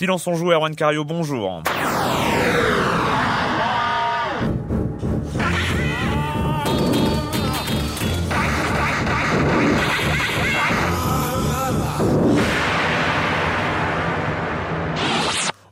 Silence 0.00 0.26
on 0.26 0.34
joue, 0.34 0.50
Erwan 0.50 0.74
Cario, 0.74 1.04
bonjour. 1.04 1.62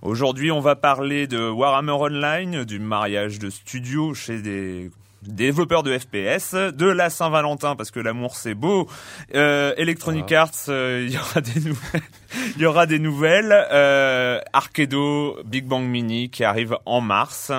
Aujourd'hui, 0.02 0.50
on 0.50 0.60
va 0.60 0.76
parler 0.76 1.26
de 1.26 1.48
Warhammer 1.48 1.92
Online, 1.92 2.64
du 2.64 2.78
mariage 2.78 3.38
de 3.38 3.48
studio 3.48 4.12
chez 4.12 4.42
des 4.42 4.90
développeurs 5.22 5.83
de 5.83 5.97
FPS, 5.97 6.55
de 6.55 6.86
la 6.86 7.11
Saint-Valentin 7.11 7.77
parce 7.77 7.91
que 7.91 8.00
l'amour 8.00 8.36
c'est 8.36 8.55
beau, 8.55 8.88
euh, 9.34 9.72
Electronic 9.77 10.30
Arts, 10.33 10.50
euh, 10.69 11.05
il 11.06 11.12
y 11.12 11.19
aura 11.19 11.41
des 11.41 11.61
nouvelles, 11.61 12.02
il 12.56 12.62
y 12.62 12.66
aura 12.66 12.86
des 12.86 12.98
nouvelles, 12.98 13.67
euh, 13.73 14.40
Arkedo, 14.52 15.39
Big 15.45 15.64
Bang 15.64 15.84
Mini 15.84 16.30
qui 16.30 16.45
arrive 16.45 16.77
en 16.86 17.01
mars 17.01 17.52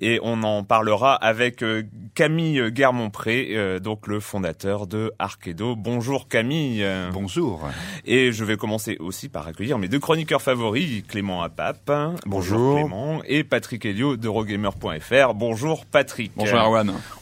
et 0.00 0.20
on 0.22 0.42
en 0.42 0.62
parlera 0.64 1.14
avec 1.14 1.62
euh, 1.62 1.82
Camille 2.14 2.70
Guermont-Pré, 2.70 3.48
euh, 3.50 3.78
donc 3.78 4.06
le 4.06 4.20
fondateur 4.20 4.86
de 4.86 5.12
Arkedo. 5.18 5.76
Bonjour 5.76 6.28
Camille. 6.28 6.86
Bonjour. 7.12 7.68
Et 8.04 8.32
je 8.32 8.44
vais 8.44 8.56
commencer 8.56 8.96
aussi 9.00 9.28
par 9.28 9.46
accueillir 9.46 9.78
mes 9.78 9.88
deux 9.88 10.00
chroniqueurs 10.00 10.42
favoris, 10.42 11.02
Clément 11.08 11.42
Apap. 11.42 11.90
Bonjour. 12.26 12.76
Clément. 12.76 13.22
Et 13.26 13.44
Patrick 13.44 13.84
Helio 13.84 14.16
d'Eurogamer.fr. 14.16 15.34
Bonjour 15.34 15.86
Patrick. 15.86 16.32
Bonjour 16.36 16.58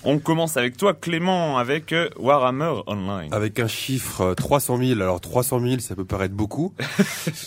On 0.05 0.19
commence 0.19 0.57
avec 0.57 0.77
toi 0.77 0.95
Clément 0.95 1.59
avec 1.59 1.93
euh, 1.93 2.09
Warhammer 2.19 2.83
Online. 2.87 3.33
Avec 3.33 3.61
un 3.61 3.67
chiffre 3.67 4.21
euh, 4.21 4.35
300 4.35 4.79
000. 4.79 5.01
Alors 5.01 5.21
300 5.21 5.61
000, 5.61 5.81
ça 5.81 5.95
peut 5.95 6.05
paraître 6.05 6.35
beaucoup. 6.35 6.75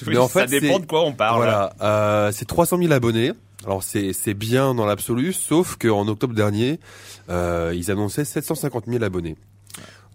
Oui, 0.07 0.15
ça 0.29 0.45
dépend 0.45 0.79
de 0.79 0.85
quoi 0.85 1.03
on 1.03 1.13
parle. 1.13 1.37
Voilà, 1.37 1.73
euh, 1.81 2.31
c'est 2.31 2.45
300 2.45 2.77
000 2.77 2.91
abonnés. 2.91 3.31
Alors 3.65 3.83
c'est 3.83 4.11
c'est 4.13 4.33
bien 4.33 4.75
dans 4.75 4.85
l'absolu, 4.85 5.31
sauf 5.31 5.77
qu'en 5.77 6.07
octobre 6.07 6.33
dernier, 6.33 6.79
euh, 7.29 7.73
ils 7.75 7.91
annonçaient 7.91 8.25
750 8.25 8.85
000 8.87 9.03
abonnés. 9.03 9.37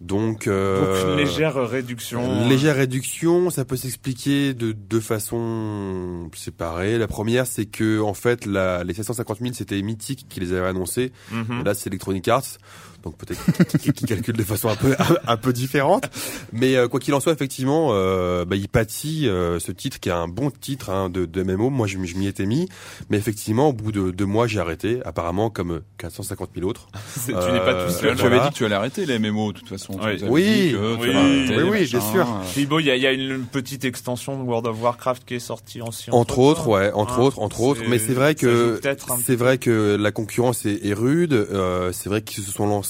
Donc, 0.01 0.47
euh, 0.47 1.03
Donc 1.03 1.11
une 1.11 1.17
légère 1.17 1.55
réduction. 1.69 2.43
Une 2.43 2.49
légère 2.49 2.77
réduction, 2.77 3.51
ça 3.51 3.65
peut 3.65 3.77
s'expliquer 3.77 4.55
de 4.55 4.73
deux 4.73 5.01
façons 5.01 6.31
séparées. 6.35 6.99
La 6.99 7.09
première, 7.09 7.47
c'est 7.47 7.67
que 7.67 8.01
en 8.01 8.15
fait, 8.15 8.47
la, 8.47 8.85
les 8.85 8.95
750 8.95 9.39
000, 9.41 9.53
c'était 9.55 9.81
Mythic 9.83 10.27
qui 10.29 10.41
les 10.41 10.53
avait 10.53 10.69
annoncés. 10.69 11.13
Et 11.33 11.65
Là, 11.65 11.75
c'est 11.75 11.89
Electronic 11.89 12.29
Arts. 12.29 12.59
Donc 13.05 13.17
peut-être 13.17 13.79
qu'ils 13.79 13.93
calculent 14.07 14.37
de 14.37 14.43
façon 14.43 14.69
un 14.69 14.77
peu 14.77 14.95
un, 15.27 15.37
peu 15.37 15.53
différente, 15.53 16.05
mais 16.53 16.77
euh, 16.77 16.89
quoi 16.89 17.01
qu'il 17.01 17.15
en 17.15 17.21
soit, 17.21 17.33
effectivement, 17.33 17.91
euh, 17.93 18.45
bah, 18.45 18.57
il 18.57 18.69
pâtit 18.69 19.29
euh, 19.29 19.59
ce 19.59 19.73
titre 19.73 20.01
qui 20.01 20.09
est 20.09 20.13
un 20.13 20.29
bon 20.29 20.51
titre 20.51 20.91
hein, 20.91 21.09
de, 21.09 21.25
de 21.25 21.43
MMO. 21.43 21.71
Moi, 21.71 21.87
je, 21.87 21.99
je 22.05 22.17
m'y 22.17 22.27
étais 22.27 22.47
mis, 22.47 22.69
mais 23.11 23.17
effectivement, 23.19 23.69
au 23.69 23.73
bout 23.73 23.93
de 23.93 24.11
deux 24.11 24.25
mois, 24.27 24.47
j'ai 24.47 24.61
arrêté. 24.61 25.01
Apparemment, 25.05 25.51
comme 25.51 25.83
450 25.99 26.51
000 26.57 26.69
autres. 26.69 26.89
Tu 27.27 27.33
n'es 27.33 27.35
pas 27.61 27.73
Euh, 27.75 27.87
tout 27.87 27.93
seul. 27.93 28.17
Tu 28.17 28.25
avais 28.25 28.41
dit 28.41 28.49
que 28.49 28.55
tu 28.55 28.65
allais 28.65 28.75
arrêter 28.75 29.07
les 29.07 29.19
MMO 29.19 29.53
de 29.53 29.59
toute 29.59 29.69
façon. 29.69 29.95
Oui. 30.03 30.19
Oui. 30.29 30.77
Oui. 31.01 31.15
arrêter, 31.15 31.85
bien 31.87 32.01
sûr. 32.01 32.27
Puis 32.53 32.67
bon, 32.67 32.79
il 32.79 32.87
y 32.87 32.91
a, 32.91 32.97
il 32.97 33.03
y 33.03 33.07
a 33.07 33.13
une 33.13 33.45
petite 33.45 33.85
extension 33.85 34.39
de 34.39 34.43
World 34.49 34.67
of 34.67 34.83
Warcraft 34.83 35.25
qui 35.25 35.35
est 35.35 35.39
sortie 35.39 35.81
aussi. 35.83 36.11
Entre 36.11 36.39
autres, 36.39 36.69
ouais, 36.69 36.91
entre 36.93 37.19
Hein, 37.19 37.23
autres, 37.23 37.39
entre 37.41 37.61
autres. 37.63 37.83
Mais 37.89 37.99
c'est 37.99 38.13
vrai 38.13 38.35
que 38.35 38.81
c'est 39.25 39.37
vrai 39.37 39.59
que 39.59 39.97
la 39.99 40.11
concurrence 40.13 40.65
est, 40.67 40.87
est 40.87 40.95
rude. 40.95 41.33
Euh, 41.33 41.93
c'est 41.93 42.09
vrai 42.09 42.23
qu'ils 42.23 42.45
se 42.45 42.53
sont 42.53 42.67
lancés 42.67 42.88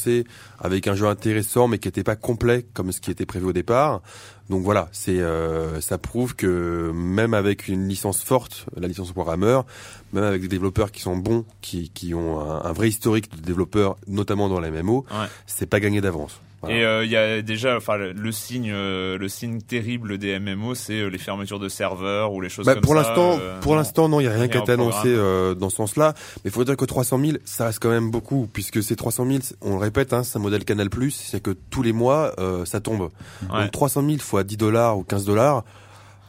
avec 0.59 0.87
un 0.87 0.95
jeu 0.95 1.07
intéressant, 1.07 1.69
mais 1.69 1.79
qui 1.79 1.89
n'était 1.89 2.05
pas 2.05 2.17
complet 2.17 2.67
comme 2.75 2.93
ce 2.93 3.01
qui 3.01 3.11
était 3.11 3.27
prévu 3.27 3.47
au 3.47 3.53
départ. 3.53 4.01
Donc 4.51 4.63
voilà, 4.63 4.89
c'est 4.93 5.19
euh, 5.21 5.81
ça 5.81 5.99
prouve 5.99 6.35
que 6.35 6.91
même 6.95 7.35
avec 7.35 7.69
une 7.69 7.87
licence 7.89 8.23
forte, 8.23 8.65
la 8.77 8.89
licence 8.89 9.13
Warhammer, 9.15 9.61
même 10.13 10.25
avec 10.25 10.41
des 10.43 10.49
développeurs 10.49 10.91
qui 10.91 11.03
sont 11.03 11.17
bons, 11.17 11.45
qui, 11.61 11.91
qui 11.91 12.15
ont 12.15 12.41
un, 12.41 12.65
un 12.65 12.73
vrai 12.73 12.89
historique 12.89 13.31
de 13.37 13.43
développeurs, 13.43 13.97
notamment 14.07 14.49
dans 14.49 14.61
la 14.61 14.71
MMO, 14.71 15.05
Ouais. 15.11 15.27
c'est 15.47 15.67
pas 15.67 15.81
gagné 15.81 16.01
d'avance. 16.01 16.41
Voilà. 16.61 16.77
Et 16.77 16.85
euh, 16.85 17.05
il 17.05 17.11
y 17.11 17.17
a 17.17 17.41
déjà, 17.41 17.77
enfin, 17.77 17.97
le, 17.97 18.33
signe, 18.33 18.71
euh, 18.73 19.17
le 19.17 19.29
signe 19.29 19.61
terrible 19.61 20.19
des 20.19 20.39
MMO, 20.41 20.75
c'est 20.75 20.95
euh, 21.01 21.07
les 21.09 21.19
fermetures 21.19 21.61
de 21.61 21.69
serveurs 21.69 22.33
ou 22.33 22.41
les 22.41 22.49
choses 22.49 22.67
Bah, 22.67 22.75
comme 22.75 22.83
pour 22.83 22.95
ça. 22.95 23.03
l'instant, 23.03 23.39
euh, 23.41 23.61
pour 23.61 23.77
l'instant, 23.77 24.09
non, 24.09 24.19
il 24.21 24.25
y 24.25 24.27
a 24.27 24.33
rien 24.33 24.49
qui 24.49 24.57
a 24.57 24.61
été 24.61 24.73
annoncé 24.73 25.07
euh, 25.07 25.55
dans 25.55 25.71
ce 25.71 25.77
sens-là. 25.77 26.15
Mais 26.45 26.51
il 26.51 26.51
faut 26.51 26.65
dire 26.65 26.77
que 26.77 26.85
300 26.85 27.19
000, 27.21 27.33
ça 27.45 27.67
reste 27.67 27.79
quand 27.81 27.91
même 27.91 28.11
beaucoup, 28.11 28.49
puisque 28.53 28.83
ces 28.83 28.97
300 28.97 29.27
000, 29.27 29.39
on 29.61 29.75
le 29.75 29.79
répète, 29.79 30.13
hein, 30.13 30.25
c'est 30.25 30.39
un 30.39 30.43
modèle 30.43 30.65
Canal+, 30.65 30.89
c'est 31.13 31.41
que 31.43 31.53
tous 31.71 31.83
les 31.83 31.93
mois, 31.93 32.33
euh, 32.41 32.65
ça 32.65 32.81
tombe. 32.81 33.03
Ouais. 33.53 33.63
Donc 33.63 33.71
300 33.71 34.03
000 34.05 34.19
fois 34.19 34.43
10 34.43 34.57
dollars 34.57 34.99
ou 34.99 35.05
15 35.05 35.25
dollars, 35.25 35.63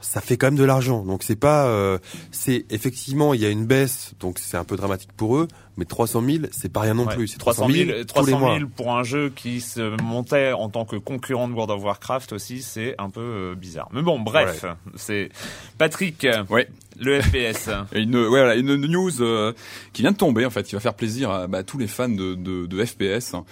ça 0.01 0.21
fait 0.21 0.37
quand 0.37 0.47
même 0.47 0.55
de 0.55 0.63
l'argent. 0.63 1.03
Donc 1.03 1.23
c'est 1.23 1.35
pas, 1.35 1.65
euh, 1.65 1.97
c'est 2.31 2.65
effectivement, 2.69 3.33
il 3.33 3.41
y 3.41 3.45
a 3.45 3.49
une 3.49 3.65
baisse, 3.65 4.13
donc 4.19 4.39
c'est 4.39 4.57
un 4.57 4.63
peu 4.63 4.75
dramatique 4.77 5.11
pour 5.17 5.37
eux. 5.37 5.47
Mais 5.79 5.85
300 5.85 6.21
000, 6.23 6.37
c'est 6.51 6.71
pas 6.71 6.81
rien 6.81 6.93
non 6.93 7.05
Ouais. 7.07 7.15
plus. 7.15 7.27
C'est 7.29 7.37
300 7.39 7.69
000, 7.69 7.89
tous 7.91 7.95
les 7.97 8.05
300 8.05 8.39
mois. 8.39 8.57
000 8.57 8.69
pour 8.75 8.95
un 8.95 9.03
jeu 9.03 9.31
qui 9.35 9.61
se 9.61 9.99
montait 10.03 10.51
en 10.51 10.69
tant 10.69 10.85
que 10.85 10.97
concurrent 10.97 11.47
de 11.47 11.53
World 11.53 11.71
of 11.71 11.83
Warcraft 11.83 12.33
aussi, 12.33 12.61
c'est 12.61 12.95
un 12.99 13.09
peu 13.09 13.21
euh, 13.21 13.55
bizarre. 13.55 13.89
Mais 13.93 14.01
bon, 14.01 14.19
bref, 14.19 14.65
c'est 14.95 15.29
Patrick, 15.77 16.27
Ouais. 16.49 16.67
le 16.99 17.21
FPS. 17.21 17.69
Et 17.93 18.01
une, 18.01 18.15
ouais, 18.17 18.27
voilà, 18.27 18.55
une 18.55 18.75
news 18.75 19.21
euh, 19.21 19.53
qui 19.93 20.01
vient 20.01 20.11
de 20.11 20.17
tomber 20.17 20.45
en 20.45 20.49
fait, 20.49 20.63
qui 20.63 20.75
va 20.75 20.81
faire 20.81 20.93
plaisir 20.93 21.31
à 21.31 21.47
bah, 21.47 21.63
tous 21.63 21.77
les 21.77 21.87
fans 21.87 22.09
de, 22.09 22.35
de, 22.35 22.65
de 22.65 22.85
FPS, 22.85 23.33
hein, 23.33 23.45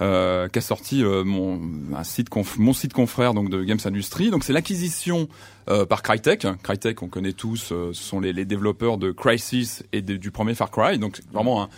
euh, 0.00 0.48
qu'a 0.48 0.60
sorti 0.60 1.04
euh, 1.04 1.22
mon 1.24 1.60
un 1.94 2.04
site 2.04 2.30
conf- 2.30 2.58
mon 2.58 2.72
site 2.72 2.92
confrère 2.94 3.34
donc 3.34 3.50
de 3.50 3.62
Games 3.62 3.78
Industry. 3.84 4.30
Donc 4.30 4.42
c'est 4.44 4.52
l'acquisition 4.54 5.28
euh, 5.68 5.86
par 5.86 6.02
Crytek. 6.02 6.46
Crytek, 6.62 7.02
on 7.02 7.08
connaît 7.08 7.32
tous, 7.32 7.72
euh, 7.72 7.90
ce 7.92 8.02
sont 8.02 8.20
les, 8.20 8.32
les 8.32 8.44
développeurs 8.44 8.98
de 8.98 9.10
Crysis 9.12 9.82
et 9.92 10.02
de- 10.02 10.16
du 10.16 10.30
premier 10.30 10.54
Far 10.54 10.70
Cry. 10.70 10.98
Donc 10.98 11.20
vraiment 11.32 11.62
un, 11.64 11.68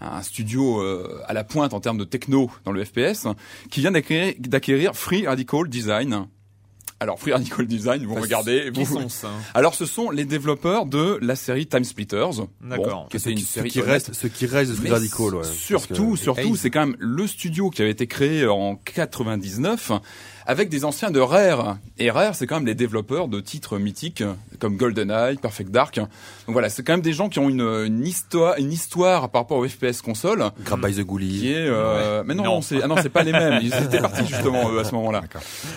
un 0.00 0.22
studio 0.22 0.80
euh, 0.82 1.20
à 1.26 1.32
la 1.32 1.44
pointe 1.44 1.74
en 1.74 1.80
termes 1.80 1.98
de 1.98 2.04
techno 2.04 2.50
dans 2.64 2.72
le 2.72 2.84
FPS, 2.84 3.26
qui 3.70 3.80
vient 3.80 3.92
d'acquérir 3.92 4.34
d'acquérir 4.38 4.94
Free 4.94 5.26
Radical 5.26 5.68
Design. 5.68 6.26
Alors 6.98 7.20
Free 7.20 7.32
Radical 7.32 7.66
Design, 7.66 8.06
vous 8.06 8.14
regardez, 8.14 8.70
Qui 8.72 8.82
vous... 8.84 9.00
sont 9.02 9.08
ça 9.10 9.28
Alors 9.52 9.74
ce 9.74 9.84
sont 9.84 10.10
les 10.10 10.24
développeurs 10.24 10.86
de 10.86 11.18
la 11.20 11.36
série 11.36 11.66
Time 11.66 11.84
Splitters. 11.84 12.46
D'accord. 12.62 13.08
Bon, 13.12 13.18
Ce 13.18 13.28
qui, 13.28 13.42
ce 13.42 13.60
qui 13.60 13.82
reste, 13.82 14.14
ce 14.14 14.26
qui 14.26 14.46
reste 14.46 14.70
de 14.70 14.76
Free 14.76 14.90
Radical, 14.90 15.34
ouais. 15.34 15.44
Surtout, 15.44 16.12
que- 16.12 16.16
surtout, 16.18 16.40
Hey, 16.40 16.56
c'est 16.56 16.70
quand 16.70 16.86
même 16.86 16.96
le 16.98 17.26
studio 17.26 17.68
qui 17.68 17.82
avait 17.82 17.90
été 17.90 18.06
créé 18.06 18.46
en 18.46 18.76
99 18.76 19.92
avec 20.46 20.68
des 20.68 20.84
anciens 20.84 21.10
de 21.10 21.20
Rare. 21.20 21.76
Et 21.98 22.10
Rare, 22.10 22.34
c'est 22.34 22.46
quand 22.46 22.56
même 22.56 22.66
les 22.66 22.74
développeurs 22.74 23.28
de 23.28 23.40
titres 23.40 23.78
mythiques 23.78 24.22
comme 24.60 24.76
GoldenEye, 24.76 25.36
Perfect 25.36 25.70
Dark. 25.70 25.96
Donc 25.96 26.08
voilà, 26.48 26.68
c'est 26.68 26.82
quand 26.82 26.92
même 26.94 27.00
des 27.02 27.12
gens 27.12 27.28
qui 27.28 27.38
ont 27.38 27.48
une, 27.48 27.60
une 27.86 28.06
histoire, 28.06 28.56
une 28.58 28.72
histoire 28.72 29.28
par 29.30 29.42
rapport 29.42 29.58
au 29.58 29.68
FPS 29.68 30.00
console 30.02 30.44
Grab 30.64 30.84
by 30.86 30.94
the 30.94 31.00
Ghoulie. 31.04 31.52
euh, 31.54 32.22
mais 32.26 32.34
non, 32.34 32.44
Non. 32.44 32.60
c'est 32.62 32.80
ah 32.82 32.86
non 32.86 32.96
c'est 33.02 33.08
pas 33.08 33.22
les 33.22 33.32
mêmes 33.32 33.58
ils 33.62 33.74
étaient 33.84 34.00
partis 34.00 34.26
justement 34.26 34.70
eux, 34.70 34.78
à 34.78 34.84
ce 34.84 34.94
moment-là 34.94 35.22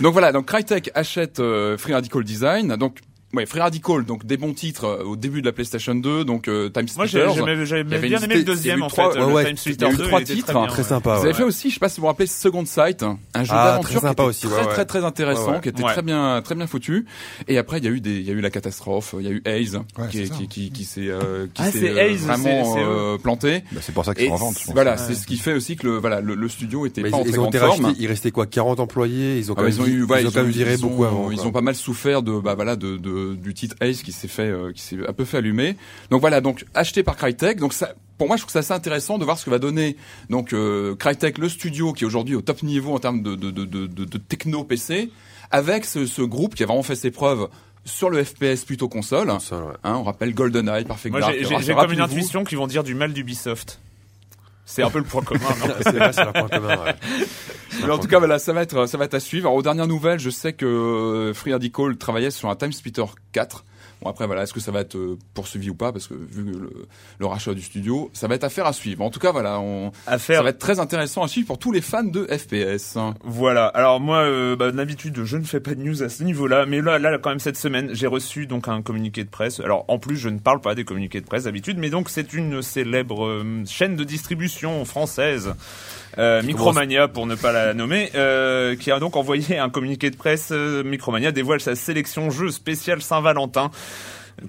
donc 0.02 0.14
voilà 0.14 0.32
donc 0.32 0.46
Crytek 0.46 0.92
achète 0.94 1.40
euh, 1.40 1.78
Free 1.78 1.94
Radical 1.94 2.24
Design 2.24 2.76
donc 2.76 3.00
ouais 3.34 3.46
Free 3.46 3.60
Radical 3.60 4.06
donc 4.06 4.26
des 4.26 4.38
bons 4.38 4.54
titres 4.54 4.86
euh, 4.86 5.04
au 5.04 5.16
début 5.16 5.42
de 5.42 5.46
la 5.46 5.52
PlayStation 5.52 5.94
2 5.96 6.26
donc 6.26 6.48
euh, 6.48 6.70
Time 6.70 6.86
Moi, 6.98 7.06
j'ai- 7.06 7.20
Splitters 7.20 7.36
j'aimais 7.46 7.66
j'avais 7.66 7.82
Il 7.82 7.92
y 7.92 7.96
avait 7.96 8.08
bien 8.08 8.20
aimé 8.22 8.36
le 8.36 8.44
deuxième 8.44 8.80
eu 8.80 8.82
en 8.84 8.88
trois- 8.88 9.12
fait. 9.14 9.20
ouais, 9.20 9.26
le 9.28 9.34
ouais, 9.34 9.44
Time 9.46 9.52
il 9.54 9.56
y 9.56 9.60
a 9.60 9.62
Splitter 9.62 9.86
eu 9.94 9.98
2, 9.98 10.04
trois 10.08 10.22
titres, 10.22 10.46
très 10.46 10.54
bien, 10.54 10.68
Très 10.68 10.82
ouais. 10.82 10.88
sympa, 10.88 11.16
vous 11.20 11.26
avez 11.26 11.34
fait 11.34 11.44
aussi, 11.44 11.70
je 11.70 11.74
sais 11.76 11.80
pas 11.80 11.90
si 11.90 11.98
vous 11.98 12.02
vous 12.02 12.08
rappelez, 12.08 12.28
Second 12.28 12.66
Sight, 12.66 13.04
un 13.04 13.44
jeu 13.44 13.52
Ah, 13.54 13.66
d'aventure 13.72 13.90
très 13.90 14.00
qui 14.00 14.06
était 14.06 14.16
très, 14.16 14.48
ouais, 14.48 14.66
ouais. 14.68 14.74
très 14.74 14.86
très 14.86 15.04
intéressant, 15.04 15.48
Ouais, 15.48 15.54
ouais. 15.56 15.62
qui 15.62 15.70
était 15.70 15.84
Ouais. 15.84 15.92
très 15.94 16.02
bien 16.02 16.42
très 16.44 16.56
bien 16.56 16.66
foutu. 16.68 17.06
Et 17.48 17.58
après 17.58 17.78
il 17.78 17.86
y 17.86 17.88
a 17.88 17.92
eu 17.92 18.02
des 18.02 18.18
il 18.18 18.24
y 18.28 18.30
a 18.32 18.34
eu 18.34 18.42
la 18.42 18.50
catastrophe, 18.50 19.14
il 19.20 19.26
y 19.26 19.30
a 19.30 19.32
eu 19.32 19.42
Haze 19.46 19.76
Ouais, 19.98 20.08
qui, 20.10 20.30
qui 20.30 20.48
qui 20.48 20.72
qui 20.72 20.84
s'est 20.84 21.08
euh, 21.08 21.46
qui 21.54 21.62
Ah, 21.64 21.72
s'est 21.72 21.90
euh, 21.90 22.16
vraiment 22.18 22.76
euh, 22.78 23.18
planté. 23.18 23.64
Bah, 23.72 23.80
c'est 23.82 23.94
pour 23.94 24.06
ça 24.06 24.16
qu'ils 24.16 24.28
sont 24.28 24.34
en 24.34 24.38
vente. 24.38 24.58
je 24.60 24.66
pense. 24.66 24.74
voilà, 24.74 24.98
c'est 24.98 25.14
ce 25.16 25.28
qui 25.28 25.38
fait 25.38 25.54
aussi 25.54 25.76
que 25.76 25.86
le 25.88 25.98
voilà 25.98 26.20
le, 26.22 26.50
studio 26.50 26.86
était 26.86 27.04
pas 27.04 27.18
en 27.18 27.20
ils, 27.20 27.24
très 27.26 27.30
ils 27.32 27.40
ont 27.40 27.44
grande 27.44 27.56
été 27.56 27.64
forme. 27.66 27.86
rachetés, 27.86 28.02
il 28.02 28.08
restait 28.08 28.32
quoi 28.32 28.46
40 28.48 28.80
employés, 28.80 29.38
ils 29.38 29.52
ont 29.52 29.56
Ah 29.56 29.62
quand 29.62 29.64
même, 29.68 29.74
ils 29.74 29.82
ont 29.82 29.86
eu, 29.86 30.04
ouais, 30.04 30.22
ils 30.24 30.28
ont 30.28 30.32
quand 30.32 30.42
même 30.42 30.52
viré 30.52 30.78
beaucoup 30.78 31.04
avant. 31.04 31.30
Ils 31.32 31.42
ont 31.42 31.52
pas 31.52 31.62
mal 31.62 31.76
souffert 31.76 32.24
de, 32.24 32.40
bah 32.40 32.56
voilà, 32.56 32.76
de, 32.76 32.98
de- 33.30 33.36
du 33.36 33.54
titre 33.54 33.76
Ace 33.82 34.02
qui 34.04 34.12
s'est 34.12 34.28
fait, 34.28 34.44
euh, 34.50 34.72
qui 34.74 34.82
s'est 34.82 34.98
un 35.08 35.14
peu 35.14 35.26
fait 35.26 35.38
allumer. 35.38 35.76
Donc 36.12 36.22
voilà, 36.22 36.42
donc 36.42 36.66
acheté 36.74 37.04
par 37.04 37.16
Crytek. 37.18 37.60
Donc 37.60 37.74
ça, 37.74 37.94
pour 38.18 38.28
moi, 38.28 38.36
je 38.38 38.42
trouve 38.42 38.52
ça 38.52 38.60
assez 38.60 38.74
intéressant 38.74 39.18
de 39.18 39.26
voir 39.26 39.38
ce 39.38 39.46
que 39.46 39.50
va 39.50 39.60
donner 39.60 39.96
donc 40.30 40.54
euh, 40.54 40.96
Crytek, 40.96 41.38
le 41.38 41.50
studio 41.50 41.94
qui 41.94 42.04
est 42.04 42.08
aujourd'hui 42.08 42.36
au 42.36 42.42
top 42.42 42.64
niveau 42.64 42.94
en 42.96 43.00
termes 43.00 43.22
de, 43.24 43.36
de, 43.36 43.52
de, 43.52 43.66
de, 43.66 43.88
de- 43.88 44.06
de 44.06 44.18
techno 44.18 44.64
PC, 44.64 45.10
avec 45.52 45.86
ce, 45.86 46.06
ce 46.06 46.22
groupe 46.22 46.56
qui 46.56 46.64
a 46.64 46.66
vraiment 46.66 46.84
fait 46.84 46.96
ses 46.96 47.12
preuves 47.12 47.48
sur 47.86 48.10
le 48.10 48.24
FPS 48.24 48.66
plutôt 48.66 48.88
console. 48.90 49.30
Ouais. 49.30 49.58
Hein, 49.84 49.96
on 49.96 50.04
rappelle 50.04 50.34
GoldenEye, 50.34 50.84
Perfect 50.86 51.14
Dark. 51.22 51.34
j'ai- 51.62 51.74
comme 51.88 51.94
une 51.94 52.00
intuition 52.20 52.44
qu'ils 52.44 52.58
vont 52.58 52.68
dire 52.68 52.84
du 52.84 52.94
mal 52.94 53.14
d'Ubisoft. 53.14 53.80
C'est 54.72 54.84
un 54.84 54.92
peu 54.92 55.00
le 55.00 55.04
point 55.04 55.24
commun, 55.24 55.50
non 55.60 55.74
C'est 55.82 55.98
vrai, 55.98 56.14
c'est 56.14 56.24
leur 56.24 56.32
point 56.32 56.48
commun, 56.48 56.78
ouais. 56.84 56.96
Mais 57.84 57.90
en 57.90 57.98
tout 57.98 58.08
cas, 58.08 58.20
voilà, 58.20 58.38
ça 58.38 58.54
va 58.54 58.62
être, 58.62 58.86
ça 58.86 59.00
va 59.00 59.06
être 59.06 59.16
à 59.16 59.20
suivre. 59.20 59.48
Alors, 59.48 59.58
aux 59.58 59.64
dernières 59.64 59.88
nouvelles, 59.88 60.20
je 60.20 60.30
sais 60.30 60.54
que 60.54 60.66
euh, 60.66 61.34
Free 61.34 61.54
Radical 61.54 61.98
travaillait 61.98 62.30
sur 62.30 62.50
un 62.50 62.56
Time 62.56 62.72
Splitter 62.72 63.06
4. 63.32 63.66
Bon, 64.02 64.10
après, 64.10 64.26
voilà, 64.28 64.44
est-ce 64.44 64.54
que 64.54 64.60
ça 64.60 64.72
va 64.72 64.82
être 64.82 64.96
euh, 64.96 65.18
poursuivi 65.34 65.70
ou 65.70 65.76
pas? 65.76 65.92
Parce 65.92 66.08
que 66.08 66.14
vu 66.14 66.44
le, 66.44 66.88
le 67.18 67.26
rachat 67.26 67.54
du 67.54 67.62
studio, 67.62 68.10
ça 68.14 68.28
va 68.28 68.36
être 68.36 68.44
affaire 68.44 68.66
à 68.66 68.74
suivre. 68.74 69.04
En 69.04 69.10
tout 69.10 69.20
cas, 69.20 69.32
voilà, 69.32 69.60
on, 69.60 69.92
ça 70.18 70.42
va 70.42 70.50
être 70.50 70.60
très 70.60 70.80
intéressant 70.80 71.24
à 71.24 71.28
suivre 71.28 71.48
pour 71.48 71.60
tous 71.60 71.72
les 71.72 71.82
fans 71.82 72.04
de 72.04 72.26
FPS. 72.26 72.98
Voilà. 73.24 73.68
Alors 73.68 74.00
moi, 74.00 74.20
euh, 74.20 74.56
bah, 74.56 74.72
d'habitude, 74.72 75.24
je 75.24 75.38
ne 75.38 75.44
fais 75.44 75.60
pas 75.60 75.76
de 75.76 75.82
news 75.82 76.02
à 76.02 76.10
ce 76.10 76.24
niveau-là, 76.24 76.66
mais 76.66 76.82
là, 76.82 76.98
là, 76.98 77.18
quand 77.18 77.30
même 77.30 77.40
cette 77.40 77.58
semaine, 77.58 77.90
j'ai 77.94 78.08
reçu 78.08 78.48
donc 78.48 78.68
un 78.68 78.82
communiqué 78.82 79.24
de 79.24 79.30
presse. 79.30 79.60
Alors 79.60 79.86
en 79.88 80.00
plus, 80.00 80.18
je 80.18 80.30
ne 80.30 80.40
parle 80.40 80.62
pas 80.62 80.76
des 80.76 80.86
communiqués 80.86 81.22
de 81.22 81.26
presse 81.26 81.44
d'habitude, 81.44 81.78
mais 81.78 81.90
donc 81.90 82.10
c'est 82.10 82.34
une 82.34 82.62
célèbre 82.62 83.26
euh, 83.26 83.64
chaîne 83.66 83.96
de 83.96 84.04
distribution 84.04 84.86
française. 84.86 85.54
Euh, 86.20 86.44
Micromania 86.44 87.08
pour 87.08 87.26
ne 87.26 87.36
pas 87.36 87.52
la 87.54 87.74
nommer, 87.74 88.10
euh, 88.16 88.76
qui 88.76 88.92
a 88.92 89.00
donc 89.00 89.16
envoyé 89.16 89.58
un 89.58 89.70
communiqué 89.70 90.10
de 90.12 90.18
presse. 90.18 90.50
euh, 90.52 90.84
Micromania 90.84 91.32
dévoile 91.32 91.62
sa 91.62 91.76
sélection 91.76 92.30
jeu 92.30 92.52
spécial 92.52 93.02
Saint-Valentin. 93.02 93.72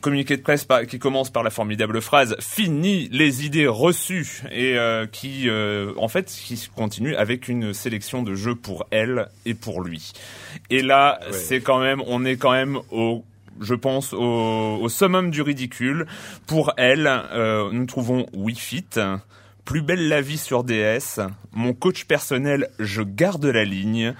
Communiqué 0.00 0.36
de 0.36 0.42
presse 0.42 0.64
par- 0.64 0.86
qui 0.86 1.00
commence 1.00 1.30
par 1.30 1.42
la 1.42 1.50
formidable 1.50 2.00
phrase 2.00 2.36
"Fini 2.38 3.08
les 3.10 3.44
idées 3.44 3.66
reçues" 3.66 4.42
et 4.52 4.78
euh, 4.78 5.06
qui, 5.10 5.48
euh, 5.48 5.92
en 5.96 6.06
fait, 6.06 6.26
qui 6.26 6.68
continue 6.76 7.16
avec 7.16 7.48
une 7.48 7.74
sélection 7.74 8.22
de 8.22 8.36
jeux 8.36 8.54
pour 8.54 8.86
elle 8.92 9.26
et 9.46 9.54
pour 9.54 9.82
lui. 9.82 10.12
Et 10.70 10.82
là, 10.82 11.18
c'est 11.32 11.60
quand 11.60 11.80
même, 11.80 12.02
on 12.06 12.24
est 12.24 12.36
quand 12.36 12.52
même 12.52 12.78
au 12.92 13.24
je 13.60 13.74
pense 13.74 14.12
au, 14.14 14.78
au 14.80 14.88
summum 14.88 15.30
du 15.32 15.42
ridicule. 15.42 16.06
Pour 16.46 16.72
elle, 16.76 17.06
euh, 17.32 17.68
nous 17.72 17.84
trouvons 17.86 18.26
Wii 18.32 18.56
Fit, 18.56 18.86
Plus 19.70 19.82
belle 19.82 20.08
la 20.08 20.20
vie 20.20 20.36
sur 20.36 20.64
DS, 20.64 21.20
mon 21.52 21.74
coach 21.74 22.04
personnel, 22.04 22.70
je 22.80 23.02
garde 23.02 23.44
la 23.44 23.64
ligne, 23.64 24.14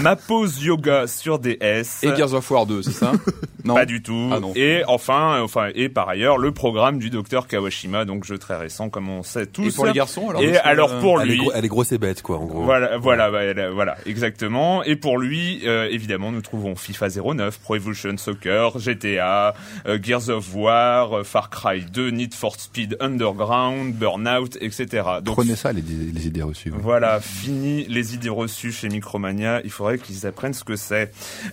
ma 0.00 0.16
pause 0.16 0.62
yoga 0.64 1.06
sur 1.06 1.38
DS. 1.38 2.02
Et 2.04 2.16
Gears 2.16 2.32
of 2.32 2.50
War 2.50 2.64
2, 2.64 2.80
c'est 2.80 2.92
ça 2.92 3.12
Non. 3.64 3.74
Pas 3.74 3.86
du 3.86 4.02
tout. 4.02 4.30
Ah 4.30 4.40
non. 4.40 4.52
Et 4.54 4.82
enfin, 4.86 5.40
enfin, 5.42 5.70
et 5.74 5.88
par 5.88 6.06
ailleurs, 6.10 6.36
le 6.36 6.52
programme 6.52 6.98
du 6.98 7.08
docteur 7.08 7.46
Kawashima, 7.48 8.04
donc 8.04 8.24
jeu 8.24 8.36
très 8.36 8.56
récent, 8.56 8.90
comme 8.90 9.08
on 9.08 9.22
sait 9.22 9.46
tous. 9.46 9.68
Et 9.68 9.72
pour 9.72 9.86
les 9.86 9.92
garçons, 9.94 10.28
alors 10.28 10.42
Et 10.42 10.58
alors 10.58 10.92
euh, 10.92 11.00
pour 11.00 11.22
Elle 11.22 11.28
est, 11.28 11.32
lui, 11.32 11.38
gros- 11.38 11.52
elle 11.54 11.64
est 11.64 11.68
grosse 11.68 11.92
et 11.92 11.96
bête, 11.96 12.20
quoi, 12.20 12.36
en 12.36 12.44
gros. 12.44 12.62
voilà, 12.62 12.98
voilà, 12.98 13.30
voilà, 13.70 13.96
exactement. 14.04 14.84
Et 14.84 14.96
pour 14.96 15.16
lui, 15.16 15.62
euh, 15.64 15.88
évidemment, 15.90 16.30
nous 16.30 16.42
trouvons 16.42 16.76
FIFA 16.76 17.08
09, 17.34 17.58
Pro 17.60 17.76
Evolution 17.76 18.14
Soccer, 18.18 18.78
GTA, 18.78 19.54
euh, 19.86 19.98
Gears 20.02 20.28
of 20.28 20.54
War, 20.54 21.20
euh, 21.20 21.24
Far 21.24 21.48
Cry 21.48 21.86
2, 21.90 22.10
Need 22.10 22.34
for 22.34 22.56
Speed 22.56 22.98
Underground, 23.00 23.94
Burnout, 23.94 24.58
etc. 24.60 24.93
Donc, 25.20 25.36
Prenez 25.36 25.56
ça, 25.56 25.72
les, 25.72 25.82
les 25.82 26.26
idées 26.26 26.42
reçues. 26.42 26.70
voilà, 26.70 27.20
fini 27.20 27.84
les 27.88 28.14
idées 28.14 28.28
reçues 28.28 28.72
chez 28.72 28.88
Micromania. 28.88 29.60
Il 29.64 29.70
faudrait 29.70 29.98
qu'ils 29.98 30.26
apprennent 30.26 30.54
ce 30.54 30.64
que 30.64 30.76
c'est. 30.76 31.12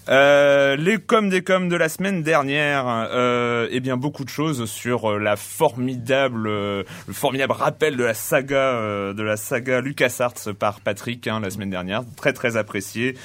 Euh, 0.10 0.76
les 0.76 0.98
coms 1.00 1.30
des 1.30 1.42
coms 1.44 1.68
de 1.70 1.76
la 1.76 1.90
semaine 1.90 2.24
dernière, 2.24 2.86
euh, 2.88 3.68
eh 3.72 3.80
bien 3.80 3.98
beaucoup 3.98 4.24
de 4.24 4.30
choses 4.30 4.66
sur 4.70 5.12
euh, 5.12 5.20
la 5.20 5.36
formidable, 5.36 6.48
euh, 6.48 6.84
le 7.08 7.14
formidable 7.14 7.54
rappel 7.54 7.98
de 7.98 8.04
la 8.04 8.14
saga, 8.14 9.14
de 9.14 9.24
la 9.24 9.38
saga 9.38 9.82
LucasArts 9.82 10.54
par 10.58 10.80
Patrick 10.82 11.28
hein, 11.28 11.40
la 11.40 11.50
semaine 11.50 11.70
dernière, 11.70 12.04
très 12.16 12.34
très 12.34 12.58
apprécié. 12.58 13.16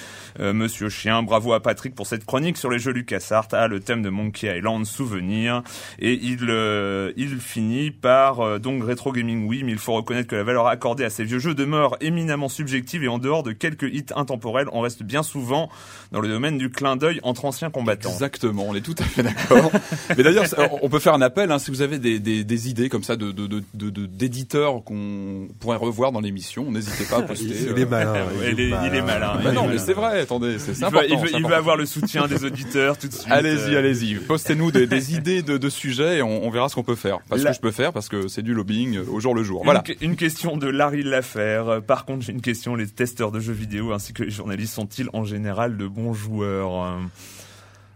Euh, 0.41 0.53
Monsieur 0.53 0.89
Chien, 0.89 1.23
bravo 1.23 1.53
à 1.53 1.61
Patrick 1.63 1.95
pour 1.95 2.07
cette 2.07 2.25
chronique 2.25 2.57
sur 2.57 2.71
les 2.71 2.79
jeux 2.79 2.93
LucasArts, 2.93 3.49
ah, 3.53 3.69
le 3.69 3.81
thème 3.81 4.03
de 4.03 4.11
Monkey 4.11 4.55
Island, 4.59 4.85
souvenir, 4.85 5.63
et 5.99 6.13
il 6.23 6.47
euh, 6.49 7.13
il 7.17 7.39
finit 7.41 7.91
par 7.91 8.41
euh, 8.41 8.59
donc 8.59 8.85
rétro 8.85 9.13
gaming 9.13 9.47
oui, 9.49 9.63
mais 9.65 9.73
il 9.73 9.79
faut 9.79 9.95
reconnaître 9.95 10.29
que 10.29 10.37
la 10.37 10.43
valeur 10.45 10.67
accordée 10.67 11.05
à 11.05 11.11
ces 11.11 11.25
vieux 11.25 11.39
jeux 11.39 11.55
demeure 11.55 11.97
éminemment 12.01 12.49
subjective 12.49 13.03
et 13.05 13.09
en 13.09 13.19
dehors 13.19 13.43
de 13.43 13.53
quelques 13.53 13.85
hits 13.93 14.07
intemporels, 14.15 14.69
on 14.73 14.81
reste 14.81 15.03
bien 15.03 15.23
souvent 15.23 15.71
dans 16.13 16.21
le 16.21 16.29
domaine 16.29 16.59
du 16.59 16.71
clin 16.71 16.97
d'œil 16.97 17.21
entre 17.23 17.45
anciens 17.47 17.71
combattants. 17.71 18.11
Exactement, 18.11 18.67
on 18.69 18.75
est 18.75 18.81
tout 18.83 18.95
à 18.99 19.05
fait 19.05 19.23
d'accord. 19.23 19.71
Mais 20.17 20.23
d'ailleurs, 20.23 20.45
on 20.83 20.89
peut 20.89 20.99
faire 20.99 21.15
un 21.15 21.23
appel 21.23 21.51
hein, 21.51 21.59
si 21.59 21.71
vous 21.71 21.83
avez 21.83 21.99
des, 21.99 22.19
des, 22.21 22.45
des 22.45 22.69
idées 22.69 22.89
comme 22.89 23.03
ça 23.05 23.17
de 23.17 23.31
de 23.33 23.47
de 23.47 23.63
de- 23.75 23.91
de- 23.91 24.07
d'éditeurs 24.07 24.83
qu'on 24.85 25.49
pourrait 25.61 25.77
revoir 25.79 26.13
dans 26.13 26.21
l'émission. 26.21 26.71
N'hésitez 26.71 27.05
pas 27.05 27.19
à 27.19 27.23
poster. 27.23 27.45
Il, 27.47 27.79
est 27.81 27.87
malin. 27.87 28.15
Il 28.51 28.61
est- 28.61 29.03
malin. 29.03 29.53
Non, 29.53 29.67
mais 29.69 29.79
c'est 29.79 29.93
vrai. 29.95 30.26
Attendez, 30.27 30.59
c'est 30.59 30.73
Il 30.73 30.85
veut- 31.19 31.31
il 31.39 31.55
avoir 31.55 31.77
le 31.77 31.87
soutien 31.87 32.27
des 32.27 32.45
auditeurs 32.45 32.99
tout 32.99 33.09
de 33.09 33.13
suite. 33.13 33.27
Allez-y, 33.31 33.75
Euh, 33.75 33.79
allez-y. 33.79 34.15
Postez-nous 34.17 34.71
des, 34.73 34.87
des 34.87 35.15
idées 35.15 35.43
de, 35.43 35.57
de 35.57 35.69
sujets 35.69 36.19
et 36.19 36.23
on, 36.23 36.45
on 36.45 36.51
verra 36.51 36.69
ce 36.69 36.75
qu'on 36.75 36.83
peut 36.83 36.95
faire. 36.97 37.21
Pas 37.29 37.39
ce 37.39 37.45
La- 37.45 37.51
que 37.51 37.57
je 37.57 37.61
peux 37.61 37.71
faire 37.71 37.93
parce 37.93 38.09
que 38.09 38.29
c'est 38.29 38.43
du 38.43 38.53
lobbying 38.55 38.99
au 38.99 39.21
jour 39.21 39.35
le 39.35 39.43
jour. 39.43 39.63
Voilà. 39.65 39.83
une 40.01 40.17
question 40.17 40.57
de 40.57 40.67
Larry 40.69 41.03
Laffaire. 41.03 41.69
Euh, 41.69 41.81
Par 41.81 42.05
contre, 42.05 42.25
j'ai 42.25 42.33
une 42.33 42.41
question. 42.43 42.75
Les 42.75 42.87
testeurs 42.89 43.31
de 43.33 43.41
jeux 43.41 43.53
vidéo 43.53 43.93
ainsi 43.93 44.13
que 44.13 44.23
les 44.25 44.31
journalistes 44.31 44.75
sont-ils 44.75 45.09
en 45.13 45.25
général 45.25 45.77
de 45.77 45.87
bons 45.87 46.13
joueurs 46.13 46.85
Euh, 46.85 46.99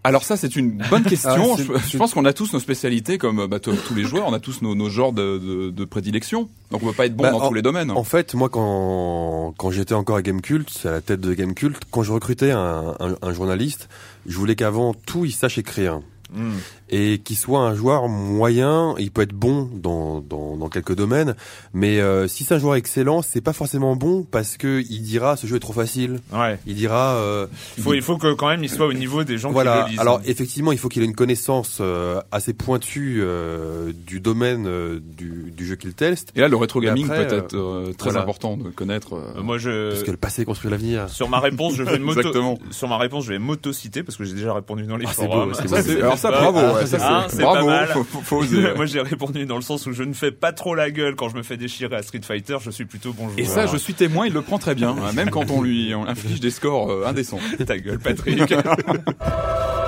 Alors 0.02 0.24
ça, 0.24 0.36
c'est 0.36 0.56
une 0.56 0.82
bonne 0.88 1.02
question. 1.08 1.54
Ah, 1.58 1.62
je, 1.62 1.88
je 1.90 1.98
pense 1.98 2.14
qu'on 2.14 2.24
a 2.24 2.32
tous 2.32 2.52
nos 2.52 2.58
spécialités, 2.60 3.18
comme 3.18 3.46
bah, 3.46 3.58
tous 3.60 3.94
les 3.94 4.04
joueurs, 4.04 4.26
on 4.28 4.32
a 4.32 4.40
tous 4.40 4.62
nos, 4.62 4.74
nos 4.74 4.88
genres 4.88 5.12
de, 5.12 5.38
de, 5.38 5.70
de 5.70 5.84
prédilection. 5.84 6.48
Donc 6.70 6.82
on 6.82 6.86
peut 6.86 6.92
pas 6.94 7.06
être 7.06 7.14
bon 7.16 7.24
Bah, 7.24 7.30
dans 7.32 7.40
en- 7.42 7.48
tous 7.48 7.54
les 7.54 7.62
domaines. 7.62 7.90
En 7.90 8.04
fait, 8.04 8.34
moi, 8.34 8.48
quand, 8.48 9.54
quand 9.58 9.70
j'étais 9.70 9.94
encore 9.94 10.16
à 10.16 10.22
Gamecult, 10.22 10.68
à 10.84 10.90
la 10.92 11.00
tête 11.00 11.20
de 11.20 11.34
Gamecult, 11.34 11.76
quand 11.90 12.02
je 12.02 12.12
recrutais 12.12 12.50
un, 12.50 12.94
un, 12.98 13.16
un 13.20 13.32
journaliste, 13.34 13.88
je 14.26 14.36
voulais 14.36 14.56
qu'avant 14.56 14.94
tout, 14.94 15.24
il 15.26 15.32
sache 15.32 15.58
écrire. 15.58 16.00
hmm. 16.32 16.52
Et 16.92 17.18
qu'il 17.18 17.36
soit 17.36 17.60
un 17.60 17.74
joueur 17.74 18.08
moyen, 18.08 18.94
il 18.98 19.10
peut 19.12 19.22
être 19.22 19.32
bon 19.32 19.68
dans, 19.74 20.20
dans, 20.20 20.56
dans 20.56 20.68
quelques 20.68 20.94
domaines, 20.96 21.36
mais 21.72 22.00
euh, 22.00 22.26
si 22.26 22.42
c'est 22.44 22.54
un 22.54 22.58
joueur 22.58 22.74
excellent, 22.74 23.22
c'est 23.22 23.40
pas 23.40 23.52
forcément 23.52 23.94
bon 23.94 24.26
parce 24.28 24.56
que 24.56 24.82
il 24.90 25.02
dira 25.02 25.36
ce 25.36 25.46
jeu 25.46 25.56
est 25.56 25.60
trop 25.60 25.72
facile. 25.72 26.18
Ouais. 26.32 26.58
Il 26.66 26.74
dira 26.74 27.14
euh, 27.14 27.46
Il 27.78 27.84
faut, 27.84 27.94
il 27.94 28.02
faut 28.02 28.16
que 28.18 28.32
quand 28.34 28.48
même 28.48 28.64
il 28.64 28.68
soit 28.70 28.86
au 28.86 28.92
niveau 28.92 29.22
des 29.22 29.38
gens 29.38 29.52
voilà. 29.52 29.76
qui 29.76 29.84
le 29.84 29.90
lisent. 29.92 30.00
Alors 30.00 30.20
effectivement, 30.24 30.72
il 30.72 30.78
faut 30.78 30.88
qu'il 30.88 31.02
ait 31.02 31.06
une 31.06 31.14
connaissance 31.14 31.78
euh, 31.80 32.20
assez 32.32 32.54
pointue 32.54 33.20
euh, 33.22 33.92
du 34.06 34.18
domaine 34.20 34.66
euh, 34.66 34.98
du, 35.00 35.52
du 35.56 35.66
jeu 35.66 35.76
qu'il 35.76 35.94
teste, 35.94 36.32
Et 36.34 36.40
là, 36.40 36.48
le 36.48 36.56
rétro 36.56 36.80
gaming 36.80 37.04
après, 37.04 37.26
peut 37.28 37.34
être 37.36 37.54
euh, 37.56 37.92
très 37.96 38.10
voilà. 38.10 38.22
important 38.24 38.56
de 38.56 38.68
connaître. 38.70 39.16
moi, 39.40 39.58
je 39.58 39.90
parce 39.90 40.02
que 40.02 40.10
le 40.10 40.16
passé 40.16 40.44
construit 40.44 40.70
l'avenir. 40.70 41.08
sur 41.08 41.28
ma 41.28 41.38
réponse, 41.38 41.74
je 41.76 41.84
vais 41.84 41.98
moto 42.00 42.18
Exactement. 42.20 42.58
sur 42.72 42.88
ma 42.88 42.98
réponse, 42.98 43.24
je 43.26 43.30
vais 43.30 43.38
m'auto-citer 43.38 44.02
parce 44.02 44.16
que 44.16 44.24
j'ai 44.24 44.34
déjà 44.34 44.52
répondu 44.54 44.82
dans 44.84 44.96
les 44.96 45.06
Ah, 45.06 45.12
c'est 45.14 45.26
forums. 45.26 45.50
beau, 45.52 45.54
c'est- 45.54 45.96
alors 46.02 46.18
ça, 46.18 46.30
bravo. 46.32 46.79
Ouais, 46.84 46.94
hein, 47.00 47.26
c'est 47.28 47.42
pas 47.42 47.64
mal. 47.64 47.88
Faut, 47.88 48.04
faut. 48.04 48.42
Moi 48.76 48.86
j'ai 48.86 49.00
répondu 49.00 49.46
dans 49.46 49.56
le 49.56 49.62
sens 49.62 49.86
où 49.86 49.92
je 49.92 50.02
ne 50.02 50.12
fais 50.12 50.30
pas 50.30 50.52
trop 50.52 50.74
la 50.74 50.90
gueule 50.90 51.16
quand 51.16 51.28
je 51.28 51.36
me 51.36 51.42
fais 51.42 51.56
déchirer 51.56 51.96
à 51.96 52.02
Street 52.02 52.20
Fighter, 52.22 52.58
je 52.60 52.70
suis 52.70 52.84
plutôt 52.84 53.12
bon 53.12 53.28
joueur. 53.28 53.38
Et 53.38 53.44
ça, 53.44 53.66
je 53.66 53.76
suis 53.76 53.94
témoin, 53.94 54.26
il 54.26 54.32
le 54.32 54.42
prend 54.42 54.58
très 54.58 54.74
bien, 54.74 54.90
hein, 54.90 55.12
même 55.14 55.30
quand 55.30 55.50
on 55.50 55.62
lui 55.62 55.94
on 55.94 56.06
inflige 56.06 56.40
des 56.40 56.50
scores 56.50 56.90
euh, 56.90 57.06
indécents. 57.06 57.40
Ta 57.66 57.78
gueule, 57.78 57.98
Patrick. 57.98 58.40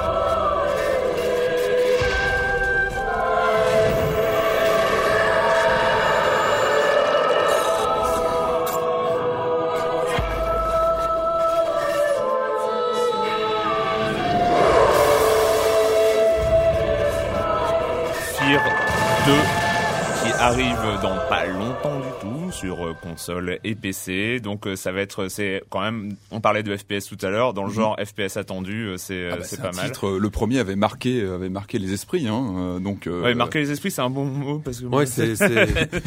sur 22.52 22.86
euh, 22.86 22.94
console 22.94 23.58
et 23.64 23.74
PC. 23.74 24.40
Donc 24.40 24.66
euh, 24.66 24.76
ça 24.76 24.92
va 24.92 25.00
être 25.00 25.28
c'est 25.28 25.62
quand 25.70 25.80
même 25.80 26.14
on 26.30 26.40
parlait 26.40 26.62
de 26.62 26.76
FPS 26.76 27.06
tout 27.08 27.18
à 27.24 27.30
l'heure 27.30 27.54
dans 27.54 27.64
le 27.64 27.72
genre 27.72 27.96
FPS 28.02 28.36
attendu, 28.36 28.86
euh, 28.86 28.96
c'est 28.96 29.28
Ah 29.32 29.36
bah, 29.36 29.44
pas 29.62 29.68
un 29.68 29.72
mal. 29.72 29.86
titre, 29.86 30.10
le 30.10 30.30
premier 30.30 30.58
avait 30.58 30.76
marqué, 30.76 31.22
avait 31.22 31.48
marqué 31.48 31.78
les 31.78 31.92
esprits, 31.92 32.28
hein, 32.28 32.54
euh, 32.56 32.78
donc. 32.78 33.06
euh, 33.06 33.22
Ouais, 33.22 33.34
marquer 33.34 33.60
les 33.60 33.70
esprits, 33.70 33.90
c'est 33.90 34.02
un 34.02 34.10
bon 34.10 34.24
mot 34.24 34.58
parce 34.58 34.80
que 34.80 34.86
Ouais, 34.86 35.06
c'est 35.06 35.34
c'est 35.36 35.48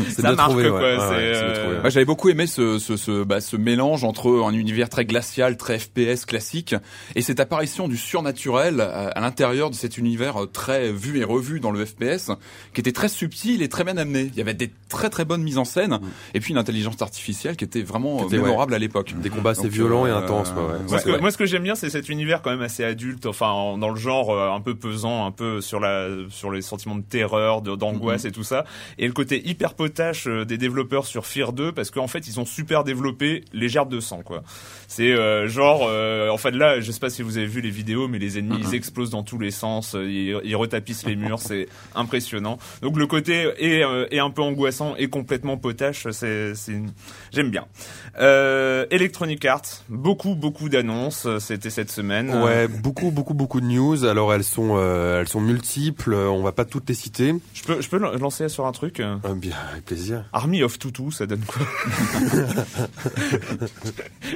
c'est 0.10 0.22
Ça 0.22 0.34
marque, 0.34 0.50
trouvé. 0.52 0.70
quoi, 0.70 0.80
ouais. 0.80 0.98
Euh, 1.12 1.82
ouais. 1.84 1.90
J'avais 1.92 2.06
beaucoup 2.06 2.30
aimé 2.30 2.48
ce, 2.48 2.78
ce, 2.80 2.96
ce, 2.98 3.24
bah, 3.24 3.42
ce 3.42 3.58
mélange 3.58 4.04
entre 4.04 4.44
un 4.46 4.54
univers 4.54 4.90
très 4.90 5.06
glacial, 5.06 5.58
très 5.58 5.80
FPS 5.80 6.25
classique, 6.25 6.75
et 7.16 7.22
cette 7.22 7.40
apparition 7.40 7.88
du 7.88 7.98
surnaturel 7.98 8.82
à, 8.82 9.08
à 9.10 9.20
l'intérieur 9.22 9.70
de 9.70 9.75
cet 9.75 9.98
univers 9.98 10.36
très 10.54 10.92
vu 10.92 11.20
et 11.20 11.24
revu 11.24 11.60
dans 11.60 11.72
le 11.72 11.86
FPS, 11.86 12.32
qui 12.74 12.82
était 12.82 12.92
très 12.92 13.08
subtil 13.10 13.62
et 13.62 13.70
très 13.70 13.84
bien 13.84 13.98
amené. 13.98 14.30
Il 14.32 14.36
y 14.38 14.42
avait 14.42 14.54
des 14.54 14.72
très 14.90 15.10
très 15.10 15.25
bonnes 15.25 15.44
mises 15.44 15.58
en 15.58 15.66
scène, 15.66 16.00
et 16.36 16.39
puis 16.42 16.51
une 16.51 16.58
intelligence 16.60 17.01
artificielle 17.01 17.56
qui 17.56 17.63
était 17.63 17.82
vraiment 17.82 18.15
euh, 18.18 18.20
Qui 18.20 18.25
était, 18.36 18.38
mémorable 18.38 18.74
à 18.74 18.80
l'époque. 18.80 19.13
Des 19.22 19.30
combats 19.30 19.51
assez 19.51 19.63
Donc, 19.63 19.72
violents 19.72 20.06
et 20.06 20.10
euh, 20.12 20.18
intenses. 20.18 20.50
ouais, 20.56 20.62
ouais. 20.62 20.80
Moi, 20.89 21.00
ce 21.00 21.06
que, 21.06 21.12
Ouais. 21.12 21.20
moi, 21.22 21.32
ce 21.32 21.38
que 21.38 21.46
j'aime 21.46 21.63
bien, 21.63 21.75
c'est 21.75 21.89
cet 21.89 22.10
univers 22.10 22.42
quand 22.42 22.51
même 22.51 22.62
assez 22.62 22.84
adulte, 22.84 23.25
enfin, 23.25 23.50
en- 23.50 23.77
dans 23.77 23.89
le 23.89 23.96
genre 24.00 24.30
euh, 24.32 24.51
un 24.51 24.60
peu 24.62 24.75
pesant, 24.75 25.25
un 25.25 25.32
peu 25.32 25.62
sur 25.62 25.80
la, 25.80 26.08
sur 26.30 26.51
les 26.51 26.62
sentiments 26.62 26.96
de 26.96 27.04
terreur, 27.04 27.62
d'angoisse 27.62 28.24
Mhm. 28.25 28.30
et 28.30 28.32
tout 28.34 28.44
ça, 28.44 28.65
et 28.98 29.08
le 29.08 29.13
côté 29.13 29.48
hyper 29.48 29.74
potache 29.74 30.27
euh, 30.27 30.46
des 30.46 30.58
développeurs 30.58 31.06
sur 31.06 31.25
Fear 31.25 31.54
2, 31.54 31.72
parce 31.72 31.89
qu'en 31.89 32.08
fait, 32.08 32.27
ils 32.27 32.39
ont 32.39 32.46
super 32.46 32.84
développé 32.84 33.44
les 33.54 33.70
gerbes 33.70 33.89
de 33.92 34.00
sang, 34.01 34.22
quoi. 34.24 34.44
C'est 34.88 35.13
euh, 35.13 35.48
genre, 35.48 35.88
euh, 35.89 36.30
en 36.30 36.38
fait, 36.38 36.51
là, 36.51 36.80
je 36.82 36.92
sais 36.92 37.00
pas 37.00 37.10
si 37.10 37.22
vous 37.22 37.38
avez 37.38 37.48
vu 37.48 37.62
les 37.62 37.70
vidéos, 37.72 38.08
mais 38.08 38.20
les 38.20 38.38
ennemis, 38.38 38.58
Mhm. 38.58 38.63
ils 38.72 38.75
explosent 38.75 39.10
dans 39.12 39.24
tous 39.24 39.39
les 39.39 39.51
sens, 39.51 39.96
euh, 39.96 40.04
ils, 40.10 40.38
ils 40.44 40.56
retapissent 40.56 41.06
les 41.06 41.15
murs, 41.15 41.39
c'est 41.39 41.68
impressionnant. 41.96 42.58
Donc 42.82 42.98
le 42.98 43.08
côté 43.08 43.50
est, 43.58 43.84
euh, 43.84 44.06
est 44.12 44.20
un 44.20 44.30
peu 44.30 44.42
angoissant 44.42 44.96
et 44.98 45.08
complètement 45.08 45.58
potache, 45.58 46.08
c'est, 46.12 46.25
c'est, 46.55 46.72
une- 46.72 46.91
j'aime 47.32 47.50
bien. 47.51 47.65
Euh, 48.20 48.86
Electronic 48.91 49.44
Arts, 49.46 49.84
beaucoup, 49.89 50.36
beaucoup 50.36 50.70
d'annonces, 50.70 51.25
euh, 51.25 51.39
c'était 51.39 51.70
cette 51.70 51.91
semaine. 51.91 52.29
Ouais, 52.44 52.67
beaucoup, 52.67 53.12
beaucoup, 53.12 53.34
beaucoup 53.34 53.62
de 53.62 53.65
news. 53.65 54.05
Alors 54.05 54.34
elles 54.34 54.44
sont, 54.44 54.75
euh, 54.77 55.20
elles 55.22 55.27
sont 55.27 55.41
multiples. 55.41 56.13
On 56.13 56.41
va 56.44 56.51
pas 56.51 56.65
toutes 56.65 56.88
les 56.89 56.96
citer. 56.96 57.34
Je 57.53 57.63
peux, 57.63 57.82
je 57.82 57.89
peux 57.89 57.98
lan- 57.98 58.13
lancer 58.17 58.48
sur 58.50 58.65
un 58.65 58.72
truc 58.72 59.00
euh, 59.00 59.15
bien, 59.36 59.55
avec 59.72 59.86
plaisir. 59.86 60.25
Army 60.34 60.63
of 60.63 60.79
Tutu, 60.79 61.12
ça 61.12 61.25
donne 61.25 61.44
quoi 61.46 61.62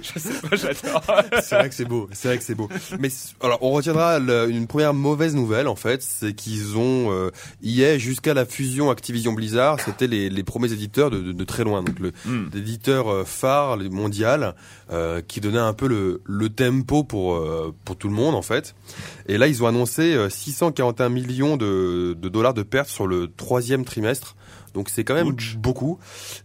Je 0.02 0.20
sais 0.20 0.34
pas, 0.50 0.56
j'adore. 0.56 1.04
C'est 1.42 1.56
vrai 1.56 1.70
que 1.70 1.76
c'est 1.76 1.86
beau. 1.86 2.10
C'est 2.12 2.28
vrai 2.28 2.38
que 2.38 2.44
c'est 2.44 2.56
beau. 2.56 2.70
Mais 3.00 3.10
alors, 3.42 3.60
on 3.62 3.72
retiendra 3.72 4.20
le- 4.20 4.50
une 4.50 4.68
première 4.68 4.94
mauvaise 4.94 5.36
nouvelle 5.36 5.68
en 5.68 5.76
fait, 5.76 6.02
c'est 6.02 6.34
qu'ils 6.34 6.78
ont 6.78 7.12
euh, 7.12 7.32
EA 7.64 7.98
jusqu'à 7.98 8.34
la 8.34 8.46
fusion 8.46 8.90
Activision 8.92 9.34
Blizzard, 9.34 9.80
c'était 9.80 10.08
les, 10.08 10.30
les 10.30 10.44
premiers 10.44 10.72
éditeurs 10.72 11.10
de, 11.10 11.20
de, 11.20 11.32
de 11.32 11.44
très 11.44 11.64
loin, 11.64 11.79
donc 11.84 12.00
le 12.00 12.12
Hmm. 12.26 12.48
l'éditeur 12.54 13.08
euh, 13.10 13.24
phare 13.24 13.78
mondial 13.78 14.56
euh, 14.92 15.22
qui 15.26 15.40
donnait 15.42 15.58
un 15.60 15.74
peu 15.74 15.88
le, 15.88 16.22
le 16.26 16.50
tempo 16.50 17.04
pour 17.04 17.36
euh, 17.36 17.74
pour 17.86 17.96
tout 17.96 18.08
le 18.10 18.14
monde 18.14 18.36
en 18.36 18.42
fait. 18.42 18.76
Et 19.28 19.38
là, 19.38 19.48
ils 19.48 19.64
ont 19.64 19.68
annoncé 19.68 20.14
euh, 20.16 20.30
641 20.30 21.10
millions 21.10 21.56
de, 21.58 22.14
de 22.20 22.30
dollars 22.30 22.54
de 22.54 22.64
pertes 22.64 22.90
sur 22.90 23.08
le 23.08 23.28
troisième 23.32 23.86
trimestre. 23.86 24.36
Donc 24.76 24.90
c'est 24.90 25.04
quand 25.04 25.16
même 25.16 25.30
Ouch. 25.30 25.56
beaucoup. 25.58 25.98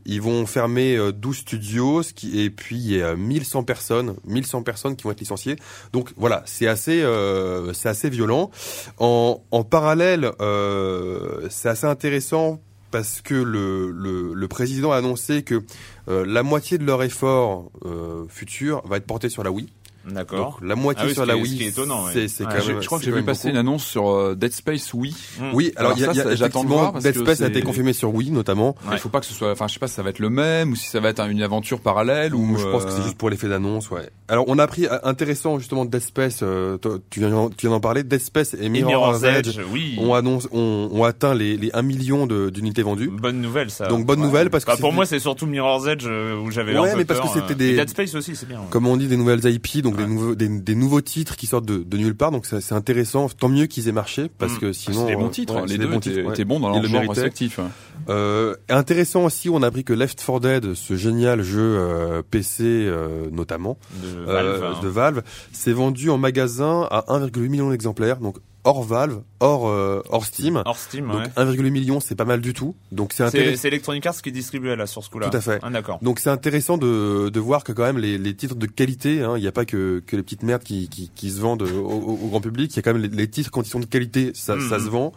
Ils 0.07 0.21
vont 0.23 0.47
fermer 0.47 0.97
euh, 0.97 1.13
12 1.13 1.37
studios 1.37 2.03
ce 2.03 2.13
qui, 2.15 2.41
et 2.41 2.49
puis 2.51 2.77
il 2.77 2.97
y 2.97 3.03
a 3.03 3.17
1100 3.17 3.65
personnes, 3.65 4.15
1100 4.27 4.63
personnes 4.63 4.97
qui 4.97 5.05
vont 5.05 5.11
être 5.11 5.21
licenciées. 5.21 5.57
Donc 5.93 6.11
voilà, 6.17 6.43
c'est 6.47 6.67
assez, 6.67 7.03
euh, 7.03 7.73
c'est 7.75 7.89
assez 7.91 8.09
violent. 8.09 8.51
En, 8.99 9.43
en 9.51 9.63
parallèle, 9.65 10.31
euh, 10.41 11.47
c'est 11.51 11.69
assez 11.69 11.87
intéressant 11.87 12.61
parce 12.95 13.21
que 13.23 13.35
le, 13.35 13.91
le, 13.91 14.47
président 14.47 14.93
a 14.93 14.99
annoncé 14.99 15.43
que 15.43 15.65
euh, 16.07 16.25
la 16.25 16.45
moitié 16.45 16.79
de 16.79 16.85
leur 16.85 17.03
effort 17.03 17.73
euh, 17.85 18.25
futur 18.29 18.87
va 18.87 18.99
être 18.99 19.05
porté 19.05 19.29
sur 19.29 19.43
la 19.43 19.51
Wii. 19.51 19.69
D'accord. 20.11 20.59
Donc 20.61 20.69
la 20.69 20.75
moitié 20.77 21.03
Ah 21.05 21.09
oui, 21.09 21.15
sur 21.15 21.27
la 21.27 21.37
Wii, 21.37 21.63
étonnant, 21.65 22.05
ouais. 22.07 22.11
c'est 22.13 22.29
c'est 22.29 22.45
Ouais, 22.45 22.53
quand 22.57 22.63
Je, 22.81 22.87
crois 22.87 22.99
que 22.99 23.05
c'est 23.05 23.11
j'ai 23.11 23.17
vu 23.17 23.23
passer 23.25 23.49
beaucoup. 23.49 23.53
une 23.53 23.57
annonce 23.69 23.85
sur 23.85 24.11
euh, 24.11 24.35
Dead 24.35 24.53
Space 24.53 24.93
Wii. 24.95 25.15
Hmm. 25.41 25.51
Oui, 25.55 25.73
alors 25.77 25.93
il 25.97 26.01
y 26.01 26.05
a, 26.05 26.11
Alors 26.11 26.17
y 26.17 26.21
a 26.21 26.23
ça, 26.25 26.31
ça, 26.31 26.37
j'attends 26.37 26.65
de 26.65 26.69
voir 26.69 26.81
effectivement 26.81 26.93
parce 26.93 27.05
Dead 27.05 27.15
que 27.15 27.21
Space 27.21 27.41
a 27.41 27.47
été 27.49 27.61
c'est- 27.61 27.65
confirmé 27.65 27.93
sur 27.93 28.15
Wii 28.15 28.31
notamment. 28.31 28.75
Il 28.93 28.99
faut 28.99 29.09
pas 29.09 29.21
que 29.21 29.27
ce 29.27 29.35
soit, 29.35 29.53
enfin, 29.53 29.67
je 29.69 29.75
sais 29.75 29.79
pas 29.81 29.89
si 29.89 29.95
ça 29.95 30.03
va 30.03 30.11
être 30.11 30.19
le 30.19 30.31
même 30.31 30.73
ou 30.73 30.77
si 30.77 30.89
ça 30.89 31.01
va 31.01 31.09
être 31.09 31.21
une 31.29 31.43
aventure 31.43 31.81
parallèle 31.81 32.35
ou. 32.35 32.57
je 32.59 32.65
pense 32.69 32.85
que 32.85 32.91
c'est 32.91 33.01
euh, 33.01 33.05
juste 33.05 33.17
pour 33.19 33.31
l'effet 33.31 33.49
d'annonce, 33.49 33.91
ouais. 33.91 34.09
Alors 34.29 34.45
on 34.49 34.59
a 34.59 34.63
appris 34.65 34.87
euh, 34.87 34.99
intéressant 35.05 35.59
justement 35.59 35.85
Dead 35.85 36.01
Space, 36.03 36.41
euh, 36.43 36.77
tu 37.11 37.21
viens 37.21 37.49
tu 37.57 37.67
viens 37.67 37.71
d'en 37.71 37.81
parler, 37.81 38.03
Dead 38.05 38.21
Space 38.21 38.55
et 38.55 38.65
Et 38.67 38.69
Mirror's 38.69 39.23
Edge 39.23 39.49
Edge, 39.49 39.61
oui. 39.73 39.97
ont 40.01 40.15
annonce 40.15 40.49
ont, 40.53 40.89
ont 40.93 41.05
atteint 41.05 41.35
les, 41.35 41.57
les 41.57 41.71
1 41.75 41.83
million 41.83 42.27
de- 42.27 42.51
d'unités 42.51 42.83
vendues. 42.83 43.11
Bonne 43.11 43.41
nouvelle, 43.41 43.71
ça. 43.71 43.87
Donc 43.87 44.05
bonne 44.07 44.21
nouvelle 44.21 44.51
parce 44.51 44.65
que 44.65 44.71
Bah, 44.71 44.77
pour 44.81 44.91
c'est- 44.91 44.95
moi, 44.97 45.07
c'est 45.07 45.19
surtout 45.19 45.47
Mirror's 45.47 45.87
Edge 45.87 46.07
où 46.07 46.51
j'avais 46.51 46.79
Ouais, 46.79 46.95
mais 46.97 47.05
parce 47.05 47.21
que 47.21 47.29
c'était 47.29 47.55
des- 47.55 47.71
Et 47.71 47.77
Dead 47.77 47.89
Space 47.89 48.15
aussi, 48.15 48.35
c'est 48.37 48.47
bien. 48.49 48.59
ouais. 48.59 48.67
comme 48.71 48.87
on 48.87 48.97
dit 48.97 49.07
des 49.09 49.17
nouvelles 49.17 49.45
IP, 49.45 49.83
donc 49.83 49.94
Ouais. 49.97 50.05
des 50.05 50.09
nouveaux 50.11 50.35
des, 50.35 50.49
des 50.49 50.75
nouveaux 50.75 51.01
titres 51.01 51.37
qui 51.37 51.47
sortent 51.47 51.67
de, 51.67 51.79
de 51.79 51.97
nulle 51.97 52.15
part, 52.15 52.31
donc 52.31 52.47
c'est 52.47 52.73
intéressant. 52.73 53.29
Tant 53.29 53.49
mieux 53.49 53.67
qu'ils 53.67 53.89
aient 53.89 53.93
marché 53.93 54.31
parce 54.39 54.55
Mm. 54.55 54.59
que 54.59 54.73
sinon 54.73 55.01
c'est 55.07 55.13
des 55.13 55.17
bons 55.17 55.27
euh, 55.27 55.31
titres, 55.31 55.55
ouais, 55.61 55.67
les 55.67 55.79
deux 55.79 55.87
bons 55.87 55.99
étaient, 55.99 56.11
titres, 56.15 56.31
étaient 56.33 56.45
bons 56.45 56.61
dans 56.61 56.69
leur 56.71 56.83
le 56.83 56.89
genre 56.89 57.01
respectif. 57.09 57.61
Euh, 58.09 58.55
intéressant 58.69 59.25
aussi, 59.25 59.49
on 59.49 59.63
a 59.63 59.67
appris 59.69 59.85
que 59.85 59.93
Left 59.93 60.19
4 60.25 60.41
Dead, 60.41 60.75
ce 60.75 60.97
génial 60.97 61.43
jeu 61.43 61.61
euh, 61.79 62.23
PC 62.29 62.65
euh, 62.65 63.29
notamment 63.31 63.79
De 64.03 64.09
euh, 64.19 64.25
Valve. 64.27 64.65
hein. 64.65 64.81
de 64.83 64.89
Valve, 64.89 65.23
s'est 65.53 65.73
vendu 65.73 66.11
en 66.11 66.19
magasin 66.19 66.87
à 66.91 67.05
1,8 67.09 67.49
million 67.49 67.71
d'exemplaires, 67.71 68.19
donc 68.19 68.37
hors 68.65 68.83
Valve, 68.83 69.23
hors 69.41 69.69
euh, 69.69 70.03
hors 70.09 70.25
Steam. 70.25 70.63
Hors 70.65 70.79
Steam, 70.79 71.07
Donc 71.09 71.17
ouais. 71.37 71.45
1,8 71.45 71.71
million, 71.71 72.01
c'est 72.01 72.15
pas 72.15 72.25
mal 72.25 72.41
du 72.41 72.53
tout. 72.53 72.75
Donc 72.93 73.13
c'est 73.13 73.23
intéressant. 73.25 73.61
c'est 73.63 73.69
Electronic 73.69 74.05
Arts 74.07 74.23
qui 74.23 74.33
distribuait 74.33 74.75
là 74.77 74.87
sur 74.87 75.05
ce 75.05 75.11
coup-là. 75.11 75.29
Tout 75.31 75.37
à 75.37 75.41
fait. 75.41 75.59
Ah, 75.63 75.71
d'accord. 75.71 75.99
Donc 76.03 76.19
c'est 76.19 76.31
intéressant 76.31 76.79
de, 76.79 77.29
de 77.29 77.41
voir 77.41 77.63
que 77.65 77.73
quand 77.73 77.83
même 77.85 77.99
les, 77.99 78.19
les 78.19 78.35
titres 78.35 78.55
de 78.57 78.67
qualité, 78.67 79.23
hein, 79.23 79.35
il 79.37 79.41
n'y 79.43 79.47
a 79.49 79.53
pas 79.53 79.65
que, 79.65 80.03
que 80.07 80.17
les 80.17 80.23
petites 80.23 80.43
merdes 80.43 80.63
qui, 80.65 80.89
qui, 80.89 81.11
qui 81.15 81.31
se 81.31 81.41
vendent 81.41 81.63
au, 81.63 81.67
au- 81.67 82.19
au 82.23 82.29
grand 82.29 82.41
public, 82.41 82.73
il 82.73 82.77
y 82.77 82.79
a 82.79 82.83
quand 82.83 82.93
même 82.95 83.03
les, 83.03 83.09
les 83.09 83.29
titres 83.29 83.51
quand 83.51 83.63
ils 83.67 83.71
sont 83.71 83.81
de 83.81 83.87
qualité, 83.87 84.33
ça, 84.35 84.57
Mhm. 84.57 84.69
ça 84.69 84.79
se 84.79 84.89
vend. 84.89 85.13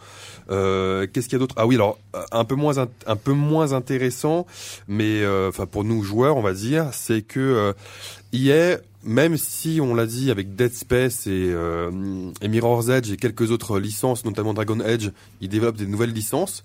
Euh, 0.50 1.06
Qu'est-ce 1.12 1.26
qu'il 1.28 1.34
y 1.34 1.36
a 1.36 1.40
d'autre? 1.40 1.54
Ah 1.58 1.66
oui, 1.66 1.74
alors 1.74 1.98
un 2.32 2.44
peu 2.44 2.54
moins 2.54 2.74
un 3.06 3.16
peu 3.16 3.32
moins 3.32 3.72
intéressant, 3.72 4.46
mais 4.88 5.22
euh, 5.22 5.48
enfin 5.48 5.66
pour 5.66 5.84
nous 5.84 6.02
joueurs, 6.02 6.36
on 6.36 6.42
va 6.42 6.52
dire, 6.52 6.88
c'est 6.92 7.22
que 7.22 7.40
euh, 7.40 7.72
EA, 8.32 8.78
même 9.04 9.36
si 9.36 9.80
on 9.80 9.94
l'a 9.94 10.06
dit 10.06 10.30
avec 10.30 10.54
Dead 10.56 10.72
Space 10.74 11.26
et, 11.26 11.30
euh, 11.52 11.90
et 12.42 12.48
Mirror's 12.48 12.88
Edge 12.88 13.10
et 13.12 13.16
quelques 13.16 13.50
autres 13.50 13.78
licences, 13.78 14.24
notamment 14.24 14.54
Dragon 14.54 14.80
Edge, 14.80 15.10
ils 15.40 15.48
développent 15.48 15.76
des 15.76 15.86
nouvelles 15.86 16.12
licences. 16.12 16.62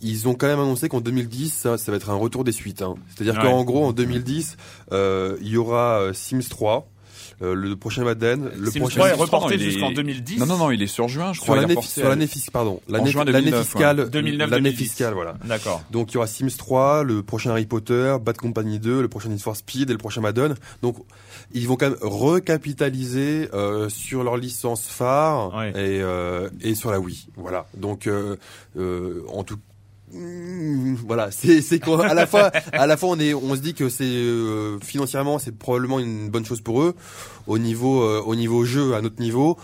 Ils 0.00 0.26
ont 0.28 0.34
quand 0.34 0.46
même 0.46 0.60
annoncé 0.60 0.88
qu'en 0.88 1.00
2010, 1.00 1.52
ça, 1.52 1.78
ça 1.78 1.92
va 1.92 1.96
être 1.96 2.10
un 2.10 2.14
retour 2.16 2.44
des 2.44 2.52
suites. 2.52 2.82
Hein. 2.82 2.94
C'est-à-dire 3.14 3.34
Ouais. 3.42 3.42
qu'en 3.50 3.62
gros, 3.64 3.84
en 3.84 3.92
2010, 3.92 4.56
euh, 4.92 5.36
il 5.42 5.48
y 5.48 5.56
aura 5.56 6.00
euh, 6.00 6.12
Sims 6.12 6.48
3, 6.48 6.88
euh, 7.42 7.54
le 7.54 7.76
prochain 7.76 8.04
Madden, 8.04 8.50
le 8.56 8.70
prochain 8.70 8.96
3 9.00 9.08
est 9.08 9.10
Sims 9.10 9.26
3, 9.26 9.38
reporté 9.38 9.58
jusqu'en 9.58 9.90
2010. 9.90 10.38
Non, 10.38 10.46
non, 10.46 10.56
non, 10.58 10.70
il 10.70 10.82
est 10.82 10.86
sur 10.86 11.06
juin, 11.08 11.32
je 11.32 11.38
sur 11.38 11.44
crois. 11.44 11.56
l'année 11.56 11.76
sur 11.82 12.08
l'année 12.08 12.26
fiscale, 12.26 12.52
pardon, 12.52 12.80
l'année 12.88 13.10
juin 13.10 13.24
l'année 13.24 13.50
2009, 13.50 13.62
fiscale, 13.64 14.10
2009, 14.10 14.50
l'année 14.50 14.62
2010. 14.70 14.76
fiscale, 14.82 15.14
voilà. 15.14 15.34
D'accord. 15.44 15.82
Donc 15.90 16.12
il 16.12 16.14
y 16.14 16.16
aura 16.16 16.26
Sims 16.26 16.56
3, 16.56 17.02
le 17.04 17.22
prochain 17.22 17.50
Harry 17.50 17.66
Potter, 17.66 18.16
Bad 18.22 18.36
Company 18.38 18.78
2, 18.78 19.02
le 19.02 19.08
prochain 19.08 19.28
Need 19.28 19.40
for 19.40 19.54
Speed 19.56 19.90
et 19.90 19.92
le 19.92 19.98
prochain 19.98 20.20
Madden. 20.22 20.54
Donc 20.82 20.96
ils 21.52 21.68
vont 21.68 21.76
quand 21.76 21.90
même 21.90 21.98
recapitaliser 22.00 23.48
euh, 23.54 23.88
sur 23.88 24.24
leur 24.24 24.36
licence 24.36 24.86
phare 24.86 25.54
Ouais. 25.54 25.70
et, 25.70 26.00
euh, 26.02 26.48
et 26.62 26.74
sur 26.74 26.90
la 26.90 27.00
Wii. 27.00 27.28
Voilà. 27.36 27.66
Donc 27.76 28.06
euh, 28.06 28.36
euh, 28.78 29.22
en 29.32 29.44
tout 29.44 29.56
Mm, 29.56 29.58
voilà, 31.06 31.30
c'est 31.30 31.60
c'est 31.62 31.80
à 31.88 32.14
la 32.14 32.26
fois 32.26 32.50
à 32.72 32.86
la 32.86 32.96
fois 32.96 33.10
on 33.10 33.18
est 33.18 33.34
on 33.34 33.54
se 33.54 33.60
dit 33.60 33.74
que 33.74 33.88
c'est 33.88 34.04
euh, 34.04 34.78
financièrement 34.80 35.38
c'est 35.38 35.56
probablement 35.56 35.98
une 35.98 36.28
bonne 36.28 36.44
chose 36.44 36.60
pour 36.60 36.82
eux 36.82 36.94
au 37.46 37.58
niveau 37.58 38.02
euh, 38.02 38.22
au 38.24 38.36
niveau 38.36 38.64
jeu 38.64 38.94
à 38.94 39.02
notre 39.02 39.20
niveau 39.20 39.56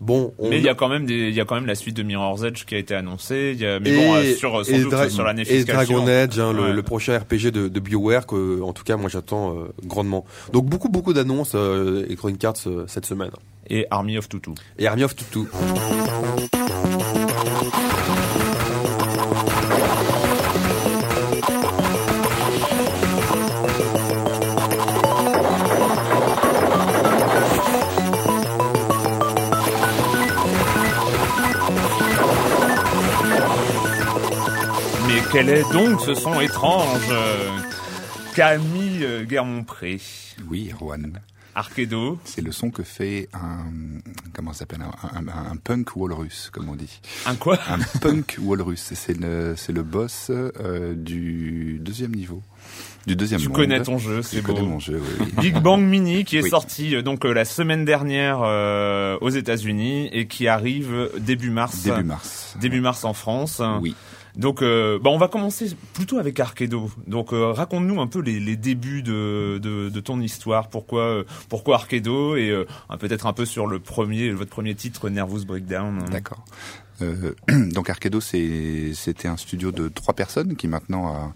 Bon, 0.00 0.32
mais 0.40 0.56
il 0.56 0.64
y 0.64 0.68
a 0.70 0.74
quand 0.74 0.88
même 0.88 1.04
il 1.10 1.34
y 1.34 1.40
a 1.42 1.44
quand 1.44 1.56
même 1.56 1.66
la 1.66 1.74
suite 1.74 1.94
de 1.94 2.02
Mirror's 2.02 2.42
Edge 2.42 2.64
qui 2.64 2.74
a 2.74 2.78
été 2.78 2.94
annoncée. 2.94 3.52
Il 3.54 3.60
y 3.60 3.66
a, 3.66 3.78
mais 3.78 3.94
bon, 3.94 4.14
euh, 4.14 4.34
sur 4.34 4.64
sans 4.64 4.78
doute 4.78 5.10
sur 5.10 5.24
l'année 5.24 5.44
fiscale. 5.44 5.82
Et 5.82 5.86
Dragon 5.86 6.08
Edge, 6.08 6.38
hein, 6.38 6.54
le, 6.54 6.82
prochain 6.82 7.18
RPG 7.18 7.50
de, 7.52 7.68
de 7.68 7.80
BioWare 7.80 8.26
que, 8.26 8.62
en 8.62 8.72
tout 8.72 8.82
cas, 8.82 8.96
moi 8.96 9.10
j'attends 9.10 9.54
euh, 9.54 9.74
grandement. 9.84 10.24
Donc 10.54 10.64
beaucoup 10.64 10.88
beaucoup 10.88 11.12
d'annonces 11.12 11.52
euh, 11.54 12.06
Electronic 12.06 12.42
Arts 12.42 12.54
euh, 12.66 12.84
cette 12.86 13.04
semaine. 13.04 13.30
Et 13.68 13.86
Army 13.90 14.16
of 14.16 14.26
Tutu. 14.26 14.52
Et 14.78 14.86
Army 14.86 15.04
of 15.04 15.14
Tutu. 15.14 15.40
Quel 35.32 35.48
est 35.48 35.72
donc 35.72 36.00
ce 36.00 36.14
son 36.14 36.40
étrange 36.40 37.12
Camille 38.34 39.26
Guermont-Pré. 39.26 40.00
Oui, 40.48 40.70
Erwan. 40.72 41.20
Arkedo. 41.54 42.18
C'est 42.24 42.42
le 42.42 42.52
son 42.52 42.70
que 42.70 42.82
fait 42.82 43.28
un 43.34 43.64
comment 44.32 44.52
s'appelle 44.52 44.80
un, 44.82 45.56
punk 45.56 45.96
walrus, 45.96 46.48
comme 46.52 46.68
on 46.68 46.76
dit. 46.76 47.00
Un 47.26 47.34
quoi? 47.34 47.58
Un 47.68 47.78
punk 48.00 48.38
walrus. 48.40 48.92
C'est 48.94 49.18
le 49.18 49.54
c'est 49.56 49.72
le 49.72 49.82
boss 49.82 50.30
euh, 50.30 50.94
du 50.94 51.78
deuxième 51.80 52.14
niveau. 52.14 52.42
Du 53.06 53.16
deuxième 53.16 53.40
tu 53.40 53.48
monde. 53.48 53.56
connais 53.56 53.82
ton 53.82 53.98
jeu, 53.98 54.22
c'est 54.22 54.42
beau. 54.42 54.54
mon 54.60 54.78
jeu, 54.78 55.00
oui, 55.20 55.26
Big 55.40 55.58
Bang 55.58 55.80
Mini 55.80 56.24
qui 56.24 56.36
est 56.36 56.48
sorti 56.48 56.94
euh, 56.94 57.02
donc 57.02 57.24
euh, 57.24 57.32
la 57.32 57.44
semaine 57.44 57.84
dernière 57.84 58.40
aux 59.20 59.30
États-Unis 59.30 60.08
et 60.12 60.26
qui 60.26 60.46
arrive 60.48 61.10
début 61.18 61.50
mars. 61.50 61.82
Début 61.82 62.04
mars. 62.04 62.56
Début 62.60 62.80
mars 62.80 63.04
en 63.04 63.14
France. 63.14 63.60
Oui. 63.80 63.94
Donc, 64.40 64.62
euh, 64.62 64.98
bah, 64.98 65.10
on 65.10 65.18
va 65.18 65.28
commencer 65.28 65.76
plutôt 65.92 66.18
avec 66.18 66.40
Arkedo. 66.40 66.90
Donc, 67.06 67.34
euh, 67.34 67.52
raconte-nous 67.52 68.00
un 68.00 68.06
peu 68.06 68.20
les, 68.20 68.40
les 68.40 68.56
débuts 68.56 69.02
de, 69.02 69.60
de, 69.62 69.90
de, 69.90 70.00
ton 70.00 70.18
histoire. 70.18 70.68
Pourquoi, 70.70 71.02
euh, 71.02 71.24
pourquoi 71.50 71.74
Arkedo 71.76 72.36
et 72.36 72.48
euh, 72.48 72.64
peut-être 72.98 73.26
un 73.26 73.34
peu 73.34 73.44
sur 73.44 73.66
le 73.66 73.80
premier, 73.80 74.30
votre 74.30 74.50
premier 74.50 74.74
titre, 74.74 75.10
Nervous 75.10 75.44
Breakdown. 75.44 75.98
D'accord. 76.10 76.42
Euh, 77.02 77.34
donc 77.72 77.90
Arcado, 77.90 78.20
c'était 78.20 79.28
un 79.28 79.36
studio 79.36 79.72
de 79.72 79.88
trois 79.88 80.14
personnes 80.14 80.56
qui 80.56 80.68
maintenant 80.68 81.08
a, 81.08 81.32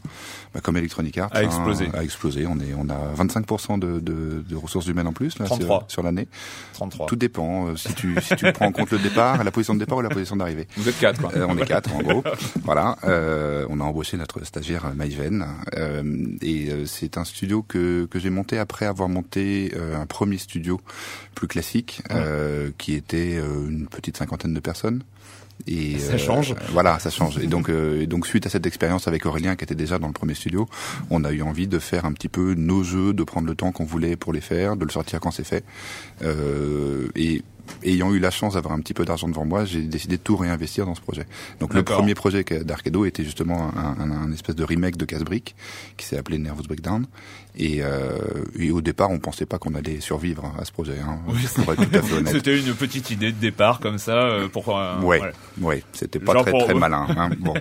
bah, 0.55 0.61
comme 0.63 0.77
Electronic 0.77 1.19
Arts, 1.19 1.31
a 1.33 1.43
explosé. 1.43 1.89
a 1.95 2.03
explosé. 2.03 2.47
On 2.47 2.59
est, 2.61 2.75
on 2.77 2.89
a 2.89 3.15
25% 3.17 3.79
de, 3.79 3.99
de, 4.01 4.45
de, 4.49 4.57
ressources 4.57 4.87
humaines 4.87 5.07
en 5.07 5.13
plus 5.13 5.39
là, 5.39 5.47
sur, 5.47 5.85
sur 5.89 6.03
l'année. 6.03 6.29
33. 6.75 7.07
Tout 7.07 7.17
dépend 7.17 7.69
euh, 7.69 7.77
si 7.77 7.93
tu 7.95 8.15
si 8.21 8.37
tu 8.37 8.53
prends 8.53 8.67
en 8.67 8.73
compte 8.73 8.91
le 8.91 8.99
départ, 8.99 9.43
la 9.43 9.51
position 9.51 9.75
de 9.75 9.81
départ 9.81 9.99
ou 9.99 10.03
la 10.03 10.09
position 10.09 10.37
d'arrivée. 10.37 10.69
Vous 10.77 10.89
êtes 10.89 10.99
quatre. 10.99 11.21
Quoi. 11.21 11.33
Euh, 11.35 11.47
on 11.49 11.59
est 11.59 11.67
quatre 11.67 11.95
en 11.95 12.03
gros. 12.03 12.23
voilà. 12.63 12.97
Euh, 13.05 13.67
on 13.69 13.81
a 13.81 13.85
embauché 13.85 14.17
notre 14.17 14.45
stagiaire 14.45 14.93
Maïven 14.95 15.47
et 16.41 16.69
c'est 16.87 17.19
un 17.19 17.25
studio 17.25 17.63
que 17.63 18.07
que 18.07 18.19
j'ai 18.19 18.31
monté 18.31 18.59
après 18.59 18.87
avoir 18.87 19.09
monté 19.09 19.73
un 19.95 20.07
premier 20.07 20.39
studio 20.39 20.81
plus 21.35 21.49
classique 21.49 22.03
qui 22.79 22.95
était 22.95 23.37
une 23.37 23.87
petite 23.87 24.17
cinquantaine 24.17 24.55
de 24.55 24.61
personnes. 24.61 25.03
Et 25.67 25.99
ça 25.99 26.19
change. 26.19 26.53
Euh, 26.53 26.55
voilà, 26.73 26.99
ça 26.99 27.11
change. 27.11 27.39
Et 27.39 27.47
donc, 27.47 27.69
euh, 27.69 28.03
et 28.03 28.07
donc 28.07 28.27
suite 28.27 28.47
à 28.47 28.51
cette 28.51 28.67
expérience 28.67 29.09
avec 29.09 29.25
Aurélien 29.25 29.57
qui 29.57 29.65
était 29.65 29.75
déjà 29.75 29.99
dans 29.99 30.09
le 30.09 30.13
premier 30.13 30.35
studio, 30.35 30.69
on 31.11 31.25
a 31.25 31.33
eu 31.33 31.43
envie 31.43 31.67
de 31.67 31.79
faire 31.79 32.05
un 32.05 32.13
petit 32.13 32.29
peu 32.29 32.55
nos 32.55 32.83
jeux, 32.83 33.13
de 33.13 33.25
prendre 33.25 33.47
le 33.47 33.55
temps 33.55 33.73
qu'on 33.73 33.85
voulait 33.85 34.17
pour 34.17 34.33
les 34.33 34.41
faire, 34.41 34.77
de 34.77 34.85
le 34.85 34.91
sortir 34.91 35.21
quand 35.21 35.31
c'est 35.31 35.45
fait. 35.45 35.65
Euh, 36.23 37.09
et 37.17 37.43
ayant 37.83 38.13
eu 38.13 38.19
la 38.19 38.31
chance 38.31 38.55
d'avoir 38.55 38.75
un 38.75 38.81
petit 38.81 38.93
peu 38.93 39.07
d'argent 39.07 39.29
devant 39.29 39.47
moi, 39.47 39.65
j'ai 39.65 39.81
décidé 39.81 40.19
de 40.19 40.23
tout 40.23 40.37
réinvestir 40.37 40.85
dans 40.85 40.95
ce 40.95 41.01
projet. 41.01 41.27
Donc 41.61 41.73
le 41.73 41.83
premier 41.83 42.15
projet 42.15 42.45
d'Arcado 42.45 43.07
était 43.07 43.25
justement 43.25 43.71
un, 43.75 43.97
un, 43.99 44.11
un, 44.11 44.33
espèce 44.33 44.55
de 44.55 44.65
remake 44.65 44.99
de 44.99 45.07
Casse-Brique 45.07 45.57
qui 45.97 46.07
s'est 46.07 46.19
appelé 46.19 46.39
Nervous 46.39 46.65
Breakdown. 46.65 47.07
Et, 47.57 47.83
euh, 47.83 48.19
et, 48.59 48.73
au 48.73 48.81
départ, 48.81 49.11
on 49.11 49.21
pensait 49.21 49.47
pas 49.47 49.59
qu'on 49.59 49.75
allait 49.75 50.01
survivre 50.01 50.53
à 50.59 50.65
ce 50.65 50.73
projet. 50.73 50.97
Hein, 50.99 51.19
oui, 51.29 51.39
C'était 52.27 52.59
une 52.59 52.75
petite 52.75 53.11
idée 53.13 53.31
de 53.31 53.39
départ 53.39 53.79
comme 53.79 53.99
ça 53.99 54.17
euh, 54.17 54.49
pour. 54.49 54.77
Euh, 54.77 55.01
ouais, 55.01 55.21
ouais, 55.61 55.85
c'était 55.93 56.19
pas 56.19 56.35
très 56.43 56.53
très 56.53 56.75
malin. 56.75 57.07
Hein, 57.17 57.31
bon, 57.39 57.55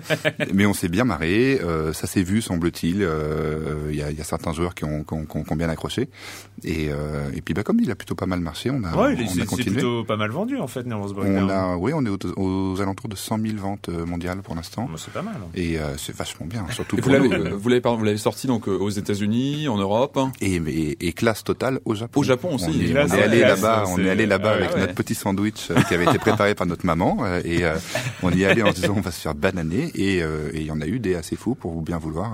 mais 0.52 0.66
on 0.66 0.74
s'est 0.74 0.90
bien 0.90 1.04
marré. 1.04 1.60
Euh, 1.64 1.94
ça 1.94 2.08
s'est 2.08 2.24
vu, 2.24 2.42
semble-t-il. 2.42 3.04
Euh, 3.04 3.90
il 3.92 3.96
y, 3.96 4.02
a, 4.02 4.10
y, 4.10 4.20
a, 4.20 4.24
certains 4.24 4.52
joueurs 4.52 4.74
qui 4.74 4.84
ont, 4.84 5.04
qui 5.04 5.14
ont, 5.14 5.26
qui 5.26 5.54
ont 5.54 5.56
bien 5.56 5.70
accroché. 5.70 6.10
Et, 6.64 6.88
euh, 6.90 7.30
et 7.36 7.42
puis, 7.42 7.54
bah, 7.54 7.62
comme 7.62 7.80
il 7.80 7.92
a 7.92 7.96
plutôt 7.96 8.16
pas 8.16 8.26
mal 8.26 8.40
marché, 8.40 8.72
on 8.72 8.84
a, 8.84 8.96
ouais, 8.96 9.16
on 9.16 9.42
a 9.42 9.46
continué. 9.46 9.76
plutôt 9.76 10.04
pas 10.04 10.18
mal 10.18 10.32
vendu 10.32 10.58
en 10.58 10.68
fait, 10.68 10.88
Nervous. 10.88 11.14
On 11.18 11.50
a, 11.50 11.76
oui, 11.76 11.92
on 11.94 12.04
est 12.04 12.10
aux, 12.10 12.18
aux, 12.38 12.82
alentours 12.82 13.10
de 13.10 13.16
100 13.16 13.40
000 13.40 13.58
ventes 13.58 13.90
mondiales 13.90 14.42
pour 14.42 14.56
l'instant. 14.56 14.88
Bah, 14.90 14.96
c'est 14.98 15.14
pas 15.14 15.22
mal. 15.22 15.36
Hein. 15.36 15.50
Et 15.54 15.78
c'est 15.98 16.16
vachement 16.16 16.48
bien, 16.48 16.66
surtout. 16.72 16.98
Et 16.98 17.02
pour 17.02 17.98
vous 17.98 18.04
l'avez 18.04 18.18
sorti 18.18 18.48
donc 18.48 18.68
aux 18.68 18.90
États-Unis, 18.90 19.68
Europe. 19.84 20.20
Et 20.42 20.56
et, 20.56 21.08
et, 21.08 21.14
classe 21.14 21.44
totale 21.44 21.80
au 21.86 21.96
Japon. 21.96 22.20
Au 22.20 22.24
Japon 22.24 22.56
aussi. 22.56 22.66
On 22.68 22.98
est, 22.98 23.04
on 23.04 23.16
est 23.16 23.22
allé 23.22 23.40
là-bas, 23.40 23.84
on 23.88 24.00
est 24.00 24.10
allé 24.10 24.26
là-bas 24.26 24.52
avec 24.52 24.76
notre 24.78 24.94
petit 24.96 25.16
sandwich 25.16 25.70
euh, 25.72 25.82
qui 25.88 25.94
avait 25.94 26.06
été 26.06 26.18
préparé 26.18 26.56
par 26.56 26.68
notre 26.68 26.86
maman 26.86 27.18
euh, 27.22 27.42
et 27.44 27.64
euh, 27.64 27.76
on 28.22 28.32
y 28.32 28.44
est 28.44 28.46
allé 28.46 28.64
en 28.64 28.72
se 28.72 28.82
disant 28.82 28.96
on 28.98 29.02
va 29.02 29.12
se 29.12 29.22
faire 29.22 29.36
bananer 29.36 29.92
et 29.96 30.22
il 30.54 30.64
y 30.64 30.72
en 30.72 30.82
a 30.82 30.86
eu 30.86 31.00
des 31.00 31.16
assez 31.16 31.36
fous 31.36 31.56
pour 31.56 31.72
vous 31.72 31.82
bien 31.82 31.98
vouloir 31.98 32.34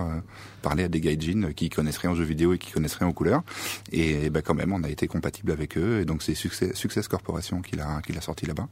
parler 0.59 0.83
à 0.83 0.87
des 0.87 1.01
gaijins 1.01 1.53
qui 1.55 1.69
connaissent 1.69 1.97
rien 1.97 2.11
en 2.11 2.15
jeux 2.15 2.23
vidéo 2.23 2.53
et 2.53 2.57
qui 2.57 2.71
connaissent 2.71 2.95
rien 2.95 3.07
aux 3.07 3.13
couleurs. 3.13 3.43
Et 3.91 4.29
bah, 4.29 4.41
quand 4.41 4.53
même, 4.53 4.73
on 4.73 4.83
a 4.83 4.89
été 4.89 5.07
compatible 5.07 5.51
avec 5.51 5.77
eux. 5.77 6.01
Et 6.01 6.05
donc, 6.05 6.21
c'est 6.21 6.35
Success, 6.35 6.73
Success 6.73 7.07
Corporation 7.07 7.61
qui 7.61 7.75
l'a, 7.75 8.01
qui 8.05 8.13
l'a 8.13 8.21
sorti 8.21 8.45
là-bas. 8.45 8.67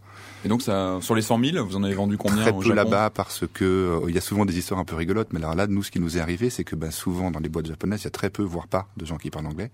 Et 0.45 0.49
donc, 0.49 0.61
ça, 0.61 0.99
sur 1.01 1.15
les 1.15 1.21
100 1.21 1.43
000, 1.43 1.65
vous 1.65 1.75
en 1.75 1.83
avez 1.83 1.95
vendu 1.95 2.17
combien 2.17 2.41
Très 2.41 2.51
au 2.51 2.59
peu 2.59 2.73
là-bas 2.73 3.09
parce 3.09 3.45
que 3.53 3.65
euh, 3.65 4.09
il 4.09 4.15
y 4.15 4.17
a 4.17 4.21
souvent 4.21 4.45
des 4.45 4.57
histoires 4.57 4.79
un 4.79 4.85
peu 4.85 4.95
rigolotes. 4.95 5.29
Mais 5.31 5.39
alors 5.39 5.55
là, 5.55 5.67
nous, 5.67 5.83
ce 5.83 5.91
qui 5.91 5.99
nous 5.99 6.17
est 6.17 6.19
arrivé, 6.19 6.49
c'est 6.49 6.63
que 6.63 6.75
bah, 6.75 6.91
souvent 6.91 7.31
dans 7.31 7.39
les 7.39 7.49
boîtes 7.49 7.65
japonaises, 7.65 8.01
il 8.01 8.05
y 8.05 8.07
a 8.07 8.11
très 8.11 8.29
peu, 8.29 8.43
voire 8.43 8.67
pas, 8.67 8.87
de 8.97 9.05
gens 9.05 9.17
qui 9.17 9.29
parlent 9.29 9.47
anglais. 9.47 9.71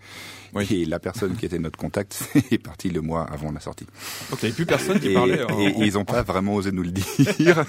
Oui. 0.54 0.68
Et 0.72 0.86
la 0.86 1.00
personne 1.00 1.36
qui 1.36 1.46
était 1.46 1.60
notre 1.60 1.78
contact 1.78 2.30
est 2.52 2.58
partie 2.58 2.90
le 2.90 3.02
mois 3.02 3.24
avant 3.24 3.52
la 3.52 3.60
sortie. 3.60 3.86
Donc, 4.30 4.40
il 4.42 4.46
n'y 4.46 4.50
avait 4.50 4.56
plus 4.56 4.66
personne 4.66 5.00
qui 5.00 5.10
et, 5.10 5.14
parlait. 5.14 5.42
Et, 5.60 5.86
ils 5.86 5.94
n'ont 5.94 6.06
pas 6.06 6.24
vraiment 6.24 6.56
osé 6.56 6.72
nous 6.72 6.84
le 6.84 6.92
dire. 6.92 7.66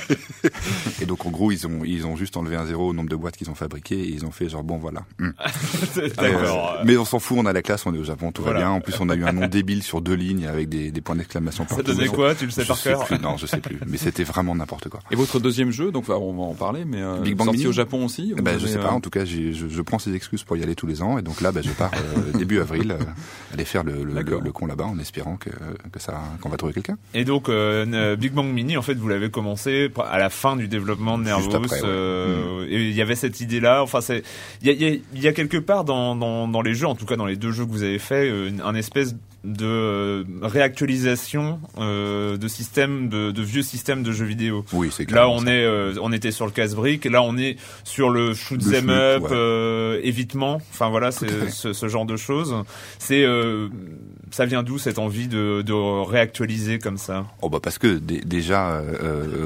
et 1.00 1.06
donc, 1.06 1.26
en 1.26 1.30
gros, 1.30 1.50
ils 1.50 1.66
ont, 1.66 1.84
ils 1.84 2.06
ont 2.06 2.16
juste 2.16 2.36
enlevé 2.36 2.56
un 2.56 2.66
zéro 2.66 2.88
au 2.88 2.92
nombre 2.92 3.10
de 3.10 3.16
boîtes 3.16 3.36
qu'ils 3.36 3.50
ont 3.50 3.54
fabriquées 3.54 4.00
et 4.00 4.08
ils 4.08 4.24
ont 4.24 4.30
fait 4.34 4.48
genre 4.48 4.62
bon 4.62 4.78
voilà. 4.78 5.04
Hmm. 5.18 5.30
D'accord. 6.16 6.76
Euh, 6.78 6.82
mais 6.84 6.96
on 6.96 7.04
s'en 7.04 7.18
fout, 7.18 7.38
on 7.40 7.46
a 7.46 7.52
la 7.52 7.62
classe, 7.62 7.86
on 7.86 7.94
est 7.94 7.98
au 7.98 8.04
Japon, 8.04 8.32
tout 8.32 8.42
va 8.42 8.54
bien. 8.54 8.70
En 8.70 8.80
plus, 8.80 8.94
on 9.00 9.08
a 9.08 9.14
eu 9.14 9.24
un 9.24 9.32
nom 9.32 9.46
débile 9.48 9.82
sur 9.82 10.00
deux 10.00 10.14
lignes 10.14 10.46
avec 10.46 10.68
des, 10.68 10.90
des 10.90 11.00
points 11.00 11.16
d'exclamation 11.16 11.64
partout. 11.64 11.84
Ça 11.86 11.94
donnait 11.94 12.08
quoi 12.08 12.34
Tu 12.34 12.46
le 12.46 12.50
sais 12.50 12.62
je 12.62 12.68
par 12.68 12.82
cœur 12.82 13.06
Non, 13.22 13.36
je 13.36 13.46
sais 13.46 13.58
plus. 13.58 13.78
Mais 13.86 13.96
c'était 13.96 14.24
vraiment 14.24 14.54
n'importe 14.54 14.88
quoi. 14.88 15.00
Et 15.10 15.16
votre 15.16 15.38
deuxième 15.40 15.70
jeu, 15.70 15.90
donc 15.90 16.08
on 16.08 16.32
va 16.32 16.42
en 16.42 16.54
parler, 16.54 16.84
mais 16.84 17.02
euh, 17.02 17.18
Big 17.18 17.36
Bang 17.36 17.46
sorti 17.46 17.58
Mini 17.58 17.68
au 17.68 17.72
Japon 17.72 18.04
aussi 18.04 18.34
eh 18.36 18.42
ben, 18.42 18.58
Je 18.58 18.66
sais 18.66 18.78
pas. 18.78 18.90
En 18.90 19.00
tout 19.00 19.10
cas, 19.10 19.24
je, 19.24 19.52
je, 19.52 19.82
prends 19.82 19.98
ces 19.98 20.14
excuses 20.14 20.44
pour 20.44 20.56
y 20.56 20.62
aller 20.62 20.74
tous 20.74 20.86
les 20.86 21.02
ans, 21.02 21.18
et 21.18 21.22
donc 21.22 21.40
là, 21.40 21.52
ben, 21.52 21.62
je 21.62 21.70
pars 21.70 21.90
euh, 21.94 22.32
début 22.38 22.60
avril 22.60 22.92
euh, 22.92 23.04
aller 23.52 23.64
faire 23.64 23.84
le, 23.84 24.04
le, 24.04 24.22
le, 24.22 24.40
le 24.40 24.52
con 24.52 24.66
là-bas, 24.66 24.86
en 24.86 24.98
espérant 24.98 25.36
que, 25.36 25.50
que 25.50 26.00
ça 26.00 26.20
qu'on 26.40 26.48
va 26.48 26.56
trouver 26.56 26.72
quelqu'un. 26.72 26.96
Et 27.12 27.24
donc 27.24 27.48
euh, 27.48 28.16
Big 28.16 28.32
Bang 28.32 28.46
Mini, 28.46 28.76
en 28.76 28.82
fait, 28.82 28.94
vous 28.94 29.08
l'avez 29.08 29.30
commencé 29.30 29.90
à 30.10 30.18
la 30.18 30.30
fin 30.30 30.56
du 30.56 30.68
développement 30.68 31.18
de 31.18 31.24
Nervous. 31.24 31.54
Après, 31.54 31.80
ouais. 31.80 31.88
mm. 31.88 32.66
Et 32.68 32.88
il 32.88 32.94
y 32.94 33.02
avait 33.02 33.14
cette 33.14 33.40
idée-là. 33.40 33.82
Enfin, 33.82 34.00
c'est 34.00 34.23
il 34.62 34.68
y 34.68 34.70
a, 34.70 34.88
y, 34.88 34.94
a, 34.94 35.20
y 35.20 35.28
a 35.28 35.32
quelque 35.32 35.56
part 35.58 35.84
dans, 35.84 36.16
dans, 36.16 36.48
dans, 36.48 36.62
les 36.62 36.74
jeux, 36.74 36.86
en 36.86 36.94
tout 36.94 37.06
cas 37.06 37.16
dans 37.16 37.26
les 37.26 37.36
deux 37.36 37.52
jeux 37.52 37.64
que 37.64 37.70
vous 37.70 37.82
avez 37.82 37.98
fait, 37.98 38.30
un 38.62 38.74
espèce 38.74 39.14
de 39.44 39.66
euh, 39.66 40.24
réactualisation 40.42 41.60
euh, 41.78 42.36
de 42.38 42.48
systèmes 42.48 43.08
de, 43.10 43.30
de, 43.30 43.42
vieux 43.42 43.62
systèmes 43.62 44.02
de 44.02 44.10
jeux 44.10 44.24
vidéo. 44.24 44.64
Oui, 44.72 44.88
c'est 44.90 45.10
Là, 45.10 45.28
on 45.28 45.40
ça. 45.40 45.52
est, 45.52 45.64
euh, 45.64 45.94
on 46.00 46.12
était 46.12 46.30
sur 46.30 46.46
le 46.46 46.52
casse-brique. 46.52 47.04
Là, 47.04 47.22
on 47.22 47.36
est 47.36 47.56
sur 47.84 48.08
le 48.08 48.32
shoot 48.32 48.58
them 48.58 48.88
up, 48.88 49.22
ouais. 49.24 49.28
Euh, 49.32 50.00
évitement. 50.02 50.56
Enfin 50.72 50.88
voilà, 50.88 51.12
c'est 51.12 51.50
ce, 51.50 51.74
ce, 51.74 51.88
genre 51.88 52.06
de 52.06 52.16
choses. 52.16 52.54
C'est, 52.98 53.22
euh, 53.22 53.68
ça 54.34 54.46
vient 54.46 54.62
d'où 54.62 54.78
cette 54.78 54.98
envie 54.98 55.28
de, 55.28 55.62
de, 55.62 55.72
réactualiser 55.72 56.78
comme 56.78 56.98
ça? 56.98 57.26
Oh 57.42 57.48
bah 57.48 57.60
parce 57.62 57.78
que 57.78 57.98
déjà 57.98 58.82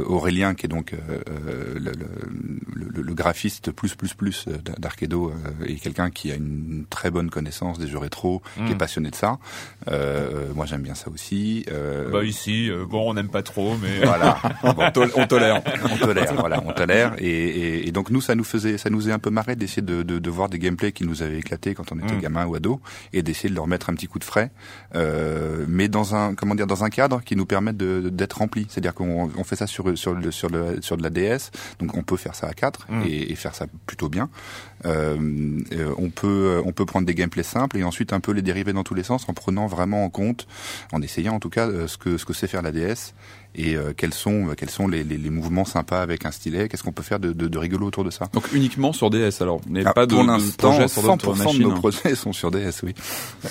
Aurélien, 0.06 0.54
qui 0.54 0.66
est 0.66 0.68
donc 0.68 0.92
le, 0.92 1.78
le, 1.78 1.92
le, 2.74 3.02
le, 3.02 3.14
graphiste 3.14 3.70
plus 3.70 3.94
plus 3.94 4.14
plus 4.14 4.46
d'Arkedo, 4.78 5.32
est 5.66 5.76
quelqu'un 5.76 6.10
qui 6.10 6.32
a 6.32 6.34
une 6.34 6.84
très 6.88 7.10
bonne 7.10 7.30
connaissance 7.30 7.78
des 7.78 7.86
jeux 7.86 7.98
rétro, 7.98 8.42
qui 8.66 8.72
est 8.72 8.76
passionné 8.76 9.10
de 9.10 9.14
ça. 9.14 9.38
Euh, 9.90 10.48
moi, 10.54 10.66
j'aime 10.66 10.82
bien 10.82 10.94
ça 10.94 11.10
aussi. 11.10 11.64
Euh... 11.70 12.10
Bah 12.10 12.24
ici, 12.24 12.70
euh, 12.70 12.84
bon, 12.88 13.10
on 13.10 13.14
n'aime 13.14 13.28
pas 13.28 13.42
trop, 13.42 13.76
mais 13.76 13.98
voilà, 14.04 14.38
bon, 14.62 14.74
on 15.16 15.26
tolère, 15.26 15.62
on 15.90 15.96
tolère, 15.96 16.34
voilà, 16.34 16.62
on 16.64 16.72
tolère. 16.72 17.14
Et, 17.18 17.28
et, 17.28 17.88
et, 17.88 17.92
donc 17.92 18.10
nous, 18.10 18.20
ça 18.20 18.34
nous 18.34 18.44
faisait, 18.44 18.78
ça 18.78 18.90
nous 18.90 19.08
est 19.08 19.12
un 19.12 19.18
peu 19.18 19.30
marré 19.30 19.56
d'essayer 19.56 19.82
de, 19.82 20.02
de, 20.02 20.18
de, 20.18 20.30
voir 20.30 20.48
des 20.48 20.58
gameplays 20.58 20.92
qui 20.92 21.04
nous 21.04 21.22
avaient 21.22 21.38
éclaté 21.38 21.74
quand 21.74 21.92
on 21.92 21.98
était 21.98 22.14
mmh. 22.14 22.20
gamin 22.20 22.46
ou 22.46 22.54
ado, 22.54 22.80
et 23.12 23.22
d'essayer 23.22 23.48
de 23.48 23.54
leur 23.54 23.66
mettre 23.66 23.90
un 23.90 23.94
petit 23.94 24.06
coup 24.06 24.18
de 24.18 24.24
frais, 24.24 24.50
euh, 24.94 25.64
mais 25.68 25.88
dans 25.88 26.14
un, 26.14 26.34
comment 26.34 26.54
dire, 26.54 26.66
dans 26.66 26.84
un 26.84 26.90
cadre 26.90 27.22
qui 27.22 27.36
nous 27.36 27.46
permette 27.46 27.76
d'être 27.76 28.38
rempli. 28.38 28.66
C'est-à-dire 28.68 28.94
qu'on 28.94 29.30
on 29.36 29.44
fait 29.44 29.56
ça 29.56 29.66
sur 29.66 29.96
sur 29.96 30.14
le, 30.14 30.30
sur 30.30 30.48
le 30.48 30.80
sur 30.80 30.96
de 30.96 31.02
la 31.02 31.10
DS, 31.10 31.50
donc 31.78 31.96
on 31.96 32.02
peut 32.02 32.16
faire 32.16 32.34
ça 32.34 32.46
à 32.46 32.52
quatre 32.52 32.86
mmh. 32.90 33.02
et, 33.06 33.32
et, 33.32 33.34
faire 33.34 33.54
ça 33.54 33.66
plutôt 33.86 34.08
bien. 34.08 34.28
Euh, 34.86 35.16
euh, 35.72 35.94
on 35.98 36.10
peut 36.10 36.62
on 36.64 36.72
peut 36.72 36.86
prendre 36.86 37.06
des 37.06 37.14
gameplays 37.14 37.42
simples 37.42 37.78
et 37.78 37.84
ensuite 37.84 38.12
un 38.12 38.20
peu 38.20 38.32
les 38.32 38.42
dériver 38.42 38.72
dans 38.72 38.84
tous 38.84 38.94
les 38.94 39.02
sens 39.02 39.28
en 39.28 39.34
prenant 39.34 39.66
vraiment 39.66 40.04
en 40.04 40.10
compte, 40.10 40.46
en 40.92 41.02
essayant 41.02 41.34
en 41.34 41.40
tout 41.40 41.50
cas 41.50 41.68
ce 41.86 41.98
que 41.98 42.16
ce 42.16 42.24
que 42.24 42.32
sait 42.32 42.46
faire 42.46 42.62
la 42.62 42.72
DS 42.72 43.14
et 43.58 43.76
euh, 43.76 43.92
quels 43.96 44.14
sont 44.14 44.54
quels 44.56 44.70
sont 44.70 44.88
les, 44.88 45.04
les, 45.04 45.18
les, 45.18 45.30
mouvements 45.30 45.64
sympas 45.64 46.00
avec 46.00 46.24
un 46.24 46.30
stylet? 46.30 46.68
Qu'est-ce 46.68 46.82
qu'on 46.82 46.92
peut 46.92 47.02
faire 47.02 47.18
de, 47.18 47.32
de, 47.32 47.48
de, 47.48 47.58
rigolo 47.58 47.86
autour 47.86 48.04
de 48.04 48.10
ça? 48.10 48.28
Donc 48.32 48.52
uniquement 48.52 48.92
sur 48.92 49.10
DS 49.10 49.40
alors, 49.40 49.60
mais 49.68 49.82
ah, 49.84 49.92
pas 49.92 50.06
de, 50.06 50.14
pour 50.14 50.24
l'instant. 50.24 50.78
100% 50.78 51.58
de 51.58 51.62
nos 51.62 51.72
hein. 51.72 51.74
projets 51.74 52.14
sont 52.14 52.32
sur 52.32 52.50
DS, 52.50 52.82
oui. 52.82 52.94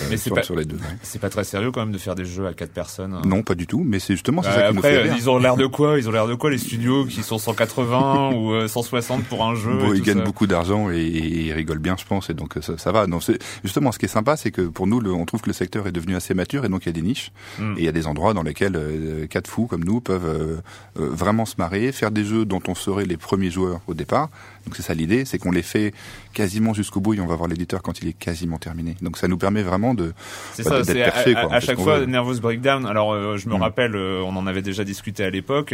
Mais 0.10 0.15
euh, 0.15 0.17
c'est 0.17 0.34
pas 0.34 0.43
sur 0.43 0.56
les 0.56 0.65
deux. 0.65 0.80
C'est 1.02 1.20
pas 1.20 1.30
très 1.30 1.43
sérieux 1.43 1.72
quand 1.72 1.82
même 1.82 1.91
de 1.91 1.98
faire 1.98 2.15
des 2.15 2.26
jeux 2.26 2.48
à 2.48 2.54
quatre 2.54 2.72
personnes. 2.72 3.13
Hein. 3.13 3.22
Non, 3.26 3.43
pas 3.43 3.56
du 3.56 3.67
tout. 3.67 3.84
Mais 3.86 4.00
c'est 4.00 4.13
justement 4.13 4.41
bah, 4.41 4.52
ça 4.52 4.56
qui 4.72 4.78
après, 4.78 5.04
nous 5.04 5.12
fait 5.12 5.17
ils 5.17 5.30
ont 5.30 5.38
l'air 5.38 5.58
de 5.58 5.67
quoi? 5.67 6.00
Ils 6.00 6.08
ont 6.08 6.12
l'air 6.12 6.28
de 6.28 6.36
quoi 6.36 6.50
les 6.50 6.58
studios 6.58 7.06
qui 7.06 7.22
sont 7.24 7.38
180 7.38 8.32
ou 8.36 8.67
160 8.67 9.24
pour 9.26 9.46
un 9.46 9.56
jeu 9.56 9.78
bon, 9.78 9.93
et 9.93 9.98
Ils 9.98 10.04
gagnent 10.04 10.20
ça? 10.20 10.24
beaucoup 10.24 10.48
d'argent 10.48 10.89
et, 10.89 10.98
et, 10.98 11.48
ils 11.48 11.54
rigolent 11.54 11.80
bien, 11.80 11.96
je 11.98 12.06
pense. 12.06 12.30
Et 12.30 12.34
donc 12.34 12.56
ça, 12.62 12.78
ça 12.78 12.91
va. 12.91 13.08
Non, 13.08 13.20
justement, 13.63 13.91
ce 13.91 14.00
qui 14.00 14.06
est 14.06 14.10
sympa, 14.10 14.38
c'est 14.38 14.52
que 14.52 14.62
pour 14.62 14.88
nous, 14.88 15.00
le, 15.00 15.12
on 15.12 15.26
trouve 15.26 15.41
que 15.41 15.50
le 15.50 15.54
secteur 15.54 15.88
est 15.88 15.91
devenu 15.91 16.15
assez 16.15 16.34
mature 16.34 16.65
et 16.65 16.70
donc 16.70 16.86
il 16.86 16.88
y 16.88 16.89
a 16.89 16.93
des 16.93 17.02
niches 17.02 17.32
Mm. 17.60 17.74
et 17.74 17.80
il 17.80 17.86
y 17.86 17.88
a 17.88 17.91
des 17.91 18.08
endroits 18.08 18.34
dans 18.34 18.43
lesquels 18.43 18.76
euh, 18.76 19.28
quatre 19.28 19.48
fous 19.48 19.67
comme 19.67 19.84
nous 19.84 19.97
peuvent 20.02 20.26
euh, 20.26 20.58
euh, 21.00 21.10
vraiment 21.10 21.46
se 21.46 21.56
marrer, 21.58 21.92
faire 21.92 22.12
des 22.12 22.24
jeux 22.24 22.46
dont 22.46 22.62
on 22.68 22.76
serait 22.76 23.06
les 23.06 23.18
premiers 23.18 23.50
joueurs 23.50 23.82
au 23.88 23.94
départ. 23.94 24.30
Donc 24.66 24.76
c'est 24.76 24.82
ça 24.84 24.94
l'idée, 24.94 25.24
c'est 25.26 25.38
qu'on 25.38 25.52
les 25.52 25.62
fait 25.62 25.94
quasiment 26.34 26.74
jusqu'au 26.74 27.00
bout 27.00 27.14
et 27.14 27.22
on 27.22 27.26
va 27.26 27.36
voir 27.36 27.48
l'éditeur 27.48 27.82
quand 27.82 28.02
il 28.02 28.10
est 28.10 28.14
quasiment 28.14 28.58
terminé. 28.58 28.96
Donc 29.02 29.18
ça 29.18 29.28
nous 29.30 29.38
permet 29.38 29.64
vraiment 29.64 29.94
de 29.94 30.14
c'est 30.54 30.64
bah, 30.64 30.70
ça, 30.72 30.78
d'être 30.78 30.86
c'est 30.88 30.94
perché. 31.24 31.36
à, 31.36 31.42
quoi, 31.44 31.54
à, 31.54 31.56
à 31.56 31.60
chaque 31.62 31.80
fois 31.80 32.00
veut. 32.00 32.06
Nervous 32.06 32.40
Breakdown. 32.42 32.86
Alors 32.86 33.14
euh, 33.14 33.38
je 33.38 33.48
me 33.50 33.56
Mm. 33.56 33.62
rappelle, 33.62 33.96
euh, 33.96 34.22
on 34.26 34.36
en 34.36 34.46
avait 34.46 34.62
déjà 34.62 34.84
discuté 34.84 35.24
à 35.24 35.30
l'époque. 35.30 35.74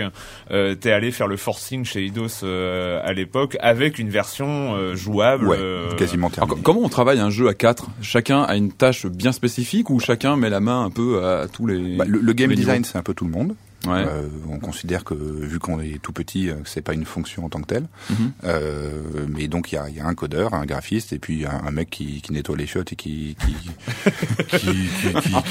Euh, 0.51 0.75
T'es 0.75 0.91
allé 0.91 1.11
faire 1.11 1.27
le 1.27 1.37
forcing 1.37 1.83
chez 1.85 2.05
Eidos 2.05 2.43
euh, 2.43 3.01
à 3.03 3.13
l'époque 3.13 3.57
avec 3.61 3.97
une 3.99 4.09
version 4.09 4.75
euh, 4.75 4.95
jouable. 4.95 5.47
Ouais, 5.47 5.57
quasiment 5.97 6.29
terminé. 6.29 6.53
Alors, 6.53 6.63
comment 6.63 6.81
on 6.83 6.89
travaille 6.89 7.19
un 7.19 7.29
jeu 7.31 7.47
à 7.47 7.53
quatre? 7.55 7.87
Chacun 8.01 8.43
a 8.43 8.55
une 8.55 8.71
tâche 8.71 9.05
bien 9.07 9.31
spécifique 9.31 9.89
ou 9.89 9.99
chacun 9.99 10.35
met 10.37 10.49
la 10.51 10.59
main 10.59 10.83
un 10.85 10.89
peu 10.91 11.25
à 11.25 11.47
tous 11.47 11.65
les. 11.65 11.97
Bah, 11.97 12.05
le, 12.07 12.19
le 12.19 12.33
game 12.33 12.51
les 12.51 12.55
design, 12.55 12.77
niveaux? 12.81 12.89
c'est 12.91 12.97
un 12.99 13.03
peu 13.03 13.13
tout 13.13 13.25
le 13.25 13.31
monde. 13.31 13.55
Ouais. 13.85 14.05
Euh, 14.07 14.27
on 14.49 14.59
considère 14.59 15.03
que 15.03 15.13
vu 15.13 15.59
qu'on 15.59 15.79
est 15.81 16.01
tout 16.01 16.13
petit, 16.13 16.49
euh, 16.49 16.55
c'est 16.63 16.81
pas 16.81 16.93
une 16.93 17.03
fonction 17.03 17.45
en 17.45 17.49
tant 17.49 17.59
que 17.59 17.67
telle. 17.67 17.87
Mhm. 18.09 18.31
Euh, 18.45 19.01
mais 19.27 19.47
donc 19.47 19.71
il 19.71 19.75
y 19.75 19.77
a, 19.77 19.89
y 19.89 19.99
a, 19.99 20.05
un 20.05 20.15
codeur, 20.15 20.53
un 20.53 20.65
graphiste 20.65 21.11
et 21.11 21.19
puis 21.19 21.45
un, 21.45 21.61
un 21.65 21.71
mec 21.71 21.89
qui, 21.89 22.21
qui, 22.21 22.31
nettoie 22.31 22.55
les 22.55 22.65
chiottes 22.65 22.93
et 22.93 22.95
qui 22.95 23.35
qui, 23.39 23.55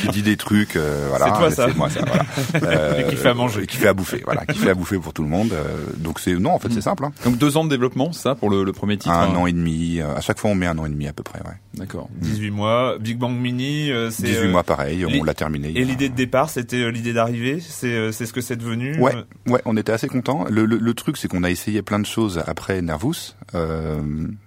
qui, 0.01 0.09
dit 0.09 0.23
des 0.23 0.37
trucs. 0.37 0.77
Euh, 0.77 1.09
voilà, 1.11 1.27
C'est 1.27 1.39
toi, 1.39 1.51
ça. 1.51 1.69
Moi 1.77 1.91
ça. 1.91 2.01
Voilà. 2.01 3.01
Et 3.01 3.09
qui 3.09 3.17
fait 3.17 3.29
à 3.29 3.35
manger. 3.35 3.67
Qui 3.67 3.77
fait 3.77 3.89
à 3.89 3.95
bouffer. 3.95 4.23
Voilà, 4.25 4.47
qui 4.47 4.59
fait 4.59 4.71
à 4.71 4.75
bouffer 4.75 4.99
pour 4.99 5.13
tout 5.13 5.23
le 5.23 5.29
monde. 5.29 5.53
Donc 5.99 6.21
c'est 6.21 6.35
non, 6.35 6.53
en 6.53 6.59
fait 6.59 6.73
c'est 6.73 6.81
simple. 6.81 7.05
Hein. 7.05 7.13
Donc 7.25 7.39
deux 7.39 7.57
ans 7.57 7.65
de 7.65 7.71
développement, 7.71 8.13
ça 8.13 8.35
pour 8.35 8.51
le, 8.51 8.65
le 8.65 8.73
premier 8.73 8.97
titre. 8.97 9.15
Un 9.15 9.35
hein. 9.35 9.37
an 9.37 9.47
et 9.47 9.53
demi. 9.53 10.01
à 10.01 10.21
chaque 10.21 10.39
fois 10.39 10.51
on 10.51 10.55
met 10.55 10.67
un 10.67 10.79
an 10.79 10.87
et 10.87 10.91
demi 10.91 11.07
à 11.07 11.13
peu 11.13 11.23
près. 11.23 11.41
Ouais. 11.41 11.55
D'accord. 11.75 12.09
18 12.21 12.51
mois. 12.51 12.99
Big 12.99 13.19
Bang 13.19 13.33
Mini, 13.33 13.91
c'est 14.11 14.25
18 14.25 14.37
euh, 14.39 14.51
mois 14.51 14.63
pareil, 14.63 15.05
on 15.07 15.25
l'a 15.25 15.35
terminé. 15.35 15.73
Et 15.75 15.83
a- 15.83 15.85
l'idée 15.85 16.09
de 16.09 16.15
départ, 16.15 16.51
c'était 16.51 16.91
l'idée 16.91 17.13
d'arrivée. 17.13 17.61
C'est 17.61 18.22
c'est 18.23 18.27
ce 18.29 18.33
que 18.33 18.41
c'est 18.41 18.57
devenu. 18.57 18.97
Ouais, 19.01 19.15
Euh, 19.17 19.51
ouais, 19.53 19.61
on 19.65 19.77
était 19.77 19.91
assez 19.93 20.07
contents. 20.09 20.45
Le, 20.49 20.65
le, 20.65 20.79
le 20.79 20.95
truc, 20.95 21.17
c'est 21.17 21.27
qu'on 21.29 21.43
a 21.43 21.51
essayé 21.51 21.83
plein 21.83 21.99
de 21.99 22.07
choses 22.07 22.41
après 22.47 22.81
Nervous. 22.83 23.35
Euh, 23.57 24.01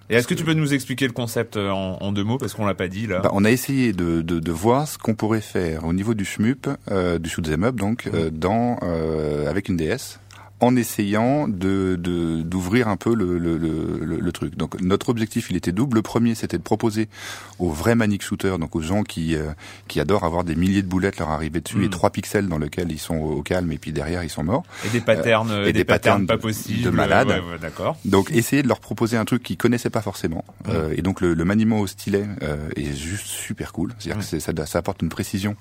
Et 0.08 0.14
est-ce 0.14 0.26
que 0.26 0.34
tu 0.34 0.44
peux 0.44 0.54
nous 0.54 0.72
expliquer 0.72 1.06
le 1.06 1.12
concept 1.12 1.56
euh, 1.56 1.70
en, 1.70 1.98
en 2.00 2.12
deux 2.12 2.24
mots 2.24 2.38
parce 2.38 2.54
qu'on 2.54 2.64
l'a 2.66 2.74
pas 2.74 2.88
dit 2.88 3.06
là. 3.06 3.20
bah, 3.20 3.30
on 3.34 3.44
a 3.44 3.50
essayé 3.50 3.92
de, 3.92 4.22
de, 4.22 4.40
de 4.40 4.52
voir 4.52 4.88
ce 4.88 4.96
qu'on 4.98 5.14
pourrait 5.14 5.40
faire 5.40 5.84
au 5.84 5.92
niveau 5.92 6.14
du 6.14 6.24
shmup, 6.24 6.68
euh, 6.90 7.18
du 7.18 7.28
shoot 7.28 7.46
'em 7.48 7.64
up, 7.64 7.76
donc 7.76 8.08
euh, 8.12 8.30
dans 8.30 8.78
avec 9.48 9.68
une 9.68 9.76
DS, 9.76 10.18
en 10.60 10.74
essayant 10.76 11.48
de 11.48 11.96
de- 12.00 12.42
d'ouvrir 12.42 12.88
un 12.88 12.96
peu 12.96 13.14
le, 13.14 13.38
le, 13.38 13.58
le, 13.58 14.18
le- 14.18 14.32
truc. 14.32 14.56
Donc 14.56 14.80
notre 14.80 15.08
objectif, 15.10 15.50
il 15.50 15.56
était 15.56 15.72
double. 15.72 15.96
Le 15.96 16.02
premier, 16.02 16.34
c'était 16.34 16.56
de 16.58 16.62
proposer 16.62 17.08
aux 17.58 17.70
vrais 17.70 17.94
manic 17.94 18.22
shooters, 18.22 18.58
donc 18.58 18.74
aux 18.74 18.80
gens 18.80 19.02
qui 19.02 19.34
euh, 19.34 19.50
qui 19.88 20.00
adorent 20.00 20.24
avoir 20.24 20.44
des 20.44 20.54
milliers 20.56 20.82
de 20.82 20.88
boulettes 20.88 21.18
leur 21.18 21.30
arriver 21.30 21.60
dessus 21.60 21.84
et 21.84 21.90
trois 21.90 22.10
pixels 22.10 22.48
dans 22.48 22.58
lesquels 22.58 22.90
ils 22.90 22.98
sont 22.98 23.16
au, 23.16 23.42
calme 23.42 23.70
et 23.72 23.78
puis 23.78 23.92
derrière 23.92 24.24
ils 24.24 24.30
sont 24.30 24.44
morts. 24.44 24.62
et 24.86 24.88
des 24.90 25.00
patterns, 25.00 25.50
euh, 25.50 25.66
et 25.66 25.68
et 25.70 25.72
des, 25.72 25.80
des 25.80 25.84
patterns, 25.84 26.26
patterns 26.26 26.26
pas 26.26 26.38
possibles. 26.38 26.82
de 26.82 26.90
malades. 26.90 27.28
Ouais, 27.28 27.34
ouais, 27.34 27.58
D'accord. 27.60 27.96
Donc 28.04 28.30
essayer 28.32 28.62
de 28.62 28.68
leur 28.68 28.80
proposer 28.80 29.16
un 29.16 29.24
truc 29.26 29.42
qu'ils 29.42 29.56
connaissaient 29.58 29.90
pas 29.90 30.02
forcément. 30.02 30.44
Mm. 30.64 30.70
Euh, 30.70 30.94
et 30.96 31.02
donc 31.02 31.20
le, 31.20 31.34
le 31.34 31.44
maniement 31.44 31.80
au 31.80 31.86
stylet 31.86 32.26
euh, 32.42 32.68
est 32.76 32.94
juste 32.96 33.26
super 33.26 33.72
cool. 33.72 33.92
C'est-à-dire 33.98 34.22
Mm. 34.22 34.30
que 34.30 34.40
ça, 34.40 34.66
ça 34.66 34.78
apporte 34.78 35.02
une 35.02 35.08
précision 35.10 35.54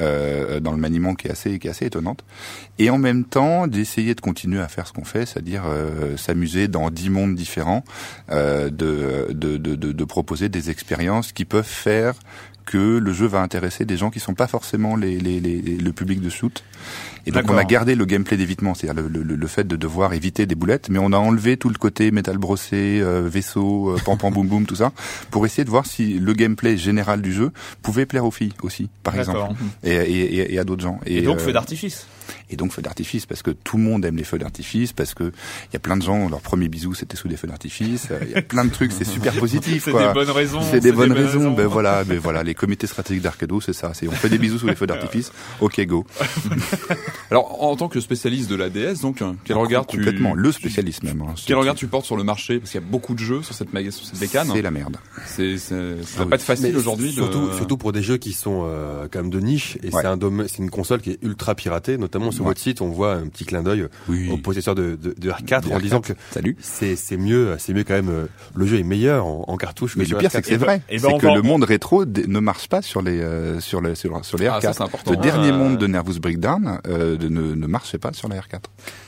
euh, 0.00 0.60
dans 0.60 0.72
le 0.72 0.78
maniement 0.78 1.14
qui 1.14 1.28
est 1.28 1.30
assez 1.30 1.58
qui 1.58 1.66
est 1.66 1.70
assez 1.70 1.86
étonnante. 1.86 2.24
Et 2.78 2.88
en 2.90 2.98
même 2.98 3.24
temps 3.24 3.66
d'essayer 3.66 4.14
de 4.14 4.20
continuer 4.20 4.37
à 4.46 4.68
faire 4.68 4.86
ce 4.86 4.92
qu'on 4.92 5.04
fait, 5.04 5.26
c'est-à-dire 5.26 5.64
euh, 5.66 6.16
s'amuser 6.16 6.68
dans 6.68 6.90
dix 6.90 7.10
mondes 7.10 7.34
différents, 7.34 7.84
euh, 8.30 8.70
de, 8.70 9.28
de, 9.32 9.56
de, 9.56 9.74
de, 9.74 10.04
proposer 10.04 10.48
des 10.48 10.70
expériences 10.70 11.32
qui 11.32 11.44
peuvent 11.44 11.64
faire 11.64 12.14
que 12.68 12.98
le 12.98 13.12
jeu 13.14 13.26
va 13.26 13.40
intéresser 13.40 13.86
des 13.86 13.96
gens 13.96 14.10
qui 14.10 14.20
sont 14.20 14.34
pas 14.34 14.46
forcément 14.46 14.94
les, 14.94 15.18
les, 15.18 15.40
les, 15.40 15.60
le 15.60 15.92
public 15.92 16.20
de 16.20 16.28
shoot. 16.28 16.62
Et 17.26 17.30
donc 17.30 17.50
on 17.50 17.56
a 17.56 17.64
gardé 17.64 17.94
le 17.94 18.04
gameplay 18.04 18.36
d'évitement, 18.36 18.74
c'est-à-dire 18.74 19.02
le, 19.02 19.22
le, 19.22 19.36
le 19.36 19.46
fait 19.46 19.66
de 19.66 19.74
devoir 19.74 20.12
éviter 20.12 20.44
des 20.44 20.54
boulettes, 20.54 20.90
mais 20.90 20.98
on 20.98 21.12
a 21.12 21.16
enlevé 21.16 21.56
tout 21.56 21.70
le 21.70 21.76
côté 21.76 22.10
métal 22.10 22.36
brossé, 22.36 23.00
euh, 23.02 23.26
vaisseau, 23.26 23.90
euh, 23.90 23.98
pam 24.04 24.18
pam 24.18 24.32
boum 24.32 24.46
boum, 24.46 24.66
tout 24.66 24.76
ça, 24.76 24.92
pour 25.30 25.46
essayer 25.46 25.64
de 25.64 25.70
voir 25.70 25.86
si 25.86 26.18
le 26.18 26.32
gameplay 26.34 26.76
général 26.76 27.22
du 27.22 27.32
jeu 27.32 27.52
pouvait 27.80 28.04
plaire 28.06 28.26
aux 28.26 28.30
filles 28.30 28.52
aussi, 28.62 28.90
par 29.02 29.18
exemple, 29.18 29.54
et, 29.82 29.94
et, 29.94 30.36
et, 30.36 30.54
et 30.54 30.58
à 30.58 30.64
d'autres 30.64 30.82
gens. 30.82 31.00
Et, 31.06 31.22
donc 31.22 31.38
euh, 31.38 31.44
feu 31.44 31.52
d'artifice. 31.52 32.06
Et 32.50 32.56
donc 32.56 32.72
feu 32.72 32.82
d'artifice 32.82 33.26
parce 33.26 33.42
que 33.42 33.50
tout 33.50 33.76
le 33.76 33.82
monde 33.82 34.04
aime 34.04 34.16
les 34.16 34.24
feux 34.24 34.38
d'artifice 34.38 34.92
parce 34.92 35.14
que 35.14 35.24
il 35.24 35.72
y 35.74 35.76
a 35.76 35.80
plein 35.80 35.96
de 35.96 36.02
gens 36.02 36.28
leur 36.28 36.40
premier 36.40 36.68
bisou 36.68 36.94
c'était 36.94 37.16
sous 37.16 37.28
des 37.28 37.36
feux 37.36 37.48
d'artifice 37.48 38.08
Euh, 38.10 38.18
il 38.22 38.30
y 38.30 38.34
a 38.34 38.42
plein 38.42 38.64
de 38.64 38.70
trucs 38.70 38.92
c'est 38.92 39.04
super 39.04 39.32
positif 39.38 39.84
C'est 39.84 39.92
des 39.92 40.12
bonnes 40.12 40.30
raisons. 40.30 40.60
c'est 40.62 40.80
des 40.80 40.92
bonnes 40.92 41.12
raisons 41.12 41.50
ben 41.52 41.66
voilà 41.66 42.04
ben 42.04 42.18
voilà 42.18 42.42
les 42.42 42.54
comités 42.54 42.86
stratégiques 42.86 43.22
d'Arcado 43.22 43.60
c'est 43.60 43.72
ça 43.72 43.92
c'est 43.94 44.08
on 44.08 44.12
fait 44.12 44.28
des 44.28 44.38
bisous 44.38 44.58
sous 44.58 44.66
les 44.66 44.74
feux 44.76 44.86
d'artifice 44.86 45.32
ok 45.60 45.84
go 45.86 46.06
Alors 47.30 47.62
en 47.62 47.76
tant 47.76 47.88
que 47.88 48.00
spécialiste 48.00 48.48
de 48.50 48.54
la 48.56 48.70
DS, 48.70 49.00
donc 49.02 49.22
euh, 49.22 49.32
quel 49.44 49.56
regard 49.56 49.86
tu 49.86 49.96
complètement 49.98 50.34
le 50.34 50.50
spécialiste 50.52 51.02
même 51.02 51.20
hein. 51.22 51.34
quel 51.46 51.56
regard 51.56 51.74
tu 51.74 51.86
portes 51.86 52.06
sur 52.06 52.16
le 52.16 52.24
marché? 52.24 52.58
Parce 52.58 52.70
qu'il 52.72 52.80
y 52.80 52.84
a 52.84 52.86
beaucoup 52.86 53.14
de 53.14 53.18
jeux 53.20 53.42
sur 53.42 53.54
cette 53.54 53.68
sur 53.90 54.04
cette 54.06 54.18
bécane. 54.18 54.50
c'est 54.52 54.62
la 54.62 54.70
merde 54.70 54.96
C'est 55.26 55.58
c'est 55.58 56.02
ça 56.02 56.18
Ah 56.18 56.22
oui. 56.22 56.28
pas 56.30 56.36
être 56.36 56.42
facile 56.42 56.72
Mais 56.72 56.76
aujourd'hui. 56.78 57.08
de- 57.10 57.14
Surtout, 57.14 57.52
surtout 57.56 57.76
pour 57.76 57.92
des 57.92 58.02
jeux 58.02 58.16
qui 58.16 58.32
sont 58.32 58.62
euh, 58.64 59.06
quand 59.10 59.20
même 59.20 59.30
de 59.30 59.40
niche 59.40 59.76
et 59.82 59.88
Ouais. 59.88 60.02
c'est 60.02 60.06
un 60.08 60.18
c'est 60.46 60.58
une 60.58 60.70
console 60.70 61.00
qui 61.00 61.10
est 61.10 61.18
ultra 61.22 61.54
piratée. 61.54 61.96
Notamment 61.98 62.17
sur 62.32 62.42
Ouais. 62.44 62.50
votre 62.50 62.60
site, 62.60 62.80
on 62.80 62.88
voit 62.88 63.14
un 63.14 63.26
petit 63.28 63.44
clin 63.44 63.62
d'œil 63.62 63.86
oui 64.08 64.28
aux 64.30 64.36
possesseurs 64.36 64.74
de, 64.74 64.96
de, 64.96 65.14
de 65.18 65.30
R4 65.30 65.62
De 65.68 65.72
en 65.72 65.78
R4. 65.78 65.80
disant 65.82 66.00
que 66.00 66.12
salut 66.30 66.56
c'est 66.60 66.96
c'est 66.96 67.16
mieux, 67.16 67.56
c'est 67.58 67.72
mieux 67.74 67.84
quand 67.84 67.94
même. 67.94 68.08
euh, 68.10 68.26
Le 68.54 68.66
jeu 68.66 68.78
est 68.78 68.82
meilleur 68.82 69.26
en, 69.26 69.44
en 69.48 69.56
cartouche. 69.56 69.94
que 69.94 69.98
mais 70.00 70.04
sur 70.04 70.16
le 70.16 70.20
pire 70.20 70.30
R4. 70.30 70.32
c'est 70.32 70.42
que 70.42 70.48
c'est 70.48 70.58
ben- 70.58 70.64
vrai 70.64 70.82
eh 70.88 70.96
ben, 70.98 71.08
c'est 71.08 71.14
on 71.14 71.18
que 71.18 71.26
va- 71.26 71.34
le 71.34 71.42
monde 71.42 71.64
rétro 71.64 72.04
ne 72.04 72.40
marche 72.40 72.68
pas 72.68 72.82
sur 72.82 73.02
les 73.02 73.20
euh, 73.20 73.60
sur 73.60 73.80
les 73.80 73.94
sur, 73.94 74.24
sur 74.24 74.38
les 74.38 74.46
Ah, 74.46 74.60
ça, 74.60 74.70
R4 74.70 74.74
c'est 74.74 74.82
important. 74.82 75.10
le 75.12 75.16
dernier 75.16 75.48
Euh, 75.50 75.56
monde 75.56 75.78
de 75.78 75.86
Nervous 75.86 76.18
Breakdown 76.20 76.80
euh, 76.86 77.16
de, 77.16 77.28
ne, 77.28 77.54
ne 77.54 77.66
marchait 77.66 77.98
pas 77.98 78.12
sur 78.12 78.28
la 78.28 78.36
R4 78.36 78.60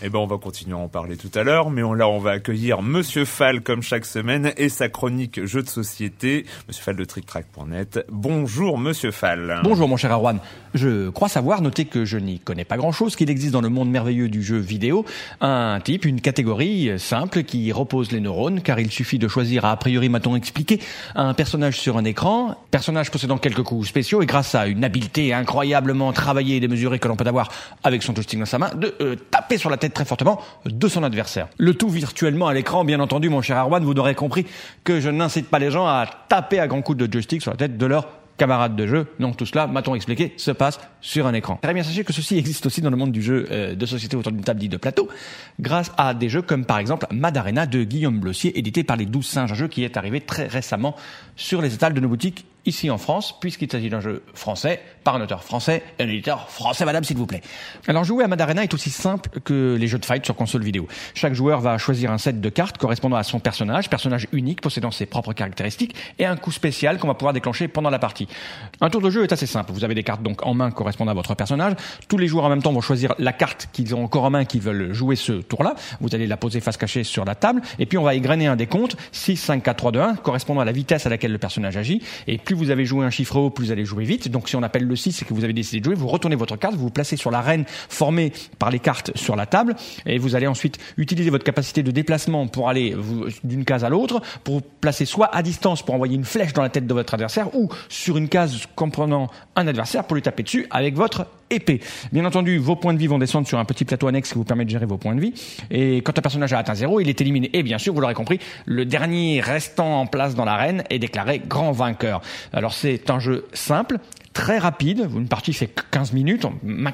Eh 0.03 0.09
ben, 0.09 0.19
on 0.19 0.27
va 0.27 0.39
continuer 0.39 0.75
à 0.77 0.79
en 0.79 0.89
parler 0.89 1.17
tout 1.17 1.31
à 1.35 1.43
l'heure, 1.43 1.71
mais 1.71 1.83
on, 1.83 1.93
là, 1.95 2.09
on 2.09 2.19
va 2.19 2.31
accueillir 2.33 2.83
Monsieur 2.83 3.25
Fall 3.25 3.61
comme 3.63 3.83
chaque 3.83 4.05
semaine 4.07 4.53
et 4.57 4.69
sa 4.69 4.89
chronique 4.89 5.45
jeux 5.45 5.63
de 5.63 5.69
société. 5.69 6.47
Monsieur 6.69 6.83
Fall 6.85 6.97
de 6.97 7.05
TrickTrack.net. 7.05 8.05
Bonjour, 8.11 8.79
Monsieur 8.79 9.11
Fall. 9.11 9.61
Bonjour 9.65 9.89
mon 9.89 9.97
cher 9.97 10.13
Arwan. 10.13 10.39
Je 10.75 11.09
crois 11.11 11.29
savoir, 11.29 11.63
notez 11.63 11.85
que 11.85 12.05
je 12.05 12.17
n'y 12.19 12.39
connais 12.39 12.65
pas 12.65 12.77
grand-chose, 13.01 13.17
qu'il 13.17 13.31
existe 13.31 13.53
dans 13.53 13.63
le 13.63 13.71
monde 13.71 13.89
merveilleux 13.91 14.29
du 14.29 14.43
jeu 14.43 14.59
vidéo 14.59 15.07
un 15.41 15.81
type, 15.83 16.05
une 16.05 16.21
catégorie 16.21 16.99
simple 16.99 17.45
qui 17.45 17.73
repose 17.73 18.13
les 18.13 18.21
neurones, 18.21 18.61
car 18.61 18.79
il 18.79 18.91
suffit 18.91 19.19
de 19.19 19.27
choisir, 19.27 19.65
a 19.65 19.75
priori 19.79 20.11
m'a-t-on 20.11 20.37
expliqué, 20.37 20.81
un 21.15 21.33
personnage 21.33 21.81
sur 21.81 21.97
un 21.97 22.05
écran, 22.05 22.57
personnage 22.71 23.11
possédant 23.11 23.39
quelques 23.39 23.63
coups 23.63 23.89
spéciaux 23.89 24.21
et 24.21 24.27
grâce 24.27 24.55
à 24.55 24.67
une 24.67 24.85
habileté 24.85 25.33
incroyablement 25.33 26.13
travaillée 26.13 26.57
et 26.57 26.61
démesurée 26.61 26.99
que 26.99 27.09
l'on 27.09 27.17
peut 27.17 27.27
avoir 27.27 27.49
avec 27.85 28.03
son 28.03 28.15
joystick 28.15 28.39
dans 28.39 28.45
sa 28.45 28.59
main, 28.59 28.71
de 28.75 28.95
euh, 29.01 29.17
taper 29.31 29.57
sur 29.57 29.71
la 29.71 29.79
tête 29.79 29.95
très 29.95 30.05
fortement 30.05 30.39
de 30.67 30.89
son 30.89 31.03
adversaire. 31.03 31.49
Le 31.57 31.73
tout 31.73 31.89
virtuellement 31.89 32.49
à 32.49 32.55
l'écran, 32.55 32.85
bien 32.85 33.01
entendu 33.01 33.31
mon 33.31 33.41
cher 33.41 33.57
Arwan, 33.57 33.83
vous 33.83 33.95
aurez 33.95 34.15
compris 34.15 34.45
que 34.85 35.01
je 35.01 35.09
n'incite 35.09 35.49
pas 35.49 35.59
les 35.59 35.71
gens 35.71 35.87
à 35.87 36.05
taper 36.29 36.61
à 36.61 36.67
grands 36.67 36.83
coups 36.83 36.99
de 36.99 37.11
joystick 37.11 37.41
sur 37.41 37.53
la 37.53 37.57
tête 37.57 37.79
de 37.79 37.87
leur 37.87 38.20
camarades 38.41 38.75
de 38.75 38.87
jeu. 38.87 39.07
Non, 39.19 39.33
tout 39.33 39.45
cela, 39.45 39.67
m'a-t-on 39.67 39.95
expliqué, 39.95 40.33
se 40.39 40.51
passe 40.51 40.81
sur 41.03 41.27
un 41.27 41.35
écran. 41.35 41.59
Très 41.61 41.75
bien, 41.75 41.83
sachez 41.83 42.05
que 42.05 42.13
ceci 42.15 42.39
existe 42.39 42.65
aussi 42.65 42.81
dans 42.81 42.89
le 42.89 42.97
monde 42.97 43.13
du 43.13 43.21
jeu 43.21 43.47
euh, 43.51 43.75
de 43.75 43.87
société 43.87 44.17
autour 44.17 44.33
d'une 44.33 44.43
table 44.43 44.59
dite 44.59 44.73
de 44.73 44.79
plateau, 44.79 45.11
grâce 45.61 45.93
à 45.99 46.15
des 46.15 46.31
jeux 46.31 46.41
comme 46.41 46.65
par 46.65 46.79
exemple 46.79 47.07
Madarena 47.13 47.67
de 47.67 47.85
Guillaume 47.85 48.19
Blossier, 48.19 48.59
édité 48.59 48.83
par 48.83 48.97
les 48.97 49.05
12 49.05 49.27
singes, 49.27 49.53
un 49.53 49.55
jeu 49.55 49.69
qui 49.69 49.85
est 49.85 49.99
arrivé 49.99 50.23
très 50.23 50.47
récemment 50.47 50.97
sur 51.37 51.61
les 51.61 51.75
étals 51.75 51.93
de 51.93 52.01
nos 52.01 52.09
boutiques 52.09 52.47
ici 52.67 52.91
en 52.91 52.99
France, 52.99 53.39
puisqu'il 53.41 53.71
s'agit 53.71 53.91
d'un 53.91 54.01
jeu 54.01 54.23
français, 54.35 54.81
par 55.05 55.17
un 55.17 55.21
auteur 55.21 55.45
français, 55.45 55.83
et 55.99 56.03
un 56.03 56.09
éditeur 56.09 56.51
français, 56.51 56.85
madame, 56.85 57.05
s'il 57.05 57.17
vous 57.17 57.27
plaît. 57.27 57.41
Alors 57.89 58.05
jouer 58.05 58.25
à 58.25 58.29
Madarena 58.29 58.63
est 58.63 58.75
aussi 58.75 58.91
simple 58.91 59.41
que 59.41 59.77
les 59.79 59.87
jeux 59.87 59.99
de 59.99 60.05
fight 60.05 60.25
sur 60.25 60.37
console 60.37 60.63
vidéo. 60.63 60.87
Chaque 61.15 61.35
joueur 61.35 61.61
va 61.61 61.79
choisir 61.79 62.13
un 62.13 62.19
set 62.19 62.41
de 62.41 62.49
cartes 62.49 62.79
correspondant 62.79 63.17
à 63.17 63.23
son 63.23 63.41
personnage, 63.41 63.89
personnage 63.89 64.27
unique, 64.33 64.61
possédant 64.61 64.91
ses 64.91 65.07
propres 65.07 65.33
caractéristiques, 65.33 65.95
et 66.19 66.27
un 66.27 66.37
coup 66.37 66.53
spécial 66.53 66.99
qu'on 66.99 67.09
va 67.09 67.15
pouvoir 67.15 67.33
déclencher 67.33 67.69
pendant 67.69 67.91
la 67.91 67.99
partie. 67.99 68.29
Un 68.81 68.91
tour 68.91 69.01
de 69.01 69.11
jeu 69.11 69.23
est 69.23 69.33
assez 69.33 69.47
simple. 69.47 69.73
Vous 69.73 69.85
avez 69.85 69.95
des 69.95 70.03
cartes 70.03 70.23
donc 70.23 70.47
en 70.47 70.55
main 70.55 70.71
correspondant 70.71 71.11
à 71.11 71.15
votre 71.15 71.35
personnage. 71.35 71.75
Tous 72.09 72.19
les 72.19 72.27
joueurs 72.27 72.45
en 72.45 72.49
même 72.49 72.63
temps 72.63 72.73
vont 72.73 72.81
choisir 72.81 73.15
la 73.19 73.33
carte 73.33 73.69
qu'ils 73.73 73.95
ont 73.95 74.05
encore 74.05 74.25
en 74.25 74.31
main, 74.31 74.45
qu'ils 74.45 74.61
veulent 74.61 74.93
jouer 74.93 75.17
ce 75.17 75.33
tour-là. 75.33 75.75
Vous 76.01 76.15
allez 76.15 76.27
la 76.27 76.37
poser 76.37 76.61
face 76.61 76.77
cachée 76.77 77.05
sur 77.05 77.25
la 77.25 77.35
table, 77.35 77.63
et 77.79 77.87
puis 77.87 77.99
on 77.99 78.03
va 78.03 78.15
égrener 78.15 78.47
un 78.47 78.57
décompte, 78.57 78.97
6, 79.13 79.37
5, 79.37 79.63
4, 79.63 79.77
3, 79.77 79.93
2, 79.93 80.01
1, 80.01 80.15
correspondant 80.17 80.61
à 80.61 80.65
la 80.65 80.73
vitesse 80.73 81.07
à 81.07 81.09
laquelle 81.09 81.33
le 81.33 81.39
personnage 81.39 81.77
agit, 81.77 82.03
et 82.27 82.39
plus 82.51 82.57
vous 82.57 82.71
avez 82.71 82.85
joué 82.85 83.07
un 83.07 83.11
chiffre 83.11 83.37
haut, 83.37 83.49
plus 83.49 83.67
vous 83.67 83.71
allez 83.71 83.85
jouer 83.85 84.03
vite. 84.03 84.29
Donc 84.29 84.49
si 84.49 84.57
on 84.57 84.63
appelle 84.65 84.85
le 84.85 84.97
6 84.97 85.23
et 85.23 85.25
que 85.25 85.33
vous 85.33 85.45
avez 85.45 85.53
décidé 85.53 85.79
de 85.79 85.85
jouer, 85.85 85.95
vous 85.95 86.09
retournez 86.09 86.35
votre 86.35 86.57
carte, 86.57 86.75
vous 86.75 86.87
vous 86.87 86.91
placez 86.91 87.17
sur 87.17 87.31
l'arène 87.31 87.65
formée 87.89 88.33
par 88.59 88.73
les 88.73 88.81
cartes 88.81 89.17
sur 89.17 89.37
la 89.37 89.47
table 89.47 89.77
et 90.05 90.19
vous 90.19 90.35
allez 90.35 90.49
ensuite 90.49 90.79
utiliser 90.97 91.31
votre 91.31 91.45
capacité 91.45 91.85
de 91.85 91.93
déplacement 91.93 92.49
pour 92.49 92.69
aller 92.69 92.97
d'une 93.45 93.65
case 93.65 93.85
à 93.85 93.89
l'autre, 93.89 94.21
pour 94.43 94.63
placer 94.63 95.05
soit 95.05 95.33
à 95.33 95.45
distance 95.45 95.85
pour 95.85 95.95
envoyer 95.95 96.17
une 96.17 96.25
flèche 96.25 96.53
dans 96.53 96.63
la 96.63 96.71
tête 96.71 96.89
de 96.89 96.95
votre 96.95 97.15
adversaire 97.15 97.55
ou 97.55 97.69
sur 97.89 98.17
une 98.17 98.29
case 98.29 98.67
comprenant 98.75 99.31
un 99.55 99.69
adversaire 99.69 100.05
pour 100.05 100.17
lui 100.17 100.23
taper 100.23 100.43
dessus 100.43 100.67
avec 100.71 100.97
votre 100.97 101.27
Bien 102.13 102.25
entendu, 102.25 102.59
vos 102.59 102.77
points 102.77 102.95
de 102.95 102.99
vie 102.99 103.09
vont 103.09 103.19
descendre 103.19 103.47
sur 103.49 103.59
un 103.59 103.65
petit 103.65 103.85
plateau 103.85 104.07
annexe 104.07 104.31
qui 104.31 104.37
vous 104.37 104.45
permet 104.45 104.65
de 104.65 104.71
gérer 104.71 104.87
vos 104.87 104.99
points 104.99 105.17
de 105.17 105.21
vie. 105.21 105.35
Et 105.71 105.97
quand 105.99 106.17
un 106.17 106.23
personnage 106.23 106.53
a 106.53 106.59
atteint 106.59 106.77
zéro, 106.77 107.01
il 107.01 107.09
est 107.09 107.21
éliminé. 107.21 107.51
Et 107.53 107.65
bien 107.65 107.79
sûr, 107.79 107.93
vous 107.93 108.01
l'aurez 108.01 108.15
compris, 108.15 108.39
le 108.67 108.85
dernier 108.85 109.41
restant 109.41 110.01
en 110.01 110.07
place 110.07 110.37
dans 110.37 110.45
l'arène 110.45 110.85
est 110.91 111.01
déclaré 111.01 111.41
grand 111.41 111.73
vainqueur. 111.73 112.21
Alors 112.53 112.73
c'est 112.73 113.11
un 113.11 113.19
jeu 113.19 113.47
simple, 113.53 113.99
très 114.33 114.59
rapide. 114.59 115.09
Une 115.15 115.29
partie 115.29 115.53
fait 115.53 115.71
15 115.91 116.13
minutes 116.13 116.47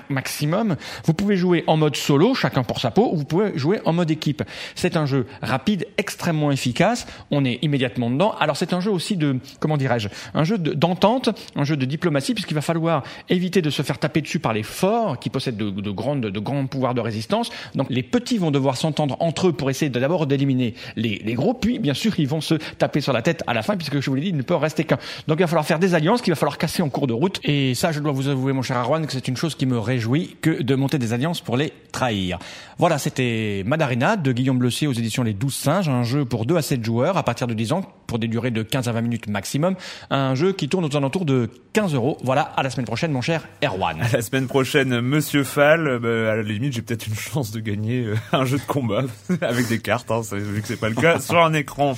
maximum. 0.08 0.76
Vous 1.04 1.14
pouvez 1.14 1.36
jouer 1.36 1.64
en 1.66 1.76
mode 1.76 1.96
solo, 1.96 2.34
chacun 2.34 2.62
pour 2.62 2.80
sa 2.80 2.90
peau, 2.90 3.10
ou 3.12 3.16
vous 3.18 3.24
pouvez 3.24 3.56
jouer 3.58 3.80
en 3.84 3.92
mode 3.92 4.10
équipe. 4.10 4.42
C'est 4.74 4.96
un 4.96 5.06
jeu 5.06 5.26
rapide, 5.42 5.86
extrêmement 5.98 6.50
efficace. 6.50 7.06
On 7.30 7.44
est 7.44 7.58
immédiatement 7.62 8.10
dedans. 8.10 8.34
Alors 8.38 8.56
c'est 8.56 8.72
un 8.72 8.80
jeu 8.80 8.90
aussi 8.90 9.16
de, 9.16 9.38
comment 9.60 9.76
dirais-je, 9.76 10.08
un 10.34 10.44
jeu 10.44 10.58
d'entente, 10.58 11.28
un 11.56 11.64
jeu 11.64 11.76
de 11.76 11.84
diplomatie, 11.84 12.34
puisqu'il 12.34 12.54
va 12.54 12.60
falloir 12.60 13.02
éviter 13.28 13.62
de 13.62 13.70
se 13.70 13.82
faire 13.82 13.98
taper 13.98 14.22
dessus 14.22 14.38
par 14.38 14.52
les 14.52 14.62
forts 14.62 15.18
qui 15.18 15.30
possèdent 15.30 15.56
de, 15.56 15.70
de, 15.70 15.90
grandes, 15.90 16.22
de 16.22 16.40
grands 16.40 16.66
pouvoirs 16.66 16.94
de 16.94 17.00
résistance. 17.00 17.50
Donc 17.74 17.88
les 17.90 18.02
petits 18.02 18.38
vont 18.38 18.50
devoir 18.50 18.76
s'entendre 18.76 19.16
entre 19.20 19.48
eux 19.48 19.52
pour 19.52 19.70
essayer 19.70 19.90
d'abord 19.90 20.26
d'éliminer 20.26 20.74
les, 20.96 21.20
les 21.24 21.34
gros, 21.34 21.54
puis 21.54 21.78
bien 21.78 21.94
sûr 21.94 22.18
ils 22.18 22.28
vont 22.28 22.40
se 22.40 22.54
taper 22.54 23.00
sur 23.00 23.12
la 23.12 23.22
tête 23.22 23.42
à 23.46 23.54
la 23.54 23.62
fin, 23.62 23.76
puisque 23.76 24.00
je 24.00 24.10
vous 24.10 24.16
l'ai 24.16 24.22
dit, 24.22 24.28
il 24.28 24.36
ne 24.36 24.42
peut 24.42 24.54
en 24.54 24.58
rester 24.58 24.84
qu'un. 24.84 24.98
Donc 25.26 25.38
il 25.38 25.42
va 25.42 25.46
falloir 25.46 25.66
faire 25.66 25.78
des 25.78 25.94
alliances 25.94 26.22
qu'il 26.22 26.32
va 26.32 26.36
falloir 26.36 26.58
casser 26.58 26.82
en 26.82 26.88
cours 26.88 27.06
de 27.06 27.12
route 27.12 27.25
et 27.44 27.74
ça, 27.74 27.92
je 27.92 28.00
dois 28.00 28.12
vous 28.12 28.28
avouer, 28.28 28.52
mon 28.52 28.62
cher 28.62 28.76
Arwan, 28.76 29.06
que 29.06 29.12
c'est 29.12 29.28
une 29.28 29.36
chose 29.36 29.54
qui 29.54 29.66
me 29.66 29.78
réjouit 29.78 30.36
que 30.40 30.62
de 30.62 30.74
monter 30.74 30.98
des 30.98 31.12
alliances 31.12 31.40
pour 31.40 31.56
les 31.56 31.72
trahir. 31.92 32.38
Voilà, 32.78 32.98
c'était 32.98 33.62
Madarina 33.66 34.16
de 34.16 34.32
Guillaume 34.32 34.58
Blessier 34.58 34.86
aux 34.86 34.92
éditions 34.92 35.22
Les 35.22 35.32
Douze 35.32 35.54
Singes, 35.54 35.88
un 35.88 36.02
jeu 36.02 36.24
pour 36.24 36.46
2 36.46 36.56
à 36.56 36.62
7 36.62 36.84
joueurs 36.84 37.16
à 37.16 37.22
partir 37.22 37.46
de 37.46 37.54
10 37.54 37.72
ans 37.72 37.82
pour 38.06 38.18
des 38.18 38.28
durées 38.28 38.50
de 38.50 38.62
15 38.62 38.88
à 38.88 38.92
20 38.92 39.00
minutes 39.02 39.28
maximum. 39.28 39.76
Un 40.10 40.34
jeu 40.34 40.52
qui 40.52 40.68
tourne 40.68 40.84
aux 40.84 40.96
alentours 40.96 41.24
de 41.24 41.50
15 41.72 41.94
euros. 41.94 42.18
Voilà, 42.22 42.42
à 42.42 42.62
la 42.62 42.70
semaine 42.70 42.86
prochaine, 42.86 43.12
mon 43.12 43.22
cher 43.22 43.48
Erwan. 43.64 44.00
À 44.00 44.08
la 44.10 44.22
semaine 44.22 44.46
prochaine, 44.46 45.00
Monsieur 45.00 45.44
Fall. 45.44 45.98
Bah, 45.98 46.32
à 46.32 46.36
la 46.36 46.42
limite, 46.42 46.72
j'ai 46.74 46.82
peut-être 46.82 47.06
une 47.06 47.14
chance 47.14 47.50
de 47.50 47.60
gagner 47.60 48.04
euh, 48.04 48.16
un 48.32 48.44
jeu 48.44 48.58
de 48.58 48.64
combat 48.64 49.02
avec 49.40 49.68
des 49.68 49.78
cartes, 49.78 50.10
hein, 50.10 50.20
vu 50.32 50.60
que 50.60 50.68
c'est 50.68 50.80
pas 50.80 50.88
le 50.88 50.94
cas, 50.94 51.18
sur 51.18 51.38
un 51.38 51.54
écran. 51.54 51.96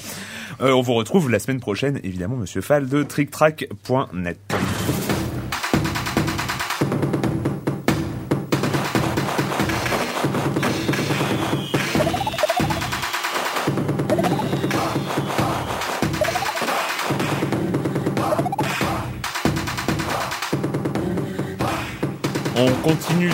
Euh, 0.61 0.73
on 0.73 0.81
vous 0.81 0.95
retrouve 0.95 1.31
la 1.31 1.39
semaine 1.39 1.61
prochaine, 1.61 2.01
évidemment, 2.03 2.37
Monsieur 2.37 2.61
Fall 2.61 2.89
de 2.89 3.03
tricktrack.net. 3.03 4.39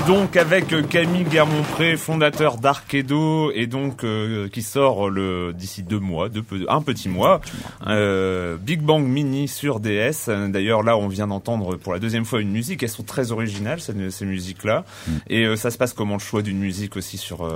donc 0.07 0.37
avec 0.37 0.75
Camille 0.89 1.25
Guermont-Pré, 1.25 1.97
fondateur 1.97 2.59
d'Arkedo 2.59 3.51
et 3.53 3.67
donc 3.67 4.05
euh, 4.05 4.49
qui 4.49 4.63
sort 4.63 5.09
le 5.09 5.53
d'ici 5.55 5.83
deux 5.83 5.99
mois, 5.99 6.29
deux, 6.29 6.45
un 6.69 6.83
petit 6.83 7.09
mois, 7.09 7.41
euh, 7.87 8.57
Big 8.57 8.81
Bang 8.81 9.05
Mini 9.07 9.49
sur 9.49 9.81
DS. 9.81 10.29
D'ailleurs 10.49 10.83
là, 10.83 10.97
on 10.99 11.09
vient 11.09 11.29
d'entendre 11.29 11.77
pour 11.77 11.93
la 11.93 11.99
deuxième 12.01 12.25
fois 12.25 12.41
une 12.41 12.51
musique. 12.51 12.83
Elles 12.83 12.89
sont 12.89 13.03
très 13.03 13.33
originales 13.33 13.81
ces, 13.81 14.11
ces 14.11 14.27
musiques-là. 14.27 14.85
Mm. 15.07 15.13
Et 15.29 15.45
euh, 15.45 15.57
ça 15.57 15.71
se 15.71 15.79
passe 15.79 15.95
comment 15.95 16.15
le 16.15 16.21
choix 16.21 16.43
d'une 16.43 16.59
musique 16.59 16.97
aussi 16.97 17.17
sur 17.17 17.51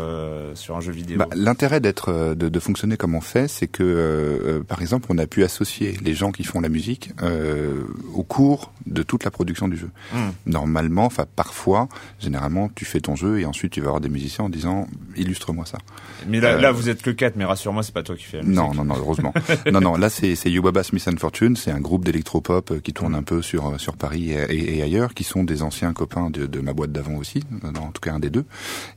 sur 0.54 0.76
un 0.76 0.80
jeu 0.80 0.92
vidéo? 0.92 1.18
Bah, 1.18 1.26
L'intérêt 1.34 1.80
d'être 1.80 2.34
de, 2.34 2.48
de, 2.48 2.60
fonctionner 2.60 2.96
comme 2.96 3.14
on 3.14 3.20
fait, 3.20 3.48
c'est 3.48 3.68
que 3.68 4.62
par 4.68 4.80
exemple, 4.80 5.08
on 5.10 5.18
a 5.18 5.26
pu 5.26 5.44
associer 5.44 5.98
les 6.02 6.14
gens 6.14 6.32
qui 6.32 6.44
font 6.44 6.60
la 6.60 6.68
musique 6.68 7.10
au 8.14 8.22
cours 8.22 8.72
de 8.86 9.02
toute 9.02 9.24
la 9.24 9.30
production 9.30 9.68
du 9.68 9.76
jeu. 9.76 9.90
Mm. 10.14 10.18
Normalement, 10.46 11.04
enfin 11.04 11.26
parfois 11.36 11.58
fois, 11.58 11.88
généralement, 12.38 12.70
tu 12.72 12.84
fais 12.84 13.00
ton 13.00 13.16
jeu 13.16 13.40
et 13.40 13.46
ensuite 13.46 13.72
tu 13.72 13.80
vas 13.80 13.88
avoir 13.88 14.00
des 14.00 14.08
musiciens 14.08 14.44
en 14.44 14.48
disant 14.48 14.86
illustre-moi 15.16 15.66
ça. 15.66 15.78
Mais 16.28 16.38
là, 16.40 16.56
là, 16.56 16.70
vous 16.70 16.88
êtes 16.88 17.02
que 17.02 17.10
quatre, 17.10 17.34
mais 17.34 17.44
rassure-moi, 17.44 17.82
c'est 17.82 17.92
pas 17.94 18.04
toi 18.04 18.14
qui 18.16 18.24
fais 18.24 18.36
la 18.38 18.42
musique. 18.44 18.56
Non, 18.56 18.72
non, 18.74 18.84
non, 18.84 18.94
heureusement. 18.96 19.34
non, 19.72 19.80
non, 19.80 19.96
là 19.96 20.08
c'est 20.08 20.36
c'est 20.36 20.50
Yubaba 20.50 20.84
Smith 20.84 21.06
and 21.08 21.16
Fortune, 21.16 21.56
c'est 21.56 21.72
un 21.72 21.80
groupe 21.80 22.04
d'électropop 22.04 22.70
euh, 22.70 22.80
qui 22.80 22.92
tourne 22.92 23.16
un 23.16 23.24
peu 23.24 23.42
sur 23.42 23.66
euh, 23.66 23.78
sur 23.78 23.96
Paris 23.96 24.30
et, 24.30 24.78
et, 24.78 24.82
ailleurs, 24.82 25.14
qui 25.14 25.24
sont 25.24 25.42
des 25.42 25.62
anciens 25.62 25.92
copains 25.92 26.30
de, 26.30 26.46
de 26.46 26.60
ma 26.60 26.72
boîte 26.72 26.92
d'avant 26.92 27.16
aussi, 27.16 27.42
en 27.64 27.90
tout 27.90 28.00
cas 28.00 28.12
un 28.12 28.20
des 28.20 28.30
deux, 28.30 28.44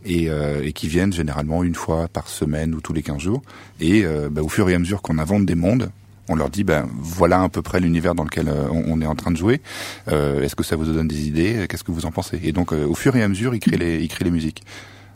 et, 0.06 0.30
euh, 0.30 0.63
et 0.63 0.73
qui 0.73 0.88
viennent 0.88 1.13
généralement 1.13 1.63
une 1.63 1.75
fois 1.75 2.08
par 2.08 2.27
semaine 2.27 2.75
ou 2.75 2.82
tous 2.82 2.93
les 2.93 3.01
15 3.01 3.19
jours. 3.19 3.41
Et 3.80 4.06
bah, 4.30 4.43
au 4.43 4.49
fur 4.49 4.69
et 4.69 4.75
à 4.75 4.80
mesure 4.80 5.01
qu'on 5.01 5.17
invente 5.17 5.45
des 5.45 5.56
mondes, 5.56 5.89
on 6.32 6.36
leur 6.36 6.50
dit 6.50 6.63
ben 6.63 6.88
voilà 6.98 7.41
à 7.41 7.50
peu 7.50 7.62
près 7.62 7.80
l'univers 7.80 8.15
dans 8.15 8.24
lequel 8.24 8.48
euh, 8.48 8.67
on, 8.72 9.02
est 9.02 9.06
en 9.06 9.15
train 9.15 9.32
de 9.32 9.38
jouer. 9.38 9.62
Euh, 10.08 10.41
est-ce 10.41 10.56
que 10.56 10.63
ça 10.63 10.76
vous 10.76 10.86
donne 10.86 11.08
des 11.08 11.28
idées? 11.28 11.65
Qu'est-ce 11.70 11.84
que 11.84 11.91
vous 11.91 12.06
en 12.06 12.12
pensez? 12.12 12.39
Et 12.44 12.54
donc 12.54 12.72
euh, 12.72 12.86
au 12.86 12.96
fur 12.96 13.15
et 13.15 13.24
à 13.24 13.28
mesure, 13.28 13.54
ils 13.54 13.60
créent 13.60 13.78
les, 13.78 14.00
ils 14.02 14.08
créent 14.08 14.26
les 14.26 14.32
musiques. 14.32 14.63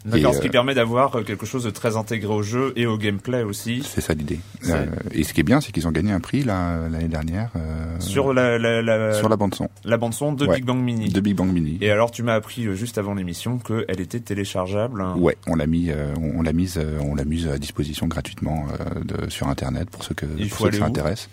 D'accord, 0.06 0.36
ce 0.36 0.40
qui 0.40 0.48
euh, 0.48 0.52
permet 0.52 0.76
d'avoir 0.76 1.16
euh, 1.16 1.24
quelque 1.24 1.48
chose 1.48 1.64
de 1.64 1.72
très 1.72 1.98
intégré 1.98 2.32
au 2.32 2.44
jeu 2.44 2.74
et 2.76 2.86
au 2.86 2.98
gameplay 2.98 3.42
aussi. 3.42 3.82
C'est 3.84 4.02
ça 4.02 4.14
l'idée. 4.14 4.40
Euh, 4.70 4.86
et 5.12 5.24
ce 5.24 5.34
qui 5.34 5.40
est 5.40 5.44
bien, 5.44 5.62
c'est 5.62 5.72
qu'ils 5.72 5.88
ont 5.88 5.92
gagné 5.92 6.12
un 6.12 6.20
prix 6.20 6.44
l'année 6.44 7.08
dernière 7.08 7.50
euh, 7.56 8.00
sur 8.00 8.34
la, 8.34 8.60
la, 8.60 8.84
la, 8.84 9.14
sur 9.14 9.30
la 9.30 9.36
bande 9.36 9.56
son. 9.56 9.68
La 9.84 9.98
bande 9.98 10.14
son 10.14 10.34
de 10.34 10.46
Big 10.46 10.64
Bang 10.64 10.78
Mini. 10.78 11.10
De 11.10 11.20
Big 11.20 11.36
Bang 11.36 11.52
Mini. 11.52 11.80
Et 11.82 11.90
alors, 11.90 12.12
tu 12.12 12.22
m'as 12.22 12.36
appris 12.36 12.76
juste 12.76 13.00
avant 13.00 13.16
l'émission 13.16 13.58
qu'elle 13.58 14.00
était 14.00 14.20
téléchargeable. 14.20 15.04
Ouais, 15.18 15.38
on 15.48 15.56
l'a 15.56 15.66
mis, 15.66 15.90
on, 16.22 16.44
l'a 16.44 16.54
mise, 16.54 16.80
on 17.02 17.16
l'a 17.16 17.26
mise 17.26 17.48
à 17.48 17.58
disposition 17.58 18.08
gratuitement 18.08 18.68
de, 19.04 19.30
sur 19.30 19.48
Internet 19.48 19.90
pour 19.90 20.04
ceux 20.04 20.14
que, 20.14 20.28
Il 20.38 20.50
pour 20.50 20.60
ceux 20.60 20.70
que 20.70 20.78
ça 20.78 20.86
intéresse. 20.86 21.30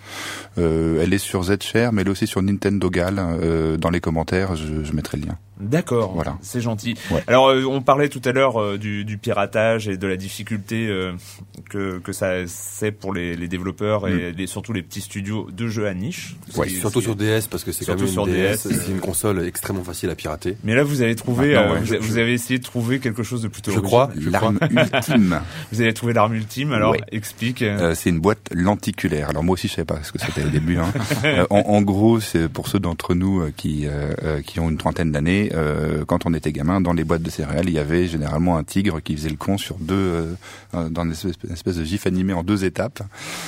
elle 0.56 1.12
est 1.12 1.18
sur 1.18 1.42
Zshare, 1.42 1.92
mais 1.92 2.02
elle 2.02 2.08
est 2.08 2.10
aussi 2.10 2.26
sur 2.26 2.40
Nintendo 2.42 2.88
Gal. 2.88 3.20
dans 3.78 3.90
les 3.90 4.00
commentaires, 4.00 4.56
je, 4.56 4.82
je 4.82 4.92
mettrai 4.92 5.18
le 5.18 5.26
lien. 5.26 5.38
D'accord, 5.62 6.12
voilà. 6.14 6.36
c'est 6.42 6.60
gentil. 6.60 6.96
Alors 7.28 7.48
euh, 7.48 7.64
on 7.64 7.82
parlait 7.82 8.08
tout 8.08 8.20
à 8.24 8.32
l'heure 8.32 8.60
euh, 8.60 8.78
du, 8.78 9.04
du, 9.04 9.16
piratage 9.16 9.88
et 9.88 9.96
de 9.96 10.06
la 10.08 10.16
difficulté 10.16 10.88
euh, 10.88 11.12
que, 11.70 11.98
que 11.98 12.12
ça 12.12 12.46
c'est 12.46 12.90
pour 12.90 13.14
les, 13.14 13.36
les 13.36 13.46
développeurs 13.46 14.08
et 14.08 14.32
mm. 14.32 14.46
surtout 14.48 14.72
les 14.72 14.82
petits 14.82 15.00
studios 15.00 15.48
de 15.52 15.68
jeux 15.68 15.86
à 15.86 15.94
niche. 15.94 16.34
Ouais, 16.56 16.68
surtout 16.68 17.00
sur 17.00 17.14
DS 17.14 17.46
parce 17.48 17.62
que 17.62 17.70
c'est 17.70 17.84
quand 17.84 17.96
même 17.96 18.08
sur 18.08 18.26
DS, 18.26 18.56
c'est 18.56 18.90
une 18.90 19.00
console 19.00 19.46
extrêmement 19.46 19.84
facile 19.84 20.10
à 20.10 20.16
pirater. 20.16 20.56
Mais 20.64 20.74
là 20.74 20.82
vous 20.82 21.00
avez 21.02 21.14
trouvé, 21.14 21.54
vous, 22.00 22.18
avez 22.18 22.32
essayé 22.32 22.58
de 22.58 22.64
trouver 22.64 22.98
quelque 22.98 23.22
chose 23.22 23.42
de 23.42 23.48
plutôt. 23.48 23.70
Je 23.70 23.80
crois 23.80 24.10
l'arme 24.16 24.58
ultime. 24.70 25.40
Vous 25.70 25.80
avez 25.80 25.94
trouvé 25.94 26.12
l'arme 26.12 26.34
ultime. 26.34 26.72
Alors 26.72 26.96
explique. 27.12 27.64
c'est 27.94 28.10
une 28.10 28.20
boîte 28.20 28.48
lenticulaire. 28.52 29.30
Alors 29.30 29.44
moi 29.44 29.54
aussi 29.54 29.68
je 29.68 29.74
savais 29.74 29.86
pas 29.86 30.02
ce 30.02 30.10
que 30.10 30.18
c'était 30.18 30.44
au 30.44 30.50
début. 30.50 30.78
Hein. 30.78 30.92
en, 31.50 31.58
en, 31.58 31.82
gros 31.82 32.18
c'est 32.18 32.48
pour 32.48 32.66
ceux 32.66 32.80
d'entre 32.80 33.14
nous 33.14 33.48
qui 33.56 33.86
qui 34.44 34.58
ont 34.58 34.68
une 34.68 34.78
trentaine 34.78 35.12
d'années 35.12 35.51
euh, 35.52 36.04
quand 36.06 36.26
on 36.26 36.34
était 36.34 36.52
gamin, 36.52 36.80
dans 36.80 36.92
les 36.92 37.04
boîtes 37.04 37.22
de 37.22 37.30
céréales, 37.30 37.68
il 37.68 37.74
y 37.74 37.78
avait 37.78 38.08
généralement 38.08 38.56
un 38.56 38.64
tigre 38.64 39.00
qui 39.00 39.16
faisait 39.16 39.30
le 39.30 39.36
con 39.36 39.58
sur 39.58 39.76
deux, 39.76 39.94
euh, 40.74 40.88
dans 40.90 41.04
une 41.04 41.12
espèce, 41.12 41.76
de 41.76 41.84
gif 41.84 42.06
animé 42.06 42.32
en 42.32 42.42
deux 42.42 42.64
étapes. 42.64 43.02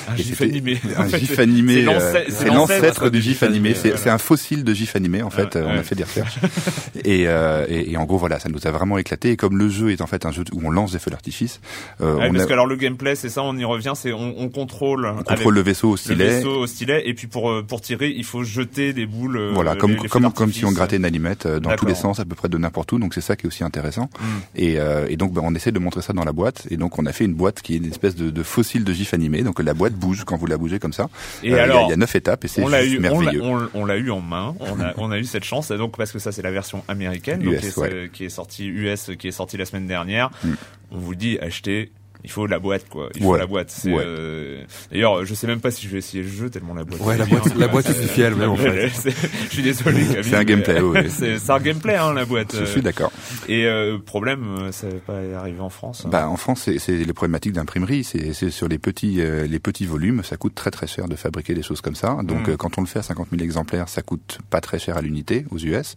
Un 0.09 0.17
gif 0.17 0.41
animé. 0.43 0.81
Un 0.97 1.09
gif 1.19 1.39
animé. 1.39 1.87
C'est 2.29 2.49
l'ancêtre 2.49 3.11
du 3.11 3.21
gif 3.21 3.43
animé. 3.43 3.75
C'est 3.75 4.11
un 4.11 4.19
fossile 4.19 4.65
de 4.65 4.75
gif 4.75 4.97
animé 4.97 5.23
en 5.23 5.31
fait. 5.31 5.57
on 5.57 5.69
a 5.69 5.83
fait 5.83 5.95
des 5.95 6.05
recherches. 6.05 6.39
et, 7.05 7.25
euh, 7.27 7.67
et, 7.69 7.93
et, 7.93 7.97
en 7.97 8.05
gros 8.05 8.19
voilà, 8.19 8.39
ça 8.39 8.49
nous 8.49 8.67
a 8.67 8.71
vraiment 8.71 8.99
éclaté. 8.99 9.31
Et 9.31 9.37
comme 9.37 9.59
le 9.59 9.69
jeu 9.69 9.91
est 9.91 10.01
en 10.01 10.07
fait 10.07 10.27
un 10.27 10.33
jeu 10.33 10.45
où 10.53 10.61
on 10.65 10.71
lance 10.71 10.93
des 10.93 10.99
feux 10.99 11.11
d'artifice. 11.11 11.61
Euh, 12.01 12.17
on 12.21 12.33
parce 12.33 12.47
que 12.47 12.53
alors 12.53 12.67
le 12.67 12.77
gameplay, 12.77 13.15
c'est 13.15 13.29
ça, 13.29 13.43
on 13.43 13.57
y 13.57 13.65
revient, 13.65 13.93
c'est 13.95 14.13
on, 14.13 14.35
on, 14.39 14.49
contrôle. 14.49 15.07
On 15.07 15.23
contrôle 15.23 15.55
le 15.55 15.63
vaisseau 15.63 15.91
au 15.91 15.97
stylet. 15.97 16.25
Le 16.25 16.31
vaisseau 16.31 16.61
au 16.61 16.67
stylet. 16.67 17.03
Et 17.07 17.15
puis 17.15 17.27
pour 17.27 17.65
pour 17.67 17.81
tirer, 17.81 18.13
il 18.15 18.25
faut 18.25 18.43
jeter 18.43 18.93
des 18.93 19.07
boules. 19.07 19.53
Voilà, 19.55 19.75
comme 19.77 19.97
comme 20.09 20.33
comme 20.33 20.53
si 20.53 20.65
on 20.65 20.73
grattait 20.73 20.97
une 20.97 21.05
allumette 21.05 21.47
dans 21.47 21.75
tous 21.77 21.87
les 21.87 21.94
l'essence 21.95 22.21
à 22.21 22.25
peu 22.25 22.35
près 22.35 22.49
de 22.49 22.59
n'importe 22.59 22.93
où, 22.93 22.99
donc 22.99 23.15
c'est 23.15 23.21
ça 23.21 23.37
qui 23.37 23.47
est 23.47 23.49
aussi 23.49 23.65
intéressant. 23.65 24.11
Mm. 24.21 24.25
Et, 24.57 24.79
euh, 24.79 25.07
et 25.09 25.17
donc 25.17 25.33
ben, 25.33 25.43
on 25.45 25.55
essaie 25.55 25.73
de 25.73 25.79
montrer 25.79 26.03
ça 26.03 26.13
dans 26.13 26.25
la 26.25 26.33
boîte, 26.33 26.67
et 26.71 26.77
donc 26.77 26.99
on 26.99 27.07
a 27.07 27.13
fait 27.13 27.25
une 27.25 27.35
boîte 27.35 27.63
qui 27.63 27.75
est 27.75 27.79
une 27.79 27.87
espèce 27.87 28.15
de, 28.15 28.31
de 28.31 28.43
fossile 28.43 28.85
de 28.85 28.93
gif 28.93 29.15
animé, 29.15 29.43
donc 29.43 29.63
la 29.63 29.75
boîte 29.75 29.95
bouge 29.95 30.25
quand 30.25 30.37
vous 30.37 30.47
la 30.47 30.59
bougez 30.59 30.79
comme 30.79 30.93
ça. 30.93 31.09
Et 31.43 31.55
Euh, 31.55 31.63
alors, 31.63 31.87
il 31.87 31.91
y, 31.91 31.93
a 31.93 31.97
neuf 31.97 32.15
étapes 32.15 32.45
et 32.45 32.49
c'est 32.49 32.63
merveilleux. 32.63 33.43
on, 33.75 33.85
l'a 33.85 33.97
eu 33.97 34.11
en 34.11 34.21
main. 34.21 34.55
On 34.61 34.81
a, 34.81 34.93
on 34.97 35.11
a 35.11 35.19
eu 35.19 35.25
cette 35.25 35.45
chance. 35.45 35.71
Et 35.71 35.77
donc 35.77 35.97
parce 35.97 36.13
que 36.13 36.19
ça 36.19 36.33
c'est 36.33 36.43
la 36.43 36.51
version 36.51 36.85
américaine, 36.89 37.43
donc, 37.43 37.55
US, 37.55 37.61
qui, 37.61 37.67
est, 37.67 37.79
ouais. 37.79 38.11
qui 38.13 38.25
est 38.25 38.29
sortie 38.29 38.67
US, 38.67 39.11
qui 39.19 39.29
est 39.29 39.33
sortie 39.33 39.57
la 39.57 39.65
semaine 39.65 39.87
dernière. 39.87 40.31
Mm. 40.43 40.53
On 40.93 40.99
vous 40.99 41.15
dit 41.15 41.39
achetez. 41.41 41.93
Il 42.25 42.31
faut 42.31 42.47
la 42.47 42.59
boîte 42.59 42.89
quoi. 42.89 43.11
Il 43.15 43.21
Ouais. 43.23 43.27
faut 43.29 43.37
la 43.37 43.47
boîte. 43.47 43.79
Ouais. 43.85 43.93
euh, 43.99 44.65
D'ailleurs, 44.91 45.25
je 45.27 45.35
sais 45.35 45.47
même 45.47 45.61
pas 45.61 45.71
si 45.71 45.87
je 45.87 45.93
vais 45.93 45.99
essayer 45.99 46.23
le 46.23 46.29
jeu 46.29 46.49
tellement 46.51 46.75
la 46.75 46.85
boîte. 46.85 47.01
Ouais, 47.03 47.15
est 47.15 47.19
la 47.19 47.27
bien, 47.27 47.39
boîte- 47.39 47.57
la 47.57 47.69
boîte 47.69 47.93
suffit 47.93 48.23
elle-même, 48.23 48.51
en 48.51 48.57
fait. 48.57 48.89
Je 49.45 49.49
suis 49.51 49.63
désolé. 49.63 50.05
C'est 50.23 50.35
un 50.35 50.45
gameplay, 50.45 50.81
oui. 50.81 51.01
c'est, 51.11 51.51
un 51.51 51.59
gameplay 51.61 51.97
hein 51.97 52.13
la 52.15 52.25
boîte. 52.25 52.57
Je 52.59 52.65
suis 52.65 52.81
d'accord. 52.83 53.13
Et 53.49 53.67
euh, 53.67 53.99
problème, 53.99 54.45
euh, 54.59 54.73
ça 54.73 54.89
va 54.89 54.95
pas 55.07 55.21
arriver 55.39 55.61
en 55.61 55.69
France. 55.69 56.03
hein. 56.07 56.09
Bah, 56.11 56.29
en 56.29 56.37
France, 56.37 56.69
c'est- 56.79 56.89
les 56.97 57.13
problématiques 57.13 57.53
d'imprimerie. 57.53 58.05
C'est 58.05 58.33
sur 58.51 58.69
les 58.69 58.79
petits, 58.79 59.21
euh, 59.21 59.47
les 59.47 59.59
petits 59.59 59.87
volumes, 59.87 60.23
ça 60.25 60.37
coûte 60.37 60.55
très 60.55 60.71
très 60.71 60.87
cher 60.87 61.09
de 61.09 61.17
fabriquer 61.17 61.55
des 61.55 61.63
choses 61.63 61.81
comme 61.83 61.95
ça. 61.95 62.17
Donc, 62.25 62.49
Mm. 62.49 62.53
euh, 62.53 62.57
quand 62.57 62.79
on 62.79 62.81
le 62.81 62.87
fait 62.87 62.99
à 63.01 63.03
50 63.03 63.29
000 63.31 63.43
exemplaires, 63.43 63.89
ça 63.89 64.01
coûte 64.03 64.39
pas 64.51 64.61
très 64.63 64.79
cher 64.79 64.97
à 64.97 65.03
l'unité 65.03 65.45
aux 65.51 65.59
US. 65.59 65.95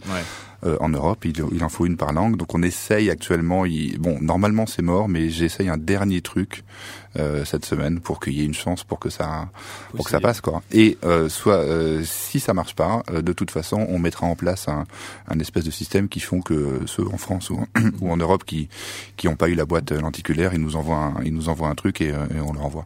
Euh, 0.66 0.76
en 0.80 0.90
Europe, 0.90 1.24
il, 1.26 1.34
il 1.52 1.64
en 1.64 1.70
faut 1.70 1.86
une 1.86 1.98
par 1.98 2.14
langue. 2.14 2.36
Donc, 2.36 2.56
on 2.56 2.64
essaye 2.64 3.10
actuellement. 3.12 3.66
il- 3.66 4.00
bon, 4.00 4.18
normalement, 4.22 4.66
c'est 4.66 4.82
mort, 4.82 5.08
mais 5.08 5.30
j'essaye 5.30 5.70
un 5.70 5.78
dernier 5.78 6.22
truc 6.22 6.64
euh, 7.16 7.46
cette 7.46 7.64
semaine 7.66 8.00
pour 8.00 8.20
qu'il 8.20 8.34
y 8.34 8.42
ait 8.42 8.46
une 8.46 8.54
chance 8.54 8.84
pour 8.84 9.00
que 9.00 9.10
ça, 9.10 9.50
pour 9.96 10.06
que 10.06 10.12
ça 10.12 10.20
passe 10.20 10.42
quoi. 10.42 10.62
Et 10.72 10.98
euh, 11.04 11.30
soit, 11.30 11.56
euh, 11.58 12.02
si 12.04 12.40
ça 12.40 12.54
marche 12.54 12.76
pas, 12.76 13.04
euh, 13.12 13.22
de 13.22 13.34
toute 13.34 13.52
façon, 13.52 13.86
on 13.90 14.00
mettra 14.00 14.26
en 14.28 14.36
place 14.36 14.68
un, 14.68 14.86
un 15.28 15.40
espèce 15.40 15.64
de 15.64 15.72
système 15.72 16.10
qui 16.10 16.20
font 16.20 16.42
que 16.42 16.82
ceux 16.86 17.08
en 17.08 17.18
France 17.18 17.50
ou, 17.52 17.64
ou 18.02 18.12
en 18.12 18.18
Europe 18.18 18.44
qui 18.44 18.68
qui 19.16 19.28
ont 19.28 19.36
pas 19.36 19.50
eu 19.50 19.56
la 19.56 19.66
boîte 19.66 19.92
euh, 19.92 20.02
lenticulaire, 20.02 20.54
ils 20.54 20.62
nous 20.62 20.76
envoient 20.76 20.98
un, 20.98 21.24
ils 21.24 21.34
nous 21.34 21.50
envoient 21.50 21.70
un 21.70 21.76
truc 21.76 22.02
et, 22.02 22.10
et 22.10 22.40
on 22.44 22.54
leur 22.54 22.66
envoie. 22.66 22.86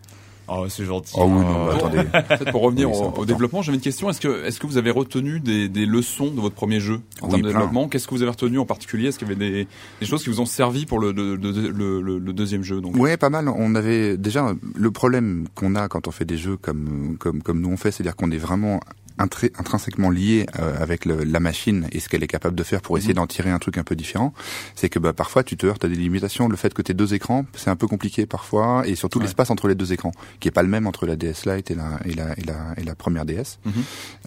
Oh, 0.54 0.66
c'est 0.68 0.84
gentil. 0.86 1.14
Oh 1.18 1.24
oui, 1.26 1.40
non, 1.46 1.66
Bon, 1.66 1.70
attendez. 1.72 2.52
Pour 2.52 2.62
revenir 2.64 2.92
Oui, 2.92 2.98
au, 3.16 3.26
développement, 3.26 3.62
j'avais 3.62 3.78
une 3.78 3.82
question. 3.84 4.10
Est-ce 4.10 4.20
que, 4.20 4.44
est-ce 4.46 4.60
que 4.60 4.68
vous 4.68 4.78
avez 4.78 4.92
retenu 4.92 5.40
des, 5.40 5.70
des 5.70 5.86
leçons 5.86 6.30
de 6.32 6.42
votre 6.42 6.56
premier 6.56 6.80
jeu 6.82 7.00
en 7.22 7.28
Oui, 7.28 7.30
termes 7.32 7.42
de 7.44 7.50
plein. 7.50 7.60
développement? 7.60 7.88
Qu'est-ce 7.88 8.06
que 8.08 8.14
vous 8.16 8.22
avez 8.22 8.32
retenu 8.32 8.60
en 8.60 8.66
particulier? 8.66 9.08
Est-ce 9.08 9.18
qu'il 9.20 9.30
y 9.30 9.32
avait 9.32 9.40
des, 9.50 9.68
des 10.02 10.06
choses 10.06 10.24
qui 10.24 10.30
vous 10.30 10.42
ont 10.42 10.46
servi 10.46 10.86
pour 10.86 11.00
le, 11.00 11.12
le, 11.14 11.36
le, 11.36 12.02
le- 12.02 12.34
deuxième 12.34 12.64
jeu 12.64 12.82
donc? 12.82 12.96
Ouais, 12.98 13.16
pas 13.18 13.30
mal. 13.30 13.48
On 13.50 13.76
avait 13.76 14.18
déjà 14.18 14.54
le 14.76 14.92
problème 14.92 15.46
qu'on 15.56 15.76
a 15.76 15.88
quand 15.88 16.08
on 16.08 16.12
fait 16.12 16.26
des 16.26 16.38
jeux 16.38 16.58
comme 16.58 17.16
comme 17.20 17.42
comme 17.44 17.62
nous 17.62 17.70
on 17.70 17.78
fait, 17.78 17.92
c'est-à-dire 17.92 18.16
qu'on 18.16 18.32
est 18.32 18.38
vraiment 18.38 18.80
intrinsèquement 19.17 20.10
lié 20.10 20.45
euh, 20.60 20.76
avec 20.82 21.06
le- 21.06 21.24
la 21.24 21.39
machine 21.39 21.88
et 21.91 22.00
ce 22.00 22.10
qu'elle 22.10 22.24
est 22.24 22.28
capable 22.28 22.56
de 22.56 22.63
faire 22.63 22.82
pour 22.82 22.97
essayer 22.97 23.13
d'en 23.13 23.28
tirer 23.28 23.50
un 23.50 23.60
truc 23.60 23.78
un 23.78 23.84
peu 23.84 23.95
différent, 23.95 24.34
c'est 24.76 24.89
que 24.89 25.00
bah, 25.00 25.13
parfois 25.13 25.43
tu 25.43 25.58
te 25.58 25.65
heurtes 25.65 25.86
à 25.86 25.88
des 25.88 25.95
limitations. 25.95 26.47
Le 26.47 26.56
fait 26.56 26.74
que 26.74 26.82
tu 26.82 26.91
aies 26.91 26.95
deux 26.95 27.13
écrans, 27.13 27.45
c'est 27.56 27.69
un 27.69 27.76
peu 27.76 27.88
compliqué 27.88 28.26
parfois, 28.26 28.84
et 28.86 28.95
surtout 28.95 29.19
Ouais. 29.19 29.26
l'espace 29.26 29.50
entre 29.50 29.67
les 29.67 29.76
deux 29.76 29.93
écrans, 29.93 30.12
qui 30.39 30.47
est 30.47 30.52
pas 30.52 30.63
le 30.63 30.69
même 30.69 30.88
entre 30.88 31.06
la 31.06 31.15
DS 31.15 31.45
Lite 31.45 31.71
et 31.71 31.76
la 31.76 32.00
et 32.06 32.13
la 32.13 32.32
et 32.38 32.41
la, 32.43 32.74
et 32.78 32.84
la 32.84 32.95
première 32.95 33.26
DS. 33.26 33.60
Mhm. 33.65 33.71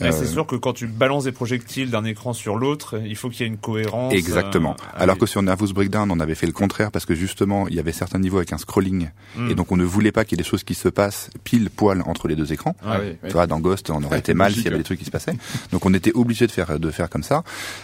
Ouais, 0.00 0.12
c'est 0.12 0.22
Euh, 0.22 0.26
sûr 0.26 0.46
que 0.46 0.56
quand 0.56 0.72
tu 0.72 0.86
balances 0.86 1.24
des 1.24 1.32
projectiles 1.32 1.90
d'un 1.90 2.04
écran 2.04 2.32
sur 2.32 2.56
l'autre, 2.56 3.00
il 3.04 3.16
faut 3.16 3.28
qu'il 3.30 3.40
y 3.40 3.44
ait 3.44 3.48
une 3.52 3.58
cohérence. 3.58 4.12
Exactement. 4.12 4.76
euh, 4.80 4.84
Alors 4.96 5.10
avec- 5.14 5.20
que 5.20 5.26
sur 5.26 5.42
Nervous 5.42 5.72
Breakdown, 5.72 6.10
on 6.10 6.20
avait 6.20 6.34
fait 6.34 6.46
le 6.46 6.52
contraire 6.52 6.90
parce 6.90 7.04
que 7.06 7.14
justement, 7.14 7.66
il 7.68 7.74
y 7.74 7.78
avait 7.80 7.92
certains 7.92 8.18
niveaux 8.18 8.36
avec 8.38 8.52
un 8.52 8.58
scrolling 8.58 9.10
Hmm. 9.36 9.50
et 9.50 9.54
donc 9.54 9.72
on 9.72 9.76
ne 9.76 9.84
voulait 9.84 10.12
pas 10.12 10.24
qu'il 10.24 10.38
y 10.38 10.40
ait 10.40 10.44
des 10.44 10.48
choses 10.48 10.64
qui 10.64 10.74
se 10.74 10.88
passent 10.88 11.30
pile 11.44 11.70
poil 11.70 12.02
entre 12.06 12.28
les 12.28 12.36
deux 12.36 12.52
écrans. 12.52 12.76
Ah 12.84 12.98
oui, 13.00 13.08
oui. 13.22 13.28
Tu 13.28 13.32
vois, 13.32 13.46
dans 13.46 13.58
Ghost, 13.60 13.90
on 13.90 14.02
aurait 14.04 14.18
été 14.20 14.34
mal 14.34 14.52
s'il 14.52 14.64
y 14.64 14.68
avait 14.68 14.82
trucs 14.84 14.98
qui 15.00 15.04
se 15.04 15.10
passaient. 15.10 15.36
Donc 15.72 15.84
on 15.86 15.92
était 15.94 16.12
obligé 16.14 16.46
de 16.46 16.52
faire 16.52 16.78
de 16.78 16.90
faire 16.90 17.10
comme 17.10 17.22
ça. 17.22 17.42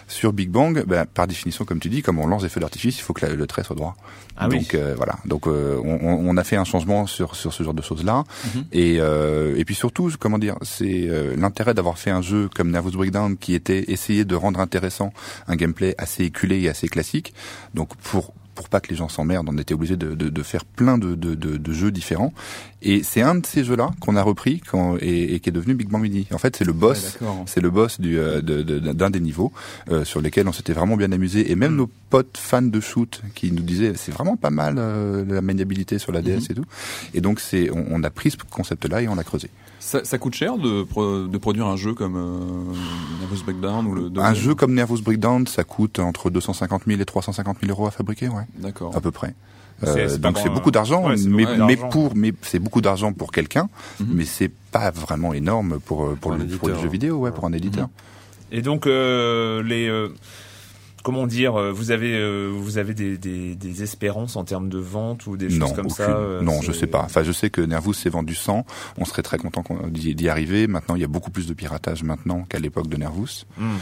Sur 0.08 0.32
Big 0.32 0.50
Bang, 0.50 0.84
ben, 0.86 1.04
par 1.06 1.26
définition, 1.26 1.64
comme 1.64 1.80
tu 1.80 1.88
dis, 1.88 2.02
comme 2.02 2.18
on 2.18 2.26
lance 2.26 2.42
des 2.42 2.48
feux 2.48 2.60
d'artifice, 2.60 2.98
il 2.98 3.02
faut 3.02 3.12
que 3.12 3.26
la- 3.26 3.34
le 3.34 3.46
trait 3.46 3.64
soit 3.64 3.76
droit. 3.76 3.96
Ah 4.36 4.48
oui. 4.48 4.58
Donc 4.60 4.74
euh, 4.74 4.94
voilà. 4.96 5.16
Donc 5.26 5.46
euh, 5.46 5.78
on, 5.84 5.98
on- 6.02 6.28
on 6.30 6.36
a 6.36 6.44
fait 6.44 6.56
un 6.56 6.64
changement 6.64 7.06
sur 7.06 7.34
sur 7.36 7.52
ce 7.52 7.62
genre 7.62 7.74
de 7.74 7.82
choses 7.82 8.04
là. 8.04 8.24
Mhm. 8.54 8.64
Et 8.72 8.96
euh, 9.00 9.56
et 9.56 9.64
puis 9.64 9.74
surtout, 9.74 10.10
comment 10.18 10.38
dire, 10.38 10.56
c'est 10.62 11.08
euh, 11.08 11.34
l'intérêt 11.36 11.74
d'avoir 11.74 11.98
fait 11.98 12.10
un 12.10 12.22
jeu 12.22 12.48
comme 12.54 12.70
Nervous 12.70 12.92
Breakdown 12.92 13.36
qui 13.36 13.54
était 13.54 13.84
essayer 13.90 14.24
de 14.24 14.34
rendre 14.34 14.60
intéressant 14.60 15.12
un 15.48 15.56
gameplay 15.56 15.94
assez 15.98 16.24
éculé 16.24 16.60
et 16.60 16.68
assez 16.68 16.88
classique. 16.88 17.34
Donc 17.74 17.94
pour 17.96 18.32
pour 18.60 18.68
pas 18.68 18.80
que 18.80 18.88
les 18.90 18.96
gens 18.96 19.08
s'emmerdent, 19.08 19.48
on 19.50 19.56
était 19.58 19.74
obligé 19.74 19.96
de, 19.96 20.14
de, 20.14 20.28
de 20.28 20.42
faire 20.42 20.64
plein 20.64 20.98
de, 20.98 21.14
de, 21.14 21.34
de, 21.34 21.56
de 21.56 21.72
jeux 21.72 21.90
différents. 21.90 22.32
Et 22.82 23.02
c'est 23.02 23.22
un 23.22 23.34
de 23.34 23.44
ces 23.46 23.64
jeux-là 23.64 23.90
qu'on 24.00 24.16
a 24.16 24.22
repris 24.22 24.60
quand, 24.70 24.96
et, 25.00 25.34
et 25.34 25.40
qui 25.40 25.48
est 25.48 25.52
devenu 25.52 25.74
Big 25.74 25.88
Bang 25.88 26.02
Mini. 26.02 26.26
En 26.32 26.38
fait, 26.38 26.56
c'est 26.56 26.64
le 26.64 26.72
boss 26.72 27.02
Ouais, 27.04 27.10
d'accord. 27.20 27.44
c'est 27.46 27.60
le 27.60 27.70
boss 27.70 28.00
du, 28.00 28.18
euh, 28.18 28.40
de- 28.40 28.62
de- 28.62 28.78
d'un 28.92 29.10
des 29.10 29.20
niveaux 29.20 29.52
euh, 29.90 30.04
sur 30.04 30.20
lesquels 30.20 30.46
on 30.48 30.52
s'était 30.52 30.72
vraiment 30.74 30.96
bien 30.96 31.10
amusé. 31.12 31.50
Et 31.50 31.56
même 31.56 31.74
nos 31.76 31.90
potes 32.10 32.36
fans 32.38 32.62
de 32.62 32.80
shoot 32.80 33.22
qui 33.34 33.50
nous 33.52 33.62
disaient 33.62 33.92
c'est 33.96 34.12
vraiment 34.12 34.36
pas 34.36 34.50
mal 34.50 34.76
euh, 34.78 35.24
la 35.26 35.40
maniabilité 35.42 35.98
sur 35.98 36.12
la 36.12 36.22
DS 36.22 36.50
et 36.50 36.54
tout. 36.54 36.64
Et 37.14 37.20
donc 37.20 37.40
c'est 37.40 37.70
on, 37.70 37.84
on 37.90 38.02
a 38.04 38.10
pris 38.10 38.30
ce 38.30 38.36
concept-là 38.50 39.02
et 39.02 39.08
on 39.08 39.14
l'a 39.14 39.24
creusé. 39.24 39.50
Ça, 39.82 40.04
ça 40.04 40.18
coûte 40.18 40.34
cher 40.34 40.58
de, 40.58 40.82
pro- 40.82 41.26
de 41.26 41.38
produire 41.38 41.66
un 41.66 41.76
jeu 41.76 41.94
comme 41.94 42.14
euh, 42.16 43.18
Nervous 43.20 43.42
Breakdown 43.44 43.86
ou 43.86 43.94
le 43.94 44.10
Un 44.20 44.34
jeu 44.34 44.54
comme 44.54 44.74
Nervous 44.74 45.00
Breakdown, 45.02 45.46
ça 45.46 45.64
coûte 45.64 45.98
entre 45.98 46.28
250 46.30 46.82
000 46.86 47.00
et 47.00 47.04
350 47.04 47.58
000 47.62 47.70
euros 47.72 47.86
à 47.86 47.90
fabriquer, 47.90 48.28
ouais, 48.28 48.42
D'accord. 48.58 48.96
à 48.96 49.00
peu 49.00 49.10
près. 49.10 49.34
C'est- 49.82 49.88
Euh, 50.14 50.18
donc 50.18 50.36
c'est 50.38 50.50
beaucoup 50.50 50.70
d'argent, 50.70 51.08
ouais, 51.08 51.16
mais, 51.26 51.46
mais 51.66 51.76
pour 51.76 52.14
mais 52.14 52.34
c'est 52.42 52.58
beaucoup 52.58 52.82
d'argent 52.82 53.14
pour 53.14 53.32
quelqu'un, 53.32 53.70
Mhm. 53.98 54.06
mais 54.12 54.24
c'est 54.26 54.50
pas 54.72 54.90
vraiment 54.90 55.32
énorme 55.32 55.80
pour 55.80 56.04
euh, 56.04 56.14
pour, 56.20 56.32
le, 56.32 56.44
pour 56.44 56.68
le 56.68 56.74
éditeur, 56.74 56.80
jeu 56.82 56.88
vidéo, 56.88 57.16
ouais, 57.18 57.30
pour 57.32 57.46
un 57.46 57.52
éditeur. 57.54 57.88
Et 58.52 58.60
donc 58.60 58.86
euh, 58.86 59.62
les 59.62 59.88
euh, 59.88 60.08
comment 61.02 61.26
dire, 61.26 61.58
euh, 61.58 61.72
vous 61.72 61.92
avez 61.92 62.12
euh, 62.14 62.50
vous 62.54 62.76
avez 62.76 62.92
des, 62.92 63.16
des, 63.16 63.54
des 63.54 63.82
espérances 63.82 64.36
en 64.36 64.44
termes 64.44 64.68
de 64.68 64.76
vente 64.78 65.26
ou 65.26 65.38
des 65.38 65.48
non, 65.48 65.68
choses 65.68 65.76
comme 65.76 65.86
aucune. 65.86 65.94
ça. 66.04 66.18
non, 66.42 66.60
je 66.60 66.72
sais 66.72 66.86
pas. 66.86 67.00
Enfin, 67.02 67.22
je 67.22 67.32
sais 67.32 67.48
que 67.48 67.62
Nervous 67.62 67.94
s'est 67.94 68.10
vendu 68.10 68.34
100. 68.34 68.66
On 68.98 69.06
serait 69.06 69.22
très 69.22 69.38
content 69.38 69.64
d'y 69.88 70.28
arriver. 70.28 70.66
Maintenant, 70.66 70.94
il 70.94 71.00
y 71.00 71.04
a 71.04 71.08
beaucoup 71.08 71.30
plus 71.30 71.46
de 71.46 71.54
piratage 71.54 72.02
maintenant 72.02 72.42
qu'à 72.50 72.58
l'époque 72.58 72.88
de 72.88 72.98
Nervous. 72.98 73.46
Hmm. 73.56 73.76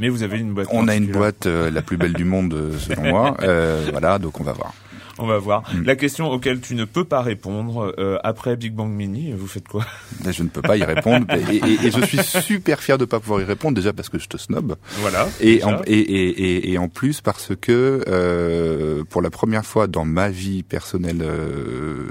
Mais 0.00 0.08
vous 0.08 0.22
avez 0.24 0.38
une 0.38 0.52
boîte. 0.54 0.66
On 0.72 0.88
a 0.88 0.96
une 0.96 1.06
boîte 1.12 1.46
euh, 1.46 1.70
la 1.70 1.82
plus 1.82 1.96
belle 1.98 2.14
du 2.14 2.24
monde, 2.24 2.52
euh, 2.54 2.78
selon 2.78 3.02
moi. 3.02 3.36
Euh, 3.42 3.86
voilà, 3.92 4.18
donc 4.18 4.40
on 4.40 4.44
va 4.44 4.52
voir. 4.52 4.72
On 5.18 5.26
va 5.26 5.36
voir. 5.38 5.62
Hmm. 5.74 5.82
La 5.84 5.96
question 5.96 6.30
auquel 6.30 6.60
tu 6.60 6.74
ne 6.74 6.84
peux 6.86 7.04
pas 7.04 7.20
répondre 7.20 7.94
euh, 7.98 8.16
après 8.24 8.56
Big 8.56 8.72
Bang 8.72 8.90
Mini, 8.90 9.32
vous 9.36 9.46
faites 9.46 9.68
quoi? 9.68 9.84
Là, 10.24 10.32
je 10.32 10.42
ne 10.42 10.48
peux 10.48 10.62
pas 10.62 10.78
y 10.78 10.82
répondre. 10.84 11.26
Et, 11.50 11.56
et- 11.56 11.86
et 11.86 11.90
je 11.90 12.00
suis 12.06 12.22
super 12.22 12.80
fier 12.80 12.96
de 12.96 13.04
pas 13.04 13.20
pouvoir 13.20 13.42
y 13.42 13.44
répondre, 13.44 13.74
déjà 13.74 13.92
parce 13.92 14.08
que 14.08 14.18
je 14.18 14.28
te 14.28 14.38
snob. 14.38 14.76
Voilà. 15.00 15.28
Et 15.40 15.62
en, 15.64 15.82
et, 15.86 15.92
et, 15.98 16.28
et, 16.28 16.72
et 16.72 16.78
en 16.78 16.88
plus 16.88 17.20
parce 17.20 17.52
que 17.60 18.02
euh, 18.08 19.04
pour 19.10 19.20
la 19.20 19.28
première 19.30 19.66
fois 19.66 19.86
dans 19.88 20.06
ma 20.06 20.30
vie 20.30 20.62
personnelle, 20.62 21.20
euh, 21.22 22.06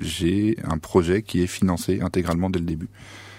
j'ai 0.00 0.56
un 0.64 0.78
projet 0.78 1.20
qui 1.22 1.42
est 1.42 1.46
financé 1.48 2.00
intégralement 2.00 2.48
dès 2.48 2.60
le 2.60 2.64
début. 2.66 2.88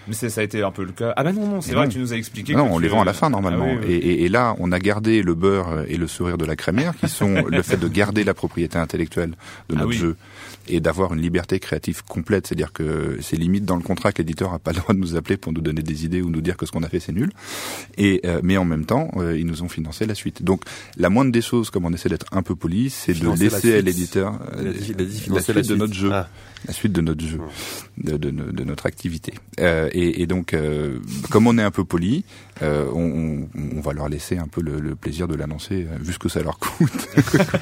Mais 0.08 0.14
c'est- 0.14 0.30
ça 0.30 0.42
a 0.42 0.44
été 0.44 0.64
un 0.64 0.72
peu 0.72 0.84
le 0.84 0.92
cas. 0.92 1.14
Ah 1.18 1.24
bah 1.24 1.34
non 1.34 1.48
non, 1.48 1.62
c'est 1.62 1.74
vrai 1.74 1.88
que 1.88 1.94
tu 1.94 2.00
nous 2.00 2.14
as 2.14 2.18
expliqué. 2.18 2.54
Non, 2.56 2.68
que 2.68 2.74
on 2.74 2.80
les 2.80 2.88
vend 2.88 3.02
à 3.02 3.06
la 3.06 3.14
fin 3.14 3.30
normalement. 3.30 3.66
Ah 3.70 3.78
oui, 3.82 3.86
oui. 3.88 3.94
Et, 3.94 3.98
et- 3.98 4.26
et 4.26 4.30
là, 4.30 4.56
on 4.60 4.72
a 4.72 4.80
gardé 4.80 5.22
le 5.22 5.34
beurre 5.36 5.84
et 5.88 5.98
le 5.98 6.08
sourire 6.08 6.38
de 6.38 6.46
la 6.46 6.56
crémière, 6.56 6.96
qui 6.96 7.10
sont 7.10 7.46
le 7.50 7.62
fait 7.62 7.78
de 7.78 7.88
garder 7.88 8.24
la 8.24 8.34
propriété 8.34 8.78
intellectuelle 8.78 9.32
de 9.70 9.76
Ah 9.76 9.80
notre 9.80 9.90
oui. 9.90 9.98
jeu 9.98 10.16
et 10.68 10.80
d'avoir 10.80 11.14
une 11.14 11.22
liberté 11.22 11.60
créative 11.60 12.04
complète. 12.06 12.48
C'est-à-dire 12.48 12.74
que 12.74 13.18
c'est 13.22 13.38
limite 13.38 13.66
dans 13.66 13.76
le 13.76 13.84
contrat 13.84 14.12
que 14.12 14.20
l'éditeur 14.20 14.54
a 14.54 14.60
pas 14.60 14.72
le 14.72 14.78
droit 14.80 14.94
de 14.94 15.00
nous 15.00 15.16
appeler 15.16 15.38
pour 15.38 15.54
nous 15.54 15.62
donner 15.62 15.82
des 15.82 16.06
idées 16.06 16.22
ou 16.22 16.30
nous 16.30 16.42
dire 16.42 16.58
que 16.58 16.66
ce 16.66 16.72
qu'on 16.72 16.84
a 16.84 16.90
fait 16.90 17.00
c'est 17.00 17.12
nul. 17.14 17.32
Et 17.98 18.22
euh, 18.26 18.40
mais 18.44 18.58
en 18.58 18.66
même 18.66 18.86
temps, 18.86 19.10
euh, 19.18 19.38
ils 19.38 19.46
nous 19.46 19.64
ont 19.64 19.70
financé 19.70 20.06
la 20.06 20.16
suite. 20.16 20.44
Donc 20.44 20.64
la 20.98 21.10
moindre 21.10 21.32
des 21.32 21.42
choses, 21.42 21.70
comme 21.70 21.86
on 21.86 21.94
essaie 21.94 22.10
d'être 22.10 22.28
un 22.32 22.42
peu 22.44 22.56
poli, 22.56 22.90
c'est 22.90 23.14
de 23.14 23.26
la 23.26 23.36
laisser 23.36 23.74
à 23.76 23.82
l'éditeur 23.82 24.40
Il 24.60 24.68
a 24.68 24.72
dit- 24.74 24.94
il 24.98 25.02
a 25.02 25.06
dit 25.06 25.24
la 25.34 25.42
suite 25.42 25.68
de 25.70 25.76
notre 25.76 25.94
jeu 25.94 26.10
Ah. 26.14 26.28
la 26.68 26.74
suite 26.74 26.92
de 26.94 27.02
notre 27.02 27.24
jeu, 27.26 27.40
de, 27.98 28.18
de, 28.18 28.30
de 28.32 28.64
notre 28.64 28.86
activité. 28.86 29.34
Euh, 29.60 29.90
et, 29.94 30.22
et 30.22 30.28
donc, 30.28 30.54
euh, 30.54 31.00
comme 31.30 31.48
on 31.48 31.58
est 31.58 31.64
un 31.64 31.72
peu 31.72 31.84
poli, 31.84 32.24
euh, 32.62 32.90
on, 32.94 33.48
on, 33.78 33.82
va 33.82 33.94
leur 33.94 34.10
laisser 34.10 34.38
un 34.38 34.48
peu 34.48 34.62
le, 34.62 34.80
le 34.80 34.96
plaisir 34.96 35.28
de 35.28 35.36
l'annoncer, 35.36 35.88
euh, 35.90 35.98
vu 36.00 36.14
ce 36.14 36.20
que 36.20 36.30
ça 36.30 36.42
leur 36.42 36.60
coûte. 36.60 37.08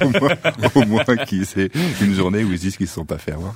au 0.02 0.10
moins, 0.10 0.36
au 0.74 0.84
moins 0.86 1.16
qu'ils 1.26 1.46
c'est 1.46 1.70
une 2.00 2.14
journée 2.14 2.44
où 2.44 2.52
ils 2.52 2.58
se 2.58 2.62
disent 2.62 2.76
qu'ils 2.76 2.88
se 2.88 2.94
sont 2.94 3.04
pas 3.04 3.18
fait 3.18 3.32
avoir. 3.32 3.54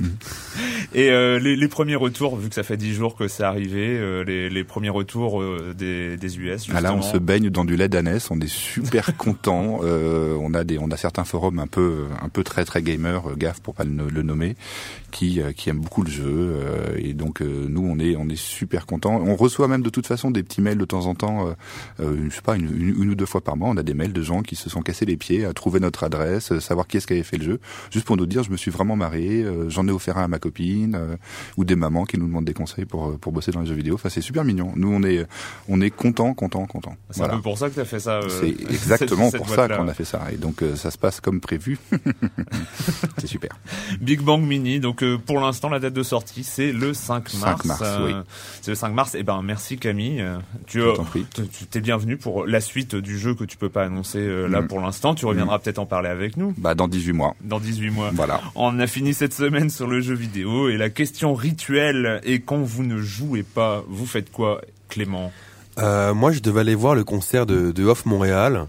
Et 0.94 1.10
euh, 1.10 1.38
les, 1.38 1.56
les 1.56 1.68
premiers 1.68 1.96
retours, 1.96 2.36
vu 2.36 2.48
que 2.48 2.54
ça 2.54 2.62
fait 2.62 2.76
dix 2.76 2.94
jours 2.94 3.16
que 3.16 3.28
c'est 3.28 3.42
arrivé, 3.42 3.98
euh, 3.98 4.24
les, 4.24 4.48
les 4.48 4.64
premiers 4.64 4.88
retours 4.88 5.42
euh, 5.42 5.74
des, 5.76 6.16
des 6.16 6.38
US. 6.38 6.58
Justement. 6.60 6.78
Ah 6.78 6.80
là, 6.80 6.94
on 6.94 7.02
se 7.02 7.16
baigne 7.18 7.50
dans 7.50 7.64
du 7.64 7.76
lait 7.76 7.88
d'ânesse, 7.88 8.30
on 8.30 8.40
est 8.40 8.48
super 8.48 9.16
content. 9.18 9.80
Euh, 9.82 10.36
on 10.40 10.54
a 10.54 10.64
des, 10.64 10.78
on 10.78 10.90
a 10.90 10.96
certains 10.96 11.24
forums 11.24 11.58
un 11.58 11.66
peu, 11.66 12.04
un 12.22 12.28
peu 12.28 12.44
très 12.44 12.64
très 12.64 12.82
gamer, 12.82 13.30
euh, 13.30 13.34
gaffe 13.36 13.60
pour 13.60 13.74
pas 13.74 13.84
le, 13.84 14.08
le 14.08 14.22
nommer, 14.22 14.56
qui, 15.10 15.40
euh, 15.40 15.52
qui 15.52 15.70
aiment 15.70 15.80
beaucoup 15.80 16.02
le 16.02 16.10
jeu. 16.10 16.24
euh, 16.26 16.96
et 16.98 17.12
donc 17.12 17.42
euh, 17.42 17.66
nous, 17.68 17.86
on 17.86 17.98
est, 17.98 18.16
on 18.16 18.28
est 18.28 18.36
super 18.40 18.86
content. 18.86 19.20
On 19.24 19.36
reçoit 19.36 19.68
même 19.68 19.82
de 19.82 19.90
toute 19.90 20.06
façon 20.06 20.30
des 20.30 20.42
petits 20.42 20.60
mails 20.60 20.78
de 20.78 20.84
temps 20.84 21.06
en 21.06 21.14
temps. 21.14 21.54
Je 21.98 22.04
sais 22.34 22.42
pas, 22.42 22.56
une, 22.56 22.66
une, 22.66 23.02
une 23.02 23.10
ou 23.10 23.14
deux 23.14 23.26
fois 23.26 23.40
par 23.42 23.56
mois, 23.56 23.68
on 23.68 23.76
a 23.76 23.82
des 23.82 23.94
mails 23.94 24.12
de 24.12 24.22
gens 24.22 24.42
qui 24.42 24.56
se 24.56 24.70
sont 24.70 24.82
cassés 24.82 25.04
les 25.04 25.16
pieds 25.16 25.44
à 25.44 25.52
trouver 25.52 25.80
notre 25.80 26.04
adresse, 26.04 26.56
savoir 26.60 26.86
qui 26.86 26.96
est-ce 26.96 27.06
qui 27.06 27.12
avait 27.14 27.22
fait 27.22 27.38
le 27.38 27.44
jeu, 27.44 27.60
juste 27.90 28.06
pour 28.06 28.16
nous 28.16 28.26
dire, 28.26 28.42
je 28.42 28.50
me 28.50 28.56
suis 28.56 28.70
vraiment 28.70 28.96
marré, 28.96 29.42
euh, 29.42 29.68
j'en 29.86 29.92
ai 29.92 29.94
offert 29.94 30.18
un 30.18 30.24
à 30.24 30.28
ma 30.28 30.38
copine. 30.38 30.94
euh, 30.94 31.16
ou 31.56 31.64
des 31.64 31.76
mamans 31.76 32.04
qui 32.04 32.18
nous 32.18 32.26
demandent 32.26 32.44
des 32.44 32.54
conseils 32.54 32.84
pour 32.84 33.08
euh, 33.08 33.18
pour 33.18 33.32
bosser 33.32 33.50
dans 33.52 33.60
les 33.60 33.66
jeux 33.66 33.74
vidéo. 33.74 33.94
Enfin, 33.94 34.08
c'est 34.08 34.20
super 34.20 34.44
mignon. 34.44 34.72
Nous, 34.76 34.90
on 34.92 35.02
est 35.02 35.26
on 35.68 35.80
est 35.80 35.90
content, 35.90 36.34
content, 36.34 36.66
content. 36.66 36.96
C'est 37.10 37.22
un 37.22 37.28
peu 37.28 37.40
pour 37.42 37.58
ça 37.58 37.68
que 37.68 37.74
tu 37.74 37.80
as 37.80 37.84
fait 37.84 38.00
ça. 38.00 38.18
euh, 38.20 38.28
C'est 38.28 38.48
exactement 38.70 39.30
cette- 39.30 39.38
pour 39.40 39.48
ça 39.48 39.68
qu'on 39.68 39.88
a 39.88 39.94
fait 39.94 40.04
ça. 40.04 40.22
Et 40.32 40.36
donc 40.36 40.62
euh, 40.62 40.76
ça 40.76 40.90
se 40.90 40.98
passe 40.98 41.20
comme 41.20 41.40
prévu. 41.40 41.78
c'est 43.18 43.26
super. 43.26 43.50
Big 44.00 44.20
Bang 44.20 44.40
Mini. 44.42 44.80
Donc 44.80 45.04
pour 45.26 45.40
l'instant, 45.40 45.68
la 45.68 45.78
date 45.80 45.94
de 45.94 46.02
sortie, 46.02 46.44
c'est 46.44 46.72
le 46.72 46.94
5 46.94 47.34
mars. 47.34 47.62
5 47.62 47.64
mars, 47.64 47.82
oui. 48.04 48.12
C'est 48.62 48.70
le 48.72 48.74
5 48.74 48.90
mars. 48.92 49.14
Et 49.14 49.22
ben 49.22 49.40
merci 49.42 49.78
Camille. 49.78 50.24
Tu 50.66 50.80
t'es 51.70 51.80
bienvenu 51.80 52.16
pour 52.16 52.46
la 52.46 52.60
suite 52.60 52.94
du 52.96 53.18
jeu 53.18 53.34
que 53.34 53.44
tu 53.44 53.56
peux 53.56 53.68
pas 53.68 53.84
annoncer 53.84 54.26
là 54.48 54.60
Mm. 54.62 54.68
pour 54.68 54.80
l'instant. 54.80 55.14
Tu 55.14 55.26
reviendras 55.26 55.58
peut-être 55.58 55.78
en 55.78 55.86
parler 55.86 56.08
avec 56.08 56.36
nous 56.36 56.54
Bah 56.58 56.74
dans 56.74 56.88
18 56.88 57.12
mois. 57.12 57.34
dans 57.42 57.60
18 57.60 57.90
mois. 57.90 58.10
Voilà. 58.14 58.40
On 58.54 58.78
a 58.78 58.86
fini 58.86 59.14
cette 59.14 59.34
semaine 59.34 59.70
sur 59.76 59.86
le 59.86 60.00
jeu 60.00 60.14
vidéo 60.14 60.70
et 60.70 60.78
la 60.78 60.88
question 60.88 61.34
rituelle 61.34 62.22
est 62.24 62.38
quand 62.38 62.62
vous 62.62 62.82
ne 62.82 62.96
jouez 62.96 63.42
pas, 63.42 63.84
vous 63.88 64.06
faites 64.06 64.32
quoi, 64.32 64.62
Clément? 64.88 65.30
Euh, 65.78 66.14
moi, 66.14 66.32
je 66.32 66.40
devais 66.40 66.60
aller 66.60 66.74
voir 66.74 66.94
le 66.94 67.04
concert 67.04 67.44
de, 67.44 67.72
de 67.72 67.84
Off 67.84 68.06
Montréal. 68.06 68.68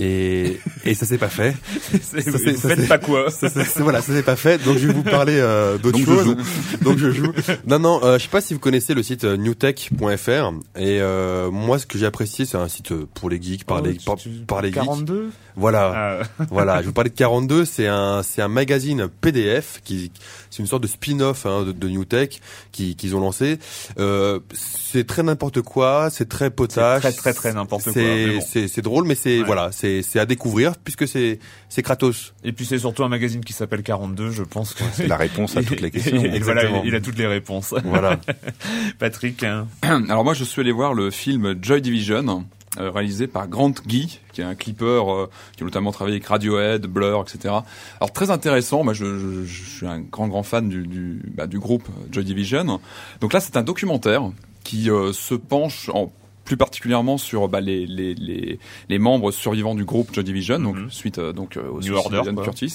Et, 0.00 0.60
et 0.84 0.94
ça 0.94 1.06
s'est 1.06 1.18
pas 1.18 1.28
fait. 1.28 1.56
Ça, 2.02 2.18
Vous 2.24 2.56
ça, 2.56 2.68
faites 2.76 2.86
pas 2.88 2.98
quoi 2.98 3.30
Ça, 3.30 3.48
voilà, 3.78 4.00
ça 4.00 4.12
s'est 4.14 4.22
pas 4.22 4.36
fait. 4.36 4.62
Donc 4.64 4.78
je 4.78 4.86
vais 4.86 4.92
vous 4.92 5.02
parler 5.02 5.38
euh, 5.38 5.76
d'autre 5.76 5.98
Donc, 5.98 6.06
je 6.06 6.14
chose. 6.14 6.24
joue. 6.24 6.84
Donc 6.84 6.98
je 6.98 7.10
joue. 7.10 7.32
Non, 7.66 7.78
non. 7.80 8.00
Euh, 8.04 8.16
je 8.18 8.22
sais 8.24 8.28
pas 8.30 8.40
si 8.40 8.54
vous 8.54 8.60
connaissez 8.60 8.94
le 8.94 9.02
site 9.02 9.24
euh, 9.24 9.36
newtech.fr. 9.36 10.52
Et 10.76 11.00
euh, 11.00 11.50
moi, 11.50 11.78
ce 11.78 11.86
que 11.86 11.98
j'ai 11.98 12.06
apprécié, 12.06 12.44
c'est 12.44 12.56
un 12.56 12.68
site 12.68 12.92
euh, 12.92 13.06
pour 13.14 13.28
les 13.30 13.42
geeks, 13.42 13.64
par 13.64 13.80
Oh, 13.82 13.86
les 13.86 13.96
tu- 13.96 14.04
par, 14.04 14.16
tu- 14.16 14.28
par 14.46 14.62
les 14.62 14.68
geeks. 14.68 14.76
42 14.82 15.30
Voilà. 15.56 16.20
Ah, 16.38 16.44
voilà, 16.50 16.80
je 16.82 16.86
vous 16.86 16.92
parlais 16.92 17.10
de 17.10 17.14
42, 17.16 17.64
c'est 17.64 17.88
un 17.88 18.22
c'est 18.22 18.40
un 18.42 18.48
magazine 18.48 19.08
PDF 19.20 19.80
qui 19.84 20.12
c'est 20.58 20.62
une 20.64 20.68
sorte 20.68 20.82
de 20.82 20.88
spin-off 20.88 21.46
hein, 21.46 21.62
de, 21.62 21.70
de 21.70 21.88
New 21.88 22.04
Tech 22.04 22.40
qui 22.72 22.96
qu'ils 22.96 23.14
ont 23.14 23.20
lancé. 23.20 23.60
Euh, 24.00 24.40
c'est 24.52 25.06
très 25.06 25.22
n'importe 25.22 25.62
quoi, 25.62 26.08
c'est 26.10 26.28
très 26.28 26.50
potage, 26.50 27.00
très, 27.02 27.12
très, 27.12 27.32
très 27.32 27.52
n'importe 27.52 27.84
quoi, 27.84 27.92
C'est 27.92 28.82
bon. 28.82 28.82
drôle, 28.82 29.04
mais 29.06 29.14
c'est 29.14 29.38
Ouais. 29.38 29.44
voilà, 29.44 29.70
c'est 29.70 30.02
c'est 30.02 30.18
à 30.18 30.26
découvrir 30.26 30.72
puisque 30.82 31.06
c'est 31.06 31.38
c'est 31.68 31.82
Kratos. 31.82 32.34
Et 32.42 32.52
puis 32.52 32.66
c'est 32.66 32.78
surtout 32.80 33.04
un 33.04 33.08
magazine 33.08 33.44
qui 33.44 33.52
s'appelle 33.52 33.84
42, 33.84 34.32
je 34.32 34.42
pense 34.42 34.74
que 34.74 34.82
C'est 34.92 35.06
la 35.06 35.16
réponse 35.16 35.56
à 35.56 35.62
toutes 35.62 35.80
les 35.80 35.90
questions. 35.92 36.24
Et 36.24 36.40
voilà, 36.40 36.64
il, 36.84 36.94
a 36.96 37.00
toutes 37.00 37.18
les 37.18 37.26
réponses. 37.28 37.72
Voilà. 37.84 38.18
Patrick, 38.98 39.44
hein, 39.44 39.68
Alors 39.82 40.24
moi, 40.24 40.34
je 40.34 40.42
suis 40.42 40.60
allé 40.60 40.72
voir 40.72 40.92
le 40.92 41.12
film 41.12 41.54
Joy 41.62 41.80
Division, 41.82 42.44
réalisé 42.78 43.26
par 43.26 43.48
Grant 43.48 43.74
Guy, 43.86 44.20
qui 44.32 44.40
est 44.40 44.44
un 44.44 44.54
clipper 44.54 44.84
euh, 44.84 45.26
qui 45.56 45.62
a 45.62 45.64
notamment 45.64 45.92
travaillé 45.92 46.16
avec 46.16 46.26
Radiohead, 46.26 46.86
Blur, 46.86 47.22
etc. 47.22 47.54
Alors 48.00 48.12
très 48.12 48.30
intéressant. 48.30 48.84
Moi, 48.84 48.92
je, 48.94 49.44
suis 49.44 49.86
un 49.86 50.00
grand 50.00 50.28
grand 50.28 50.42
fan 50.42 50.68
du 50.68 50.86
du, 50.86 51.20
bah, 51.34 51.46
groupe 51.46 51.88
Joy 52.10 52.24
Division. 52.24 52.80
Donc 53.20 53.32
là, 53.32 53.40
c'est 53.40 53.56
un 53.56 53.62
documentaire 53.62 54.30
qui 54.64 54.90
euh, 54.90 55.12
se 55.12 55.34
penche 55.34 55.88
en 55.92 56.12
plus 56.48 56.56
particulièrement 56.56 57.18
sur 57.18 57.46
bah, 57.46 57.60
les, 57.60 57.84
les, 57.86 58.14
les, 58.14 58.58
les 58.88 58.98
membres 58.98 59.32
survivants 59.32 59.74
du 59.74 59.84
groupe 59.84 60.14
Joy 60.14 60.24
Division, 60.24 60.58
donc 60.58 60.76
Mhm. 60.76 60.90
suite 60.90 61.18
euh, 61.18 61.34
donc 61.34 61.58
euh, 61.58 61.68
au 61.68 61.80
New 61.80 61.94
suicide 61.94 62.14
Order, 62.14 62.32
quoi. 62.34 62.44
Curtis, 62.44 62.74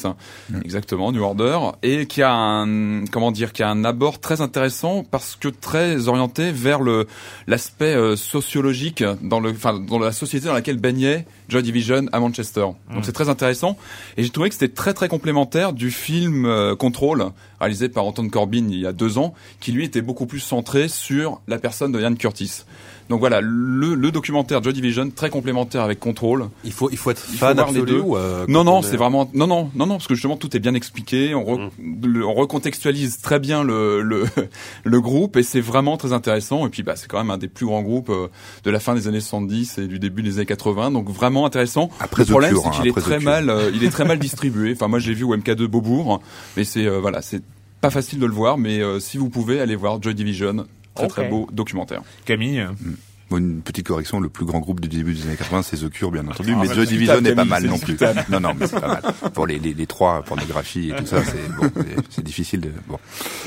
exactement 0.64 1.12
New 1.12 1.24
Order, 1.24 1.58
et 1.82 2.06
qui 2.06 2.22
a 2.22 2.32
un 2.32 3.06
comment 3.06 3.32
dire, 3.32 3.52
qui 3.52 3.64
a 3.64 3.70
un 3.70 3.84
abord 3.84 4.20
très 4.20 4.42
intéressant 4.42 5.04
parce 5.10 5.36
que 5.36 5.48
très 5.48 6.08
orienté 6.08 6.52
vers 6.52 6.82
le 6.82 7.08
l'aspect 7.48 7.96
euh, 7.96 8.16
sociologique 8.16 9.04
dans 9.24 9.40
le, 9.40 9.50
enfin 9.50 9.80
dans 9.80 9.98
la 9.98 10.12
société 10.12 10.46
dans 10.46 10.54
laquelle 10.54 10.78
baignait 10.78 11.26
Joy 11.50 11.64
Division 11.64 12.06
à 12.12 12.20
Manchester. 12.20 12.68
Mm. 12.90 12.94
Donc 12.94 13.06
c'est 13.06 13.12
très 13.12 13.30
intéressant, 13.30 13.76
et 14.18 14.24
j'ai 14.24 14.30
trouvé 14.30 14.50
que 14.50 14.56
c'était 14.56 14.74
très 14.74 14.94
très 14.94 15.08
complémentaire 15.08 15.74
du 15.74 15.90
film 15.90 16.46
euh, 16.46 16.76
Control 16.76 17.32
réalisé 17.60 17.90
par 17.90 18.06
Anton 18.06 18.30
Corbin 18.30 18.68
il 18.70 18.80
y 18.80 18.86
a 18.86 18.92
deux 18.94 19.18
ans, 19.18 19.34
qui 19.62 19.72
lui 19.72 19.84
était 19.84 20.02
beaucoup 20.02 20.28
plus 20.28 20.42
centré 20.42 20.90
sur 20.90 21.42
la 21.48 21.58
personne 21.58 21.92
de 21.92 22.00
Ian 22.00 22.14
Curtis. 22.14 22.66
Donc 23.10 23.20
voilà, 23.20 23.42
le, 23.42 23.96
le 23.96 24.12
documentaire 24.12 24.64
Joy 24.64 24.74
Division 24.74 25.10
très 25.10 25.30
complémentaire 25.30 25.82
avec 25.84 26.00
Control. 26.00 26.50
Il 26.64 26.72
faut 26.72 26.90
il 26.92 26.98
faut 26.98 27.12
être 27.12 27.24
Il 27.30 27.34
faut 27.38 27.46
fan 27.46 27.56
voir 27.56 27.72
les 27.72 27.82
deux. 27.82 28.00
ou, 28.00 28.16
euh, 28.16 28.46
Non, 28.48 28.64
non, 28.64 28.78
on 28.78 28.82
c'est 28.82 28.94
est- 28.94 28.98
vraiment 28.98 29.30
non, 29.34 29.46
non, 29.48 29.70
non, 29.76 29.86
non, 29.86 29.96
parce 29.96 30.08
que 30.08 30.16
justement 30.16 30.38
tout 30.38 30.56
est 30.56 30.60
bien 30.60 30.74
expliqué. 30.74 31.36
On, 31.36 31.44
re- 31.44 31.70
le- 32.04 32.26
on 32.26 32.34
recontextualise 32.34 33.20
très 33.22 33.40
bien 33.40 33.64
le 33.64 34.02
le, 34.02 34.26
le 34.84 35.02
groupe 35.02 35.36
et 35.38 35.44
c'est 35.44 35.62
vraiment 35.62 35.98
très 35.98 36.14
intéressant. 36.14 36.66
Et 36.66 36.70
puis 36.70 36.84
bah 36.84 36.96
c'est 36.96 37.08
quand 37.08 37.18
même 37.18 37.30
un 37.32 37.38
des 37.38 37.48
plus 37.48 37.66
grands 37.66 37.82
groupes 37.82 38.10
euh, 38.10 38.28
de 38.64 38.72
la 38.72 38.80
fin 38.80 38.96
des 38.96 39.08
années 39.08 39.20
70 39.20 39.78
et 39.80 39.88
du 39.88 40.00
début 40.00 40.24
des 40.24 40.38
années 40.38 40.46
80. 40.46 40.92
Donc 40.92 41.10
vraiment 41.10 41.46
intéressant. 41.46 41.90
Après 42.00 42.24
le 42.24 42.30
problème 42.30 42.56
c'est 42.56 42.68
hein, 42.68 42.72
qu'il 42.72 42.88
est 42.88 42.92
après 42.92 43.02
The 43.02 43.06
très 43.06 43.20
mal, 43.20 43.50
euh, 43.50 43.70
il 43.74 43.84
est 43.84 43.90
très 43.90 44.06
mal 44.06 44.18
distribué. 44.20 44.72
Enfin 44.74 44.88
moi 44.88 45.00
je 45.00 45.10
l'ai 45.10 45.14
vu 45.16 45.24
au 45.26 45.36
MK2 45.36 45.66
Beaubourg, 45.68 46.22
mais 46.58 46.64
c'est 46.64 46.86
euh, 46.86 47.00
voilà 47.00 47.22
c'est 47.22 47.42
pas 47.82 47.90
facile 47.90 48.20
de 48.20 48.26
le 48.26 48.34
voir. 48.34 48.58
Mais 48.58 48.80
euh, 48.82 49.00
si 49.00 49.18
vous 49.18 49.30
pouvez 49.30 49.60
aller 49.60 49.76
voir 49.76 50.02
Joy 50.02 50.16
Division, 50.16 50.66
très 50.96 51.08
très 51.08 51.30
beau 51.30 51.48
documentaire. 51.52 52.02
Camille. 52.26 52.68
Bon, 52.80 52.92
une 53.38 53.62
petite 53.62 53.88
correction, 53.88 54.20
le 54.20 54.30
plus 54.30 54.46
grand 54.46 54.60
groupe 54.60 54.80
du 54.80 54.88
début 54.88 55.14
des 55.14 55.24
années 55.24 55.36
80, 55.38 55.62
c'est 55.64 55.78
The 55.78 55.90
Cure, 55.90 56.12
bien 56.12 56.28
entendu, 56.28 56.54
Ah, 56.56 56.60
mais 56.62 56.68
bah, 56.68 56.74
Joy 56.74 56.86
c'est 56.86 56.92
Division 56.94 57.22
n'est 57.22 57.36
pas 57.36 57.46
mal 57.46 57.66
non 57.66 57.78
plus. 57.80 57.98
Non, 58.30 58.40
non, 58.40 58.54
mais 58.60 58.68
c'est 58.68 58.80
pas 58.80 59.00
mal. 59.02 59.32
Pour 59.34 59.48
les, 59.48 59.60
les, 59.60 59.74
les 59.74 59.88
trois, 59.88 60.22
pornographie 60.24 60.90
et 60.92 60.96
tout 60.96 61.06
ça, 61.06 61.24
c'est 61.24 61.56
bon, 61.58 61.70
c'est- 61.76 61.96
c'est 62.10 62.24
difficile 62.24 62.62
de. 62.62 62.72
Bon. 62.88 62.98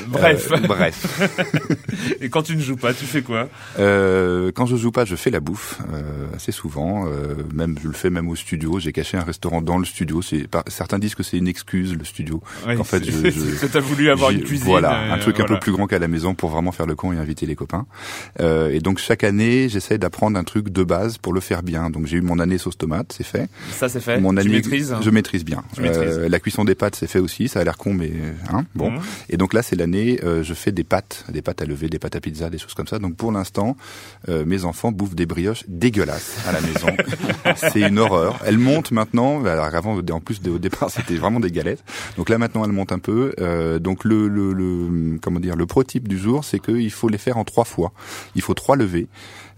Bref. 0.08 0.48
Euh, 0.52 0.58
bref. 0.66 1.20
Et 2.20 2.28
quand 2.28 2.42
tu 2.42 2.56
ne 2.56 2.60
joues 2.62 2.76
pas, 2.76 2.92
tu 2.94 3.04
fais 3.04 3.22
quoi? 3.22 3.48
Euh, 3.78 4.50
quand 4.54 4.66
je 4.66 4.76
joue 4.76 4.90
pas, 4.90 5.04
je 5.04 5.16
fais 5.16 5.30
la 5.30 5.40
bouffe 5.40 5.78
euh, 5.92 6.26
assez 6.34 6.52
souvent. 6.52 7.06
Même, 7.54 7.76
je 7.82 7.88
le 7.88 7.94
fais 7.94 8.10
même 8.10 8.28
au 8.28 8.36
studio. 8.36 8.78
J'ai 8.80 8.92
caché 8.92 9.16
un 9.16 9.22
restaurant 9.22 9.60
dans 9.62 9.78
le 9.78 9.84
studio. 9.84 10.20
Par- 10.50 10.64
certains 10.68 10.98
disent 10.98 11.14
que 11.14 11.22
c'est 11.22 11.36
une 11.38 11.48
excuse 11.48 11.94
le 11.96 12.04
studio. 12.04 12.42
Ouais, 12.66 12.76
En 12.76 12.84
fait, 12.84 13.04
je- 13.04 13.30
je- 13.30 13.66
T'as 13.66 13.80
voulu 13.80 14.10
avoir 14.10 14.30
une 14.30 14.42
cuisine. 14.42 14.66
Voilà, 14.66 15.12
un 15.12 15.18
truc 15.18 15.40
un 15.40 15.44
peu 15.44 15.58
plus 15.58 15.72
grand 15.72 15.86
qu'à 15.86 15.98
la 15.98 16.08
maison 16.08 16.34
pour 16.34 16.50
vraiment 16.50 16.72
faire 16.72 16.86
le 16.86 16.94
con 16.94 17.12
et 17.12 17.18
inviter 17.18 17.46
les 17.46 17.56
copains. 17.56 17.86
Et 18.40 18.80
donc 18.80 18.98
chaque 18.98 19.24
année, 19.24 19.68
j'essaie 19.76 19.98
d'apprendre 19.98 20.38
un 20.38 20.44
truc 20.44 20.70
de 20.70 20.84
base 20.84 21.18
pour 21.18 21.34
le 21.34 21.40
faire 21.40 21.62
bien. 21.62 21.90
Donc 21.90 22.06
j'ai 22.06 22.16
eu 22.16 22.22
mon 22.22 22.38
année 22.38 22.56
sauce 22.56 22.78
tomate, 22.78 23.12
c'est 23.12 23.26
fait. 23.26 23.48
Ça 23.72 23.90
c'est 23.90 24.00
fait. 24.00 24.18
Mon 24.18 24.32
tu 24.32 24.40
année, 24.40 24.48
maîtrises 24.48 24.96
je 25.02 25.10
maîtrise 25.10 25.44
bien. 25.44 25.62
Tu 25.74 25.82
maîtrises. 25.82 26.18
Euh, 26.18 26.28
la 26.30 26.40
cuisson 26.40 26.64
des 26.64 26.74
pâtes, 26.74 26.96
c'est 26.96 27.06
fait 27.06 27.18
aussi. 27.18 27.48
Ça 27.48 27.60
a 27.60 27.64
l'air 27.64 27.76
con, 27.76 27.92
mais 27.92 28.10
hein, 28.50 28.64
bon. 28.74 28.90
Mhm. 28.92 29.00
Et 29.28 29.36
donc 29.36 29.52
là, 29.52 29.62
c'est 29.62 29.76
l'année, 29.76 30.18
euh, 30.24 30.42
je 30.42 30.54
fais 30.54 30.72
des 30.72 30.84
pâtes, 30.84 31.26
des 31.30 31.42
pâtes 31.42 31.60
à 31.60 31.66
lever, 31.66 31.88
des 31.88 31.98
pâtes 31.98 32.16
à 32.16 32.20
pizza, 32.20 32.48
des 32.48 32.56
choses 32.56 32.72
comme 32.72 32.86
ça. 32.86 32.98
Donc 32.98 33.16
pour 33.16 33.32
l'instant, 33.32 33.76
euh, 34.30 34.46
mes 34.46 34.64
enfants 34.64 34.92
bouffent 34.92 35.14
des 35.14 35.26
brioches 35.26 35.64
dégueulasses 35.68 36.38
à 36.48 36.52
la 36.52 36.62
maison. 36.62 36.88
c'est 37.56 37.82
une 37.82 37.98
horreur. 37.98 38.40
Elles 38.46 38.58
montent 38.58 38.92
maintenant. 38.92 39.44
Alors 39.44 39.66
avant, 39.66 39.98
en 39.98 40.20
plus 40.20 40.40
au 40.48 40.58
départ, 40.58 40.90
c'était 40.90 41.16
vraiment 41.16 41.40
des 41.40 41.50
galettes. 41.50 41.84
Donc 42.16 42.30
là 42.30 42.38
maintenant, 42.38 42.64
elles 42.64 42.72
montent 42.72 42.92
un 42.92 42.98
peu. 42.98 43.34
Euh, 43.40 43.78
donc 43.78 44.04
le, 44.04 44.28
le, 44.28 44.54
le 44.54 45.18
comment 45.20 45.40
dire, 45.40 45.54
le 45.54 45.66
pro-type 45.66 46.08
du 46.08 46.18
jour, 46.18 46.44
c'est 46.44 46.60
qu'il 46.60 46.90
faut 46.90 47.10
les 47.10 47.18
faire 47.18 47.36
en 47.36 47.44
trois 47.44 47.64
fois. 47.64 47.92
Il 48.34 48.40
faut 48.40 48.54
trois 48.54 48.76
levées 48.76 49.08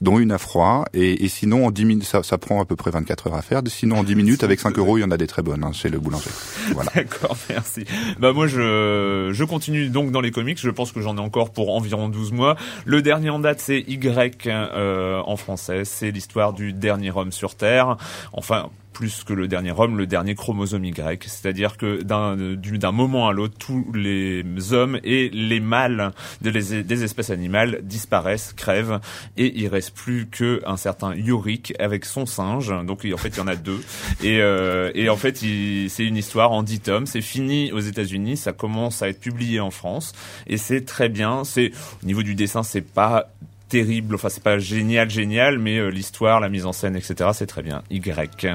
dont 0.00 0.18
une 0.18 0.32
à 0.32 0.38
froid, 0.38 0.84
et, 0.94 1.24
et 1.24 1.28
sinon 1.28 1.66
en 1.66 1.70
10 1.70 1.84
minutes, 1.84 2.04
ça, 2.04 2.22
ça 2.22 2.38
prend 2.38 2.60
à 2.60 2.64
peu 2.64 2.76
près 2.76 2.90
24 2.90 3.28
heures 3.28 3.34
à 3.34 3.42
faire, 3.42 3.62
sinon 3.66 3.98
en 3.98 4.04
10 4.04 4.14
minutes, 4.16 4.44
avec 4.44 4.60
5 4.60 4.78
euros, 4.78 4.98
il 4.98 5.02
y 5.02 5.04
en 5.04 5.10
a 5.10 5.16
des 5.16 5.26
très 5.26 5.42
bonnes 5.42 5.64
hein, 5.64 5.72
chez 5.72 5.88
le 5.88 5.98
boulanger. 5.98 6.30
Voilà. 6.72 6.90
D'accord, 6.94 7.36
merci. 7.48 7.84
Bah 8.18 8.32
moi 8.32 8.46
je 8.46 9.30
je 9.32 9.44
continue 9.44 9.88
donc 9.88 10.10
dans 10.10 10.20
les 10.20 10.30
comics. 10.30 10.58
Je 10.60 10.70
pense 10.70 10.92
que 10.92 11.00
j'en 11.00 11.16
ai 11.16 11.20
encore 11.20 11.52
pour 11.52 11.74
environ 11.74 12.08
12 12.08 12.32
mois. 12.32 12.56
Le 12.84 13.02
dernier 13.02 13.30
en 13.30 13.38
date 13.38 13.60
c'est 13.60 13.80
Y 13.80 14.46
euh, 14.46 15.20
en 15.24 15.36
français. 15.36 15.84
C'est 15.84 16.10
l'histoire 16.10 16.52
du 16.52 16.72
dernier 16.72 17.10
homme 17.10 17.32
sur 17.32 17.54
Terre. 17.54 17.96
Enfin 18.32 18.70
plus 18.98 19.22
que 19.22 19.32
le 19.32 19.46
dernier 19.46 19.70
homme, 19.70 19.96
le 19.96 20.08
dernier 20.08 20.34
chromosome 20.34 20.84
Y. 20.84 21.22
C'est-à-dire 21.28 21.76
que 21.76 22.02
d'un 22.02 22.34
du- 22.56 22.78
d'un 22.78 22.90
moment 22.90 23.28
à 23.28 23.32
l'autre, 23.32 23.54
tous 23.56 23.86
les 23.94 24.44
hommes 24.72 24.98
et 25.04 25.28
les 25.32 25.60
mâles 25.60 26.10
de 26.42 26.50
les- 26.50 26.82
des 26.82 27.04
espèces 27.04 27.30
animales 27.30 27.78
disparaissent, 27.84 28.52
crèvent, 28.56 28.98
et 29.36 29.56
il 29.56 29.68
reste 29.68 29.94
plus 29.94 30.26
que 30.26 30.60
un 30.66 30.76
certain 30.76 31.14
Yorick 31.14 31.74
avec 31.78 32.04
son 32.04 32.26
singe. 32.26 32.74
Donc 32.86 33.06
en 33.14 33.16
fait 33.16 33.28
il 33.28 33.36
y 33.36 33.40
en 33.40 33.46
a 33.46 33.54
deux. 33.54 33.80
Et, 34.24 34.40
euh, 34.40 34.90
et 34.96 35.08
en 35.08 35.16
fait 35.16 35.36
c'est 35.36 36.04
une 36.04 36.16
histoire 36.16 36.50
en 36.50 36.64
10 36.64 36.80
tomes. 36.80 37.06
C'est 37.06 37.20
fini 37.20 37.70
aux 37.70 37.78
États-Unis, 37.78 38.36
ça 38.36 38.52
commence 38.52 39.00
à 39.02 39.08
être 39.10 39.20
publié 39.20 39.60
en 39.60 39.70
France, 39.70 40.12
et 40.48 40.56
c'est 40.56 40.84
très 40.84 41.08
bien. 41.08 41.44
C'est 41.44 41.70
au 42.02 42.06
niveau 42.06 42.24
du 42.24 42.34
dessin, 42.34 42.64
c'est 42.64 42.80
pas 42.82 43.30
terrible, 43.68 44.14
enfin 44.14 44.28
c'est 44.28 44.42
pas 44.42 44.58
génial 44.58 45.10
génial, 45.10 45.58
mais 45.58 45.78
euh, 45.78 45.88
l'histoire, 45.88 46.40
la 46.40 46.48
mise 46.48 46.66
en 46.66 46.72
scène, 46.72 46.96
etc. 46.96 47.30
c'est 47.32 47.46
très 47.46 47.62
bien. 47.62 47.82
Y. 47.90 48.46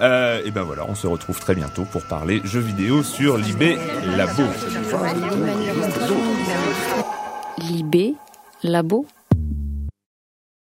Euh, 0.00 0.42
et 0.44 0.50
ben 0.50 0.62
voilà, 0.62 0.86
on 0.88 0.94
se 0.94 1.06
retrouve 1.06 1.38
très 1.38 1.54
bientôt 1.54 1.84
pour 1.84 2.02
parler 2.04 2.40
jeux 2.44 2.60
vidéo 2.60 3.02
sur 3.02 3.38
l'IB 3.38 3.76
Labo. 4.16 4.42
Libé, 7.58 8.14
labo, 8.62 9.06